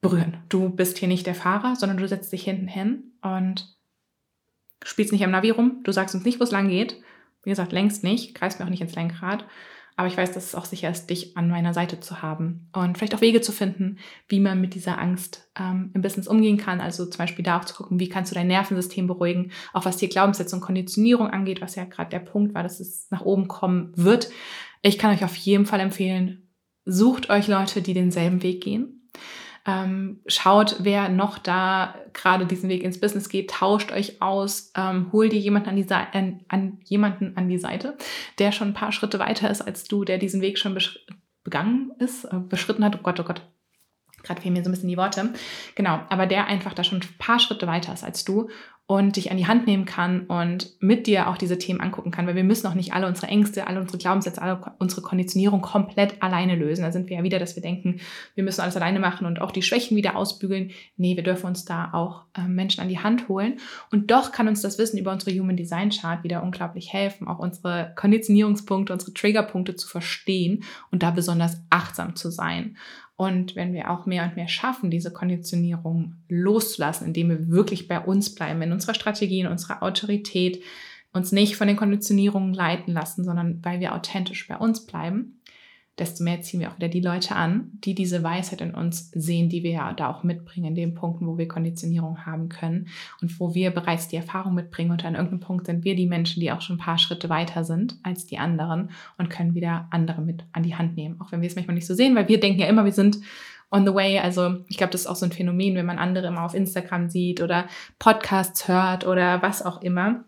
berühren. 0.00 0.36
Du 0.48 0.68
bist 0.68 0.98
hier 0.98 1.08
nicht 1.08 1.26
der 1.26 1.34
Fahrer, 1.34 1.74
sondern 1.74 1.98
du 1.98 2.06
setzt 2.06 2.32
dich 2.32 2.44
hinten 2.44 2.68
hin 2.68 3.02
und 3.20 3.75
spielst 4.84 5.12
nicht 5.12 5.24
am 5.24 5.30
Navi 5.30 5.50
rum. 5.50 5.80
Du 5.84 5.92
sagst 5.92 6.14
uns 6.14 6.24
nicht, 6.24 6.40
wo 6.40 6.44
es 6.44 6.50
lang 6.50 6.68
geht. 6.68 7.00
Wie 7.42 7.50
gesagt, 7.50 7.72
längst 7.72 8.04
nicht. 8.04 8.34
Greifst 8.34 8.58
mir 8.58 8.66
auch 8.66 8.70
nicht 8.70 8.82
ins 8.82 8.94
Lenkrad. 8.94 9.46
Aber 9.98 10.08
ich 10.08 10.16
weiß, 10.16 10.32
dass 10.32 10.44
es 10.44 10.54
auch 10.54 10.66
sicher 10.66 10.90
ist, 10.90 11.08
dich 11.08 11.38
an 11.38 11.48
meiner 11.48 11.72
Seite 11.72 12.00
zu 12.00 12.20
haben 12.20 12.68
und 12.74 12.98
vielleicht 12.98 13.14
auch 13.14 13.22
Wege 13.22 13.40
zu 13.40 13.50
finden, 13.50 13.98
wie 14.28 14.40
man 14.40 14.60
mit 14.60 14.74
dieser 14.74 14.98
Angst 14.98 15.48
ähm, 15.58 15.90
im 15.94 16.02
Business 16.02 16.28
umgehen 16.28 16.58
kann. 16.58 16.82
Also 16.82 17.06
zum 17.06 17.16
Beispiel 17.16 17.42
da 17.42 17.58
auch 17.58 17.64
zu 17.64 17.74
gucken, 17.74 17.98
wie 17.98 18.10
kannst 18.10 18.30
du 18.30 18.34
dein 18.34 18.46
Nervensystem 18.46 19.06
beruhigen, 19.06 19.52
auch 19.72 19.86
was 19.86 19.96
die 19.96 20.10
Glaubenssätze 20.10 20.54
und 20.54 20.60
Konditionierung 20.60 21.30
angeht, 21.30 21.62
was 21.62 21.76
ja 21.76 21.84
gerade 21.86 22.10
der 22.10 22.18
Punkt 22.18 22.54
war, 22.54 22.62
dass 22.62 22.78
es 22.78 23.10
nach 23.10 23.22
oben 23.22 23.48
kommen 23.48 23.92
wird. 23.96 24.28
Ich 24.82 24.98
kann 24.98 25.14
euch 25.14 25.24
auf 25.24 25.36
jeden 25.36 25.64
Fall 25.64 25.80
empfehlen, 25.80 26.50
sucht 26.84 27.30
euch 27.30 27.48
Leute, 27.48 27.80
die 27.80 27.94
denselben 27.94 28.42
Weg 28.42 28.62
gehen 28.62 28.96
ähm, 29.66 30.20
schaut, 30.26 30.76
wer 30.80 31.08
noch 31.08 31.38
da 31.38 31.94
gerade 32.12 32.46
diesen 32.46 32.68
Weg 32.68 32.82
ins 32.82 33.00
Business 33.00 33.28
geht, 33.28 33.50
tauscht 33.50 33.90
euch 33.92 34.22
aus, 34.22 34.72
ähm, 34.76 35.10
hol 35.12 35.28
dir 35.28 35.40
jemanden 35.40 35.70
an, 35.70 35.76
die 35.76 35.90
an, 35.90 36.40
an, 36.48 36.78
jemanden 36.84 37.36
an 37.36 37.48
die 37.48 37.58
Seite, 37.58 37.96
der 38.38 38.52
schon 38.52 38.68
ein 38.68 38.74
paar 38.74 38.92
Schritte 38.92 39.18
weiter 39.18 39.50
ist 39.50 39.62
als 39.62 39.84
du, 39.84 40.04
der 40.04 40.18
diesen 40.18 40.40
Weg 40.40 40.58
schon 40.58 40.78
begangen 41.42 41.92
ist, 41.98 42.24
äh, 42.24 42.38
beschritten 42.38 42.84
hat. 42.84 42.96
Oh 42.96 43.02
Gott, 43.02 43.18
oh 43.18 43.24
Gott, 43.24 43.42
gerade 44.22 44.40
fehlen 44.40 44.54
mir 44.54 44.62
so 44.62 44.68
ein 44.68 44.72
bisschen 44.72 44.88
die 44.88 44.96
Worte. 44.96 45.32
Genau, 45.74 46.00
aber 46.08 46.26
der 46.26 46.46
einfach 46.46 46.74
da 46.74 46.84
schon 46.84 47.00
ein 47.00 47.18
paar 47.18 47.38
Schritte 47.40 47.66
weiter 47.66 47.92
ist 47.92 48.04
als 48.04 48.24
du 48.24 48.48
und 48.88 49.16
dich 49.16 49.32
an 49.32 49.36
die 49.36 49.48
Hand 49.48 49.66
nehmen 49.66 49.84
kann 49.84 50.26
und 50.26 50.70
mit 50.78 51.08
dir 51.08 51.28
auch 51.28 51.36
diese 51.36 51.58
Themen 51.58 51.80
angucken 51.80 52.12
kann, 52.12 52.28
weil 52.28 52.36
wir 52.36 52.44
müssen 52.44 52.68
auch 52.68 52.74
nicht 52.74 52.92
alle 52.92 53.08
unsere 53.08 53.26
Ängste, 53.26 53.66
alle 53.66 53.80
unsere 53.80 53.98
Glaubenssätze, 53.98 54.40
alle 54.40 54.60
unsere 54.78 55.02
Konditionierung 55.02 55.60
komplett 55.60 56.22
alleine 56.22 56.54
lösen. 56.54 56.82
Da 56.82 56.92
sind 56.92 57.08
wir 57.08 57.16
ja 57.16 57.24
wieder, 57.24 57.40
dass 57.40 57.56
wir 57.56 57.62
denken, 57.64 58.00
wir 58.36 58.44
müssen 58.44 58.60
alles 58.60 58.76
alleine 58.76 59.00
machen 59.00 59.26
und 59.26 59.40
auch 59.40 59.50
die 59.50 59.62
Schwächen 59.62 59.96
wieder 59.96 60.14
ausbügeln. 60.14 60.70
Nee, 60.96 61.16
wir 61.16 61.24
dürfen 61.24 61.46
uns 61.46 61.64
da 61.64 61.90
auch 61.92 62.22
äh, 62.38 62.46
Menschen 62.46 62.80
an 62.80 62.88
die 62.88 63.00
Hand 63.00 63.28
holen 63.28 63.58
und 63.90 64.12
doch 64.12 64.30
kann 64.30 64.46
uns 64.46 64.62
das 64.62 64.78
Wissen 64.78 64.98
über 64.98 65.10
unsere 65.10 65.36
Human 65.36 65.56
Design 65.56 65.90
Chart 65.90 66.22
wieder 66.22 66.44
unglaublich 66.44 66.92
helfen, 66.92 67.26
auch 67.26 67.40
unsere 67.40 67.92
Konditionierungspunkte, 67.96 68.92
unsere 68.92 69.14
Triggerpunkte 69.14 69.74
zu 69.74 69.88
verstehen 69.88 70.62
und 70.92 71.02
da 71.02 71.10
besonders 71.10 71.60
achtsam 71.70 72.14
zu 72.14 72.30
sein. 72.30 72.76
Und 73.16 73.56
wenn 73.56 73.72
wir 73.72 73.90
auch 73.90 74.04
mehr 74.04 74.24
und 74.24 74.36
mehr 74.36 74.48
schaffen, 74.48 74.90
diese 74.90 75.10
Konditionierung 75.10 76.16
loszulassen, 76.28 77.06
indem 77.06 77.30
wir 77.30 77.48
wirklich 77.48 77.88
bei 77.88 77.98
uns 77.98 78.34
bleiben, 78.34 78.60
in 78.60 78.72
unserer 78.72 78.94
Strategie, 78.94 79.40
in 79.40 79.46
unserer 79.46 79.82
Autorität, 79.82 80.62
uns 81.14 81.32
nicht 81.32 81.56
von 81.56 81.66
den 81.66 81.76
Konditionierungen 81.78 82.52
leiten 82.52 82.92
lassen, 82.92 83.24
sondern 83.24 83.64
weil 83.64 83.80
wir 83.80 83.94
authentisch 83.94 84.46
bei 84.46 84.56
uns 84.56 84.84
bleiben, 84.84 85.40
desto 85.98 86.22
mehr 86.22 86.42
ziehen 86.42 86.60
wir 86.60 86.70
auch 86.70 86.76
wieder 86.76 86.88
die 86.88 87.00
Leute 87.00 87.34
an, 87.34 87.70
die 87.84 87.94
diese 87.94 88.22
Weisheit 88.22 88.60
in 88.60 88.74
uns 88.74 89.10
sehen, 89.14 89.48
die 89.48 89.62
wir 89.62 89.70
ja 89.70 89.92
da 89.94 90.10
auch 90.10 90.24
mitbringen, 90.24 90.68
in 90.68 90.74
den 90.74 90.94
Punkten, 90.94 91.26
wo 91.26 91.38
wir 91.38 91.48
Konditionierung 91.48 92.26
haben 92.26 92.48
können 92.48 92.88
und 93.22 93.40
wo 93.40 93.54
wir 93.54 93.70
bereits 93.70 94.08
die 94.08 94.16
Erfahrung 94.16 94.54
mitbringen. 94.54 94.90
Und 94.90 95.04
an 95.04 95.14
irgendeinem 95.14 95.40
Punkt 95.40 95.66
sind 95.66 95.84
wir 95.84 95.96
die 95.96 96.06
Menschen, 96.06 96.40
die 96.40 96.52
auch 96.52 96.60
schon 96.60 96.76
ein 96.76 96.80
paar 96.80 96.98
Schritte 96.98 97.28
weiter 97.28 97.64
sind 97.64 97.96
als 98.02 98.26
die 98.26 98.38
anderen 98.38 98.90
und 99.16 99.30
können 99.30 99.54
wieder 99.54 99.88
andere 99.90 100.20
mit 100.20 100.44
an 100.52 100.62
die 100.62 100.74
Hand 100.74 100.96
nehmen. 100.96 101.20
Auch 101.20 101.32
wenn 101.32 101.40
wir 101.40 101.48
es 101.48 101.56
manchmal 101.56 101.74
nicht 101.74 101.86
so 101.86 101.94
sehen, 101.94 102.14
weil 102.14 102.28
wir 102.28 102.40
denken 102.40 102.60
ja 102.60 102.66
immer, 102.66 102.84
wir 102.84 102.92
sind 102.92 103.18
on 103.70 103.86
the 103.86 103.94
way. 103.94 104.18
Also 104.18 104.56
ich 104.68 104.76
glaube, 104.76 104.92
das 104.92 105.02
ist 105.02 105.06
auch 105.06 105.16
so 105.16 105.24
ein 105.24 105.32
Phänomen, 105.32 105.74
wenn 105.76 105.86
man 105.86 105.98
andere 105.98 106.26
immer 106.26 106.44
auf 106.44 106.54
Instagram 106.54 107.08
sieht 107.08 107.40
oder 107.40 107.66
Podcasts 107.98 108.68
hört 108.68 109.06
oder 109.06 109.40
was 109.42 109.64
auch 109.64 109.80
immer 109.80 110.24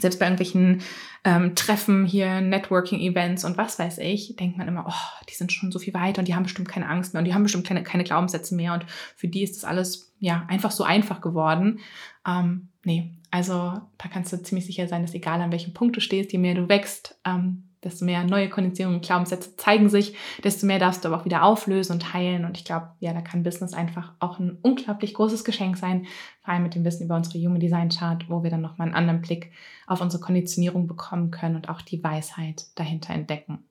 selbst 0.00 0.18
bei 0.18 0.26
irgendwelchen 0.26 0.82
ähm, 1.24 1.54
Treffen 1.54 2.06
hier, 2.06 2.40
Networking-Events 2.40 3.44
und 3.44 3.58
was 3.58 3.78
weiß 3.78 3.98
ich, 3.98 4.36
denkt 4.36 4.56
man 4.56 4.68
immer, 4.68 4.86
oh, 4.88 5.24
die 5.28 5.34
sind 5.34 5.52
schon 5.52 5.70
so 5.70 5.78
viel 5.78 5.94
weiter 5.94 6.20
und 6.20 6.28
die 6.28 6.34
haben 6.34 6.44
bestimmt 6.44 6.68
keine 6.68 6.88
Angst 6.88 7.12
mehr 7.12 7.20
und 7.20 7.26
die 7.26 7.34
haben 7.34 7.42
bestimmt 7.42 7.66
keine, 7.66 7.82
keine 7.82 8.04
Glaubenssätze 8.04 8.54
mehr 8.54 8.74
und 8.74 8.84
für 9.16 9.28
die 9.28 9.42
ist 9.42 9.56
das 9.56 9.64
alles 9.64 10.12
ja 10.18 10.44
einfach 10.48 10.70
so 10.70 10.84
einfach 10.84 11.20
geworden. 11.20 11.80
Ähm, 12.26 12.68
nee, 12.84 13.12
also 13.30 13.54
da 13.98 14.08
kannst 14.12 14.32
du 14.32 14.42
ziemlich 14.42 14.66
sicher 14.66 14.88
sein, 14.88 15.02
dass 15.02 15.14
egal 15.14 15.40
an 15.40 15.52
welchem 15.52 15.72
Punkt 15.74 15.96
du 15.96 16.00
stehst, 16.00 16.32
je 16.32 16.38
mehr 16.38 16.54
du 16.54 16.68
wächst, 16.68 17.18
ähm, 17.24 17.69
desto 17.82 18.04
mehr 18.04 18.24
neue 18.24 18.48
Konditionierungen 18.48 19.00
und 19.00 19.06
Glaubenssätze 19.06 19.56
zeigen 19.56 19.88
sich, 19.88 20.14
desto 20.44 20.66
mehr 20.66 20.78
darfst 20.78 21.04
du 21.04 21.08
aber 21.08 21.20
auch 21.20 21.24
wieder 21.24 21.42
auflösen 21.42 21.92
und 21.92 22.12
heilen. 22.12 22.44
Und 22.44 22.56
ich 22.56 22.64
glaube, 22.64 22.90
ja, 23.00 23.12
da 23.12 23.20
kann 23.20 23.42
Business 23.42 23.72
einfach 23.72 24.12
auch 24.20 24.38
ein 24.38 24.58
unglaublich 24.62 25.14
großes 25.14 25.44
Geschenk 25.44 25.76
sein, 25.76 26.06
vor 26.42 26.54
allem 26.54 26.62
mit 26.62 26.74
dem 26.74 26.84
Wissen 26.84 27.04
über 27.04 27.16
unsere 27.16 27.38
Human 27.38 27.60
Design 27.60 27.88
Chart, 27.88 28.28
wo 28.28 28.42
wir 28.42 28.50
dann 28.50 28.60
nochmal 28.60 28.88
einen 28.88 28.96
anderen 28.96 29.22
Blick 29.22 29.52
auf 29.86 30.00
unsere 30.00 30.22
Konditionierung 30.22 30.86
bekommen 30.86 31.30
können 31.30 31.56
und 31.56 31.68
auch 31.68 31.80
die 31.80 32.02
Weisheit 32.02 32.66
dahinter 32.74 33.14
entdecken. 33.14 33.64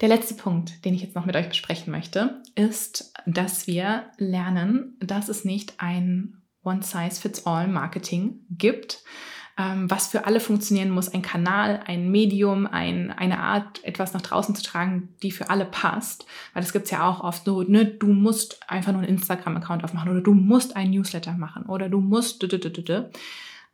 Der 0.00 0.08
letzte 0.08 0.34
Punkt, 0.34 0.84
den 0.84 0.94
ich 0.94 1.02
jetzt 1.02 1.14
noch 1.14 1.24
mit 1.24 1.36
euch 1.36 1.48
besprechen 1.48 1.92
möchte, 1.92 2.42
ist, 2.56 3.12
dass 3.26 3.66
wir 3.66 4.06
lernen, 4.18 4.96
dass 5.00 5.28
es 5.28 5.44
nicht 5.44 5.74
ein 5.78 6.42
One-Size-Fits-All-Marketing 6.64 8.40
gibt, 8.50 9.04
ähm, 9.56 9.88
was 9.88 10.08
für 10.08 10.26
alle 10.26 10.40
funktionieren 10.40 10.90
muss, 10.90 11.08
ein 11.08 11.22
Kanal, 11.22 11.80
ein 11.86 12.10
Medium, 12.10 12.66
ein, 12.66 13.12
eine 13.12 13.38
Art, 13.38 13.84
etwas 13.84 14.12
nach 14.12 14.22
draußen 14.22 14.54
zu 14.54 14.62
tragen, 14.62 15.10
die 15.22 15.30
für 15.30 15.48
alle 15.48 15.64
passt. 15.64 16.26
Weil 16.52 16.62
das 16.62 16.72
gibt 16.72 16.86
es 16.86 16.90
ja 16.90 17.08
auch 17.08 17.20
oft 17.20 17.44
so, 17.44 17.62
ne, 17.62 17.84
du 17.84 18.08
musst 18.08 18.60
einfach 18.68 18.92
nur 18.92 19.02
einen 19.02 19.10
Instagram-Account 19.10 19.84
aufmachen 19.84 20.10
oder 20.10 20.20
du 20.20 20.34
musst 20.34 20.74
einen 20.74 20.90
Newsletter 20.90 21.32
machen 21.32 21.66
oder 21.66 21.88
du 21.88 22.00
musst 22.00 22.42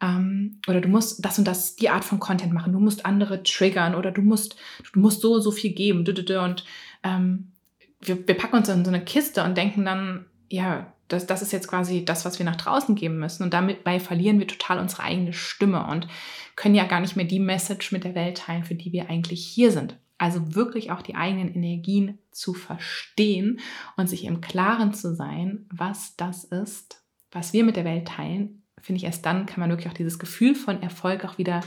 ähm, 0.03 0.61
oder 0.67 0.81
du 0.81 0.89
musst 0.89 1.25
das 1.25 1.39
und 1.39 1.47
das, 1.47 1.77
die 1.77 1.89
Art 1.89 2.05
von 2.05 2.21
Content 2.21 2.53
machen, 2.53 2.73
du 2.73 2.81
musst 2.81 3.07
andere 3.07 3.43
triggern 3.43 3.95
oder 3.95 4.11
du 4.11 4.23
musst, 4.23 4.57
du 4.93 5.01
musst 5.01 5.23
so, 5.23 5.41
so 5.41 5.51
viel 5.51 5.73
geben 5.73 6.01
und 6.01 6.65
ähm, 7.03 7.53
wir, 8.01 8.27
wir 8.27 8.37
packen 8.37 8.57
uns 8.57 8.69
in 8.69 8.85
so 8.85 8.91
eine 8.91 9.05
Kiste 9.05 9.45
und 9.45 9.57
denken 9.57 9.85
dann, 9.85 10.27
ja, 10.49 10.93
das, 11.13 11.27
das 11.27 11.43
ist 11.43 11.53
jetzt 11.53 11.69
quasi 11.69 12.05
das, 12.05 12.25
was 12.25 12.39
wir 12.39 12.47
nach 12.47 12.57
draußen 12.57 12.95
geben 12.95 13.19
müssen. 13.19 13.43
Und 13.43 13.53
damit 13.53 13.85
bei 13.85 14.01
verlieren 14.01 14.39
wir 14.39 14.47
total 14.47 14.79
unsere 14.79 15.03
eigene 15.03 15.33
Stimme 15.33 15.87
und 15.87 16.09
können 16.57 16.75
ja 16.75 16.85
gar 16.85 17.01
nicht 17.01 17.17
mehr 17.17 17.25
die 17.25 17.41
Message 17.41 17.93
mit 17.93 18.05
der 18.05 18.15
Welt 18.15 18.39
teilen, 18.39 18.65
für 18.65 18.75
die 18.75 18.93
wir 18.93 19.11
eigentlich 19.11 19.45
hier 19.45 19.73
sind. 19.73 19.97
Also 20.19 20.55
wirklich 20.55 20.91
auch 20.91 21.03
die 21.03 21.15
eigenen 21.15 21.55
Energien 21.55 22.19
zu 22.31 22.53
verstehen 22.53 23.61
und 23.97 24.09
sich 24.09 24.25
im 24.25 24.41
Klaren 24.41 24.93
zu 24.93 25.15
sein, 25.15 25.67
was 25.73 26.17
das 26.17 26.45
ist, 26.45 27.03
was 27.33 27.53
wir 27.53 27.65
mit 27.65 27.77
der 27.77 27.85
Welt 27.85 28.09
teilen, 28.09 28.61
finde 28.83 28.99
ich, 28.99 29.05
erst 29.05 29.27
dann 29.27 29.47
kann 29.47 29.61
man 29.61 29.71
wirklich 29.71 29.89
auch 29.89 29.95
dieses 29.95 30.19
Gefühl 30.19 30.55
von 30.55 30.83
Erfolg 30.83 31.25
auch 31.25 31.39
wieder 31.39 31.61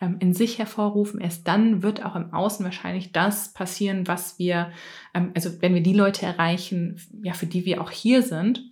ähm, 0.00 0.16
in 0.20 0.34
sich 0.34 0.58
hervorrufen. 0.58 1.20
Erst 1.20 1.46
dann 1.48 1.82
wird 1.82 2.04
auch 2.04 2.16
im 2.16 2.32
Außen 2.32 2.64
wahrscheinlich 2.64 3.12
das 3.12 3.52
passieren, 3.52 4.06
was 4.06 4.38
wir, 4.38 4.72
ähm, 5.14 5.32
also 5.34 5.60
wenn 5.60 5.74
wir 5.74 5.82
die 5.82 5.94
Leute 5.94 6.26
erreichen, 6.26 7.00
ja, 7.22 7.32
für 7.32 7.46
die 7.46 7.64
wir 7.64 7.80
auch 7.80 7.90
hier 7.90 8.22
sind, 8.22 8.69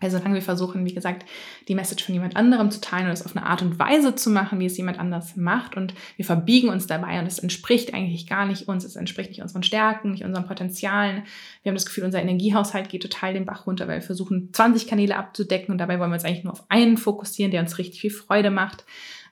also 0.00 0.18
solange 0.18 0.34
wir 0.34 0.42
versuchen, 0.42 0.84
wie 0.84 0.94
gesagt, 0.94 1.26
die 1.66 1.74
Message 1.74 2.04
von 2.04 2.14
jemand 2.14 2.36
anderem 2.36 2.70
zu 2.70 2.80
teilen 2.80 3.06
und 3.06 3.12
es 3.12 3.24
auf 3.24 3.36
eine 3.36 3.46
Art 3.46 3.62
und 3.62 3.78
Weise 3.78 4.14
zu 4.14 4.30
machen, 4.30 4.60
wie 4.60 4.66
es 4.66 4.76
jemand 4.76 4.98
anders 4.98 5.36
macht 5.36 5.76
und 5.76 5.94
wir 6.16 6.24
verbiegen 6.24 6.68
uns 6.68 6.86
dabei 6.86 7.18
und 7.18 7.26
es 7.26 7.38
entspricht 7.38 7.94
eigentlich 7.94 8.26
gar 8.26 8.46
nicht 8.46 8.68
uns, 8.68 8.84
es 8.84 8.96
entspricht 8.96 9.30
nicht 9.30 9.42
unseren 9.42 9.62
Stärken, 9.62 10.12
nicht 10.12 10.24
unseren 10.24 10.46
Potenzialen. 10.46 11.24
Wir 11.62 11.70
haben 11.70 11.76
das 11.76 11.86
Gefühl, 11.86 12.04
unser 12.04 12.22
Energiehaushalt 12.22 12.88
geht 12.88 13.02
total 13.02 13.34
den 13.34 13.46
Bach 13.46 13.66
runter, 13.66 13.88
weil 13.88 14.00
wir 14.00 14.06
versuchen, 14.06 14.50
20 14.52 14.86
Kanäle 14.86 15.16
abzudecken 15.16 15.72
und 15.72 15.78
dabei 15.78 15.98
wollen 15.98 16.10
wir 16.10 16.14
uns 16.14 16.24
eigentlich 16.24 16.44
nur 16.44 16.52
auf 16.52 16.64
einen 16.70 16.96
fokussieren, 16.96 17.50
der 17.50 17.60
uns 17.60 17.78
richtig 17.78 18.00
viel 18.00 18.10
Freude 18.10 18.50
macht. 18.50 18.84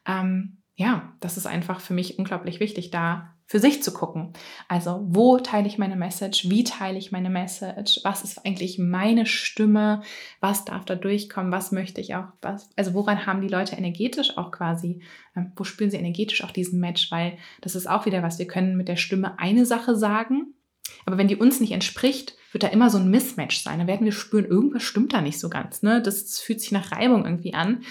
Ähm, 0.07 0.59
ja, 0.77 1.15
das 1.21 1.37
ist 1.39 1.47
einfach 1.47 1.81
für 1.81 1.95
mich 1.95 2.19
unglaublich 2.19 2.61
wichtig, 2.61 2.91
da 2.91 3.33
für 3.47 3.61
sich 3.61 3.83
zu 3.83 3.93
gucken. 3.93 4.33
Also, 4.69 5.07
wo 5.09 5.39
teile 5.39 5.69
ich 5.69 5.79
meine 5.79 5.97
Message? 5.97 6.51
Wie 6.51 6.65
teile 6.65 6.99
ich 6.99 7.12
meine 7.12 7.31
Message? 7.31 8.01
Was 8.03 8.25
ist 8.25 8.45
eigentlich 8.45 8.79
meine 8.79 9.25
Stimme? 9.25 10.03
Was 10.41 10.65
darf 10.65 10.85
da 10.85 10.97
durchkommen? 10.97 11.53
Was 11.53 11.73
möchte 11.73 12.01
ich 12.01 12.15
auch? 12.17 12.27
Was, 12.43 12.69
also, 12.77 12.93
woran 12.93 13.25
haben 13.25 13.41
die 13.41 13.49
Leute 13.49 13.77
energetisch 13.77 14.37
auch 14.37 14.51
quasi? 14.51 15.01
Ähm, 15.37 15.53
wo 15.57 15.65
spüren 15.65 15.91
sie 15.91 15.97
energetisch 15.97 16.43
auch 16.45 16.51
diesen 16.51 16.81
Match? 16.81 17.11
Weil 17.11 17.39
das 17.62 17.77
ist 17.77 17.89
auch 17.89 18.05
wieder 18.05 18.23
was. 18.23 18.39
Wir 18.39 18.49
können 18.49 18.77
mit 18.77 18.89
der 18.89 18.97
Stimme 18.97 19.39
eine 19.39 19.65
Sache 19.65 19.97
sagen, 19.97 20.55
aber 21.07 21.17
wenn 21.17 21.29
die 21.29 21.37
uns 21.37 21.61
nicht 21.61 21.73
entspricht, 21.73 22.37
wird 22.53 22.65
da 22.65 22.69
immer 22.69 22.91
so 22.91 22.99
ein 22.99 23.11
Mismatch 23.11 23.62
sein. 23.62 23.79
Dann 23.79 23.87
werden 23.87 24.05
wir 24.05 24.12
spüren, 24.12 24.45
irgendwas 24.45 24.83
stimmt 24.83 25.12
da 25.12 25.21
nicht 25.21 25.39
so 25.39 25.49
ganz. 25.49 25.83
Ne? 25.83 26.03
Das 26.03 26.41
fühlt 26.41 26.61
sich 26.61 26.73
nach 26.73 26.93
Reibung 26.93 27.25
irgendwie 27.25 27.55
an. 27.55 27.83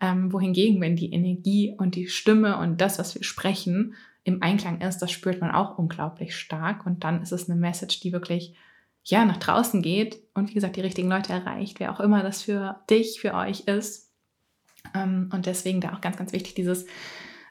Ähm, 0.00 0.32
wohingegen, 0.32 0.80
wenn 0.80 0.96
die 0.96 1.12
Energie 1.12 1.74
und 1.76 1.94
die 1.94 2.08
Stimme 2.08 2.58
und 2.58 2.80
das, 2.80 2.98
was 2.98 3.14
wir 3.14 3.22
sprechen, 3.22 3.94
im 4.24 4.42
Einklang 4.42 4.80
ist, 4.80 4.98
das 4.98 5.12
spürt 5.12 5.40
man 5.40 5.50
auch 5.50 5.78
unglaublich 5.78 6.34
stark. 6.34 6.86
Und 6.86 7.04
dann 7.04 7.22
ist 7.22 7.32
es 7.32 7.48
eine 7.48 7.60
Message, 7.60 8.00
die 8.00 8.12
wirklich 8.12 8.54
ja 9.04 9.24
nach 9.24 9.36
draußen 9.36 9.82
geht 9.82 10.18
und 10.34 10.48
wie 10.48 10.54
gesagt 10.54 10.76
die 10.76 10.80
richtigen 10.80 11.10
Leute 11.10 11.32
erreicht, 11.32 11.78
wer 11.78 11.92
auch 11.92 12.00
immer 12.00 12.22
das 12.22 12.42
für 12.42 12.80
dich, 12.88 13.20
für 13.20 13.34
euch 13.34 13.60
ist. 13.60 14.10
Ähm, 14.94 15.28
und 15.32 15.46
deswegen 15.46 15.80
da 15.80 15.92
auch 15.92 16.00
ganz, 16.00 16.16
ganz 16.16 16.32
wichtig 16.32 16.54
dieses 16.54 16.86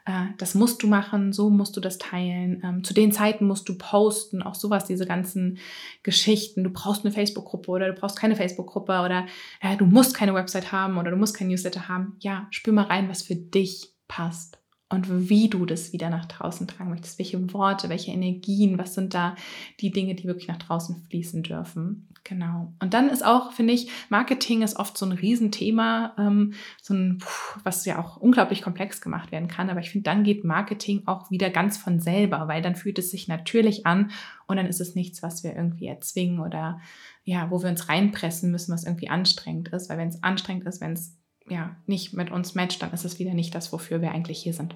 äh, 0.04 0.26
das 0.38 0.54
musst 0.54 0.82
du 0.82 0.86
machen, 0.86 1.32
so 1.32 1.50
musst 1.50 1.76
du 1.76 1.80
das 1.80 1.98
teilen. 1.98 2.62
Ähm, 2.64 2.84
zu 2.84 2.94
den 2.94 3.12
Zeiten 3.12 3.46
musst 3.46 3.68
du 3.68 3.78
posten, 3.78 4.42
auch 4.42 4.54
sowas, 4.54 4.84
diese 4.84 5.06
ganzen 5.06 5.58
Geschichten. 6.02 6.64
Du 6.64 6.70
brauchst 6.70 7.04
eine 7.04 7.12
Facebook-Gruppe 7.12 7.70
oder 7.70 7.88
du 7.88 7.94
brauchst 7.94 8.18
keine 8.18 8.36
Facebook-Gruppe 8.36 9.00
oder 9.04 9.26
äh, 9.60 9.76
du 9.76 9.86
musst 9.86 10.14
keine 10.14 10.34
Website 10.34 10.72
haben 10.72 10.98
oder 10.98 11.10
du 11.10 11.16
musst 11.16 11.36
kein 11.36 11.48
Newsletter 11.48 11.88
haben. 11.88 12.16
Ja, 12.20 12.46
spür 12.50 12.72
mal 12.72 12.84
rein, 12.84 13.08
was 13.08 13.22
für 13.22 13.36
dich 13.36 13.94
passt 14.08 14.63
und 14.94 15.28
wie 15.28 15.48
du 15.48 15.66
das 15.66 15.92
wieder 15.92 16.10
nach 16.10 16.26
draußen 16.26 16.66
tragen 16.66 16.90
möchtest, 16.90 17.18
welche 17.18 17.52
Worte, 17.52 17.88
welche 17.88 18.12
Energien, 18.12 18.78
was 18.78 18.94
sind 18.94 19.14
da 19.14 19.36
die 19.80 19.90
Dinge, 19.90 20.14
die 20.14 20.24
wirklich 20.24 20.48
nach 20.48 20.58
draußen 20.58 21.04
fließen 21.08 21.42
dürfen. 21.42 22.08
Genau. 22.24 22.72
Und 22.80 22.94
dann 22.94 23.10
ist 23.10 23.24
auch, 23.24 23.52
finde 23.52 23.74
ich, 23.74 23.90
Marketing 24.08 24.62
ist 24.62 24.76
oft 24.76 24.96
so 24.96 25.04
ein 25.04 25.12
Riesenthema, 25.12 26.14
ähm, 26.18 26.54
so 26.80 26.94
ein, 26.94 27.18
was 27.64 27.84
ja 27.84 28.02
auch 28.02 28.16
unglaublich 28.16 28.62
komplex 28.62 29.02
gemacht 29.02 29.30
werden 29.30 29.46
kann. 29.46 29.68
Aber 29.68 29.80
ich 29.80 29.90
finde, 29.90 30.04
dann 30.04 30.24
geht 30.24 30.42
Marketing 30.42 31.02
auch 31.04 31.30
wieder 31.30 31.50
ganz 31.50 31.76
von 31.76 32.00
selber, 32.00 32.48
weil 32.48 32.62
dann 32.62 32.76
fühlt 32.76 32.98
es 32.98 33.10
sich 33.10 33.28
natürlich 33.28 33.84
an 33.84 34.10
und 34.46 34.56
dann 34.56 34.66
ist 34.66 34.80
es 34.80 34.94
nichts, 34.94 35.22
was 35.22 35.44
wir 35.44 35.54
irgendwie 35.54 35.86
erzwingen 35.86 36.40
oder 36.40 36.80
ja, 37.24 37.50
wo 37.50 37.62
wir 37.62 37.68
uns 37.68 37.90
reinpressen 37.90 38.50
müssen, 38.50 38.72
was 38.72 38.84
irgendwie 38.84 39.10
anstrengend 39.10 39.68
ist. 39.68 39.90
Weil 39.90 39.98
wenn 39.98 40.08
es 40.08 40.22
anstrengend 40.22 40.66
ist, 40.66 40.80
wenn 40.80 40.92
es 40.94 41.18
ja, 41.48 41.76
nicht 41.86 42.14
mit 42.14 42.30
uns 42.30 42.54
matcht, 42.54 42.82
dann 42.82 42.92
ist 42.92 43.04
es 43.04 43.18
wieder 43.18 43.34
nicht 43.34 43.54
das, 43.54 43.72
wofür 43.72 44.00
wir 44.00 44.12
eigentlich 44.12 44.42
hier 44.42 44.54
sind. 44.54 44.74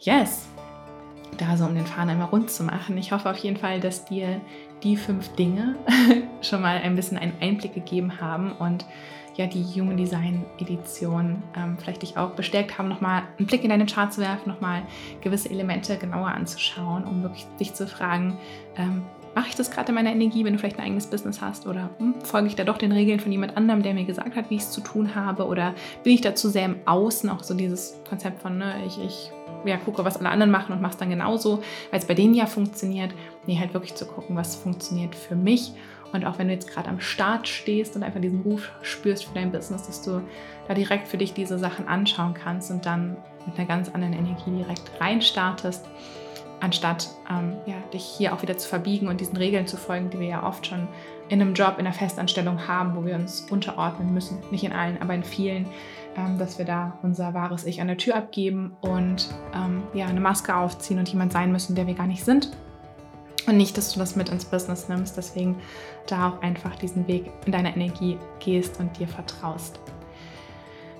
Yes, 0.00 0.46
da 1.38 1.56
so 1.56 1.64
um 1.64 1.74
den 1.74 1.86
Faden 1.86 2.10
einmal 2.10 2.28
rund 2.28 2.50
zu 2.50 2.62
machen. 2.64 2.96
Ich 2.98 3.12
hoffe 3.12 3.30
auf 3.30 3.38
jeden 3.38 3.56
Fall, 3.56 3.80
dass 3.80 4.04
dir 4.04 4.40
die 4.82 4.96
fünf 4.96 5.28
Dinge 5.36 5.76
schon 6.42 6.62
mal 6.62 6.78
ein 6.78 6.96
bisschen 6.96 7.18
einen 7.18 7.34
Einblick 7.40 7.74
gegeben 7.74 8.20
haben 8.20 8.52
und 8.52 8.84
ja, 9.36 9.46
die 9.46 9.64
Human 9.64 9.96
Design 9.96 10.44
Edition 10.60 11.42
ähm, 11.56 11.76
vielleicht 11.78 12.02
dich 12.02 12.16
auch 12.16 12.30
bestärkt 12.30 12.78
haben, 12.78 12.88
nochmal 12.88 13.24
einen 13.36 13.46
Blick 13.46 13.64
in 13.64 13.70
deine 13.70 13.86
Chart 13.86 14.12
zu 14.12 14.20
werfen, 14.20 14.48
nochmal 14.48 14.82
gewisse 15.22 15.50
Elemente 15.50 15.96
genauer 15.96 16.28
anzuschauen, 16.28 17.04
um 17.04 17.22
wirklich 17.22 17.44
dich 17.58 17.74
zu 17.74 17.88
fragen, 17.88 18.38
ähm, 18.76 19.02
mache 19.34 19.48
ich 19.48 19.54
das 19.54 19.70
gerade 19.70 19.88
in 19.88 19.94
meiner 19.94 20.12
Energie, 20.12 20.44
wenn 20.44 20.52
du 20.52 20.58
vielleicht 20.58 20.78
ein 20.78 20.84
eigenes 20.84 21.06
Business 21.06 21.40
hast? 21.40 21.66
Oder 21.66 21.90
hm, 21.98 22.14
folge 22.22 22.48
ich 22.48 22.56
da 22.56 22.64
doch 22.64 22.78
den 22.78 22.92
Regeln 22.92 23.20
von 23.20 23.32
jemand 23.32 23.56
anderem, 23.56 23.82
der 23.82 23.94
mir 23.94 24.04
gesagt 24.04 24.36
hat, 24.36 24.50
wie 24.50 24.56
ich 24.56 24.62
es 24.62 24.70
zu 24.70 24.80
tun 24.80 25.14
habe? 25.14 25.46
Oder 25.46 25.74
bin 26.02 26.12
ich 26.12 26.20
da 26.20 26.34
zu 26.34 26.48
sehr 26.48 26.64
im 26.64 26.76
Außen, 26.84 27.28
auch 27.30 27.42
so 27.42 27.54
dieses 27.54 28.00
Konzept 28.08 28.40
von, 28.40 28.58
ne, 28.58 28.74
ich, 28.86 28.98
ich 29.02 29.32
ja, 29.64 29.76
gucke, 29.76 30.04
was 30.04 30.16
alle 30.16 30.30
anderen 30.30 30.50
machen 30.50 30.72
und 30.72 30.82
mache 30.82 30.92
es 30.92 30.98
dann 30.98 31.10
genauso, 31.10 31.62
weil 31.90 31.98
es 31.98 32.06
bei 32.06 32.14
denen 32.14 32.34
ja 32.34 32.46
funktioniert. 32.46 33.14
Nee, 33.46 33.58
halt 33.58 33.74
wirklich 33.74 33.94
zu 33.94 34.06
gucken, 34.06 34.36
was 34.36 34.56
funktioniert 34.56 35.14
für 35.14 35.36
mich. 35.36 35.72
Und 36.12 36.24
auch 36.24 36.38
wenn 36.38 36.46
du 36.46 36.54
jetzt 36.54 36.70
gerade 36.70 36.88
am 36.88 37.00
Start 37.00 37.48
stehst 37.48 37.96
und 37.96 38.04
einfach 38.04 38.20
diesen 38.20 38.42
Ruf 38.42 38.70
spürst 38.82 39.24
für 39.24 39.34
dein 39.34 39.50
Business, 39.50 39.86
dass 39.86 40.02
du 40.02 40.22
da 40.68 40.74
direkt 40.74 41.08
für 41.08 41.16
dich 41.16 41.32
diese 41.32 41.58
Sachen 41.58 41.88
anschauen 41.88 42.34
kannst 42.34 42.70
und 42.70 42.86
dann 42.86 43.16
mit 43.46 43.58
einer 43.58 43.66
ganz 43.66 43.88
anderen 43.88 44.14
Energie 44.14 44.50
direkt 44.50 44.92
reinstartest 45.00 45.84
anstatt 46.60 47.08
ähm, 47.30 47.56
ja, 47.66 47.74
dich 47.92 48.04
hier 48.04 48.34
auch 48.34 48.42
wieder 48.42 48.56
zu 48.56 48.68
verbiegen 48.68 49.08
und 49.08 49.20
diesen 49.20 49.36
Regeln 49.36 49.66
zu 49.66 49.76
folgen, 49.76 50.10
die 50.10 50.18
wir 50.18 50.26
ja 50.26 50.46
oft 50.46 50.66
schon 50.66 50.88
in 51.28 51.40
einem 51.40 51.54
Job, 51.54 51.74
in 51.78 51.86
einer 51.86 51.94
Festanstellung 51.94 52.66
haben, 52.66 52.96
wo 52.96 53.04
wir 53.04 53.14
uns 53.14 53.46
unterordnen 53.50 54.12
müssen. 54.12 54.38
Nicht 54.50 54.64
in 54.64 54.72
allen, 54.72 55.00
aber 55.00 55.14
in 55.14 55.24
vielen, 55.24 55.66
ähm, 56.16 56.38
dass 56.38 56.58
wir 56.58 56.64
da 56.64 56.98
unser 57.02 57.34
wahres 57.34 57.64
Ich 57.64 57.80
an 57.80 57.88
der 57.88 57.96
Tür 57.96 58.16
abgeben 58.16 58.76
und 58.80 59.28
ähm, 59.54 59.82
ja, 59.94 60.06
eine 60.06 60.20
Maske 60.20 60.54
aufziehen 60.54 60.98
und 60.98 61.08
jemand 61.08 61.32
sein 61.32 61.52
müssen, 61.52 61.74
der 61.74 61.86
wir 61.86 61.94
gar 61.94 62.06
nicht 62.06 62.24
sind. 62.24 62.50
Und 63.46 63.56
nicht, 63.56 63.76
dass 63.76 63.92
du 63.92 63.98
das 63.98 64.16
mit 64.16 64.30
ins 64.30 64.44
Business 64.44 64.88
nimmst. 64.88 65.16
Deswegen 65.16 65.56
da 66.06 66.30
auch 66.30 66.42
einfach 66.42 66.76
diesen 66.76 67.06
Weg 67.06 67.30
in 67.44 67.52
deiner 67.52 67.76
Energie 67.76 68.18
gehst 68.38 68.80
und 68.80 68.98
dir 68.98 69.08
vertraust. 69.08 69.80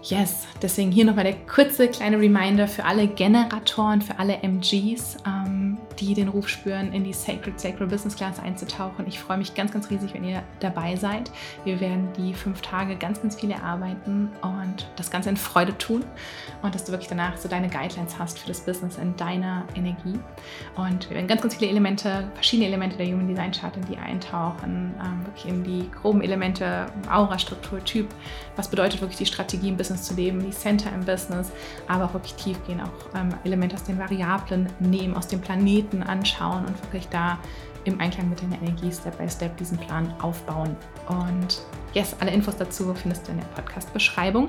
Yes, 0.06 0.46
deswegen 0.60 0.92
hier 0.92 1.06
nochmal 1.06 1.24
der 1.24 1.36
kurze 1.46 1.88
kleine 1.88 2.18
Reminder 2.18 2.68
für 2.68 2.84
alle 2.84 3.06
Generatoren, 3.06 4.02
für 4.02 4.18
alle 4.18 4.42
MGs. 4.42 5.16
Ähm, 5.26 5.63
die 6.00 6.14
den 6.14 6.28
Ruf 6.28 6.48
spüren, 6.48 6.92
in 6.92 7.04
die 7.04 7.12
Sacred 7.12 7.58
Sacred 7.60 7.88
Business 7.88 8.16
Class 8.16 8.40
einzutauchen. 8.40 9.06
Ich 9.06 9.18
freue 9.18 9.38
mich 9.38 9.54
ganz, 9.54 9.72
ganz 9.72 9.90
riesig, 9.90 10.14
wenn 10.14 10.24
ihr 10.24 10.42
dabei 10.60 10.96
seid. 10.96 11.30
Wir 11.64 11.80
werden 11.80 12.08
die 12.16 12.34
fünf 12.34 12.60
Tage 12.60 12.96
ganz, 12.96 13.20
ganz 13.20 13.36
viel 13.38 13.50
erarbeiten 13.50 14.30
und 14.42 14.86
das 14.96 15.10
Ganze 15.10 15.30
in 15.30 15.36
Freude 15.36 15.76
tun 15.78 16.04
und 16.62 16.74
dass 16.74 16.84
du 16.84 16.92
wirklich 16.92 17.08
danach 17.08 17.36
so 17.36 17.48
deine 17.48 17.68
Guidelines 17.68 18.18
hast 18.18 18.38
für 18.38 18.48
das 18.48 18.60
Business 18.60 18.98
in 18.98 19.16
deiner 19.16 19.64
Energie. 19.74 20.18
Und 20.76 21.08
wir 21.08 21.16
werden 21.16 21.28
ganz, 21.28 21.42
ganz 21.42 21.54
viele 21.54 21.70
Elemente, 21.70 22.28
verschiedene 22.34 22.68
Elemente 22.68 22.96
der 22.96 23.06
Human 23.06 23.28
Design 23.28 23.52
Chart 23.52 23.76
in 23.76 23.84
die 23.86 23.96
eintauchen, 23.96 24.94
ähm, 25.00 25.26
wirklich 25.26 25.46
in 25.46 25.64
die 25.64 25.90
groben 25.90 26.22
Elemente, 26.22 26.86
Aura, 27.10 27.38
Struktur, 27.38 27.82
Typ. 27.84 28.08
Was 28.56 28.68
bedeutet 28.68 29.00
wirklich 29.00 29.18
die 29.18 29.26
Strategie 29.26 29.68
im 29.68 29.76
Business 29.76 30.02
zu 30.02 30.14
leben, 30.14 30.44
die 30.44 30.50
Center 30.50 30.90
im 30.92 31.04
Business, 31.04 31.50
aber 31.88 32.04
auch 32.04 32.14
wirklich 32.14 32.34
tief 32.34 32.58
gehen, 32.66 32.80
auch 32.80 33.18
ähm, 33.18 33.30
Elemente 33.44 33.76
aus 33.76 33.84
den 33.84 33.98
Variablen 33.98 34.68
nehmen, 34.78 35.16
aus 35.16 35.28
dem 35.28 35.40
Planeten 35.40 35.83
anschauen 36.02 36.64
und 36.66 36.82
wirklich 36.82 37.08
da 37.08 37.38
im 37.84 38.00
Einklang 38.00 38.30
mit 38.30 38.42
deiner 38.42 38.60
Energie 38.62 38.92
Step 38.92 39.18
by 39.18 39.28
Step 39.28 39.56
diesen 39.56 39.78
Plan 39.78 40.12
aufbauen. 40.20 40.76
Und 41.08 41.62
yes, 41.92 42.16
alle 42.20 42.30
Infos 42.30 42.56
dazu 42.56 42.94
findest 42.94 43.26
du 43.26 43.32
in 43.32 43.38
der 43.38 43.46
Podcast-Beschreibung. 43.46 44.48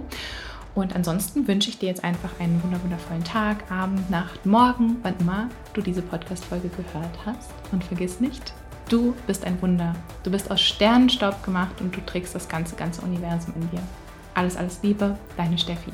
Und 0.74 0.94
ansonsten 0.94 1.48
wünsche 1.48 1.70
ich 1.70 1.80
dir 1.80 1.88
jetzt 1.88 2.04
einfach 2.04 2.32
einen 2.40 2.62
wundervollen 2.62 3.24
Tag, 3.24 3.72
Abend, 3.72 4.10
Nacht, 4.10 4.46
Morgen, 4.46 4.98
wann 5.04 5.16
immer 5.20 5.50
du 5.74 5.82
diese 5.82 6.02
Podcast-Folge 6.02 6.70
gehört 6.70 7.18
hast. 7.26 7.52
Und 7.72 7.84
vergiss 7.84 8.20
nicht, 8.20 8.54
du 8.90 9.16
bist 9.26 9.46
ein 9.46 9.62
Wunder. 9.62 9.96
Du 10.24 10.32
bist 10.32 10.52
aus 10.52 10.62
Sternenstaub 10.62 11.44
gemacht 11.44 11.80
und 11.80 11.96
du 11.96 12.02
trägst 12.06 12.36
das 12.36 12.50
ganze, 12.50 12.76
ganze 12.76 13.02
Universum 13.02 13.54
in 13.56 13.70
dir. 13.72 13.82
Alles, 14.34 14.58
alles 14.58 14.80
Liebe, 14.84 15.18
deine 15.38 15.58
Steffi. 15.58 15.94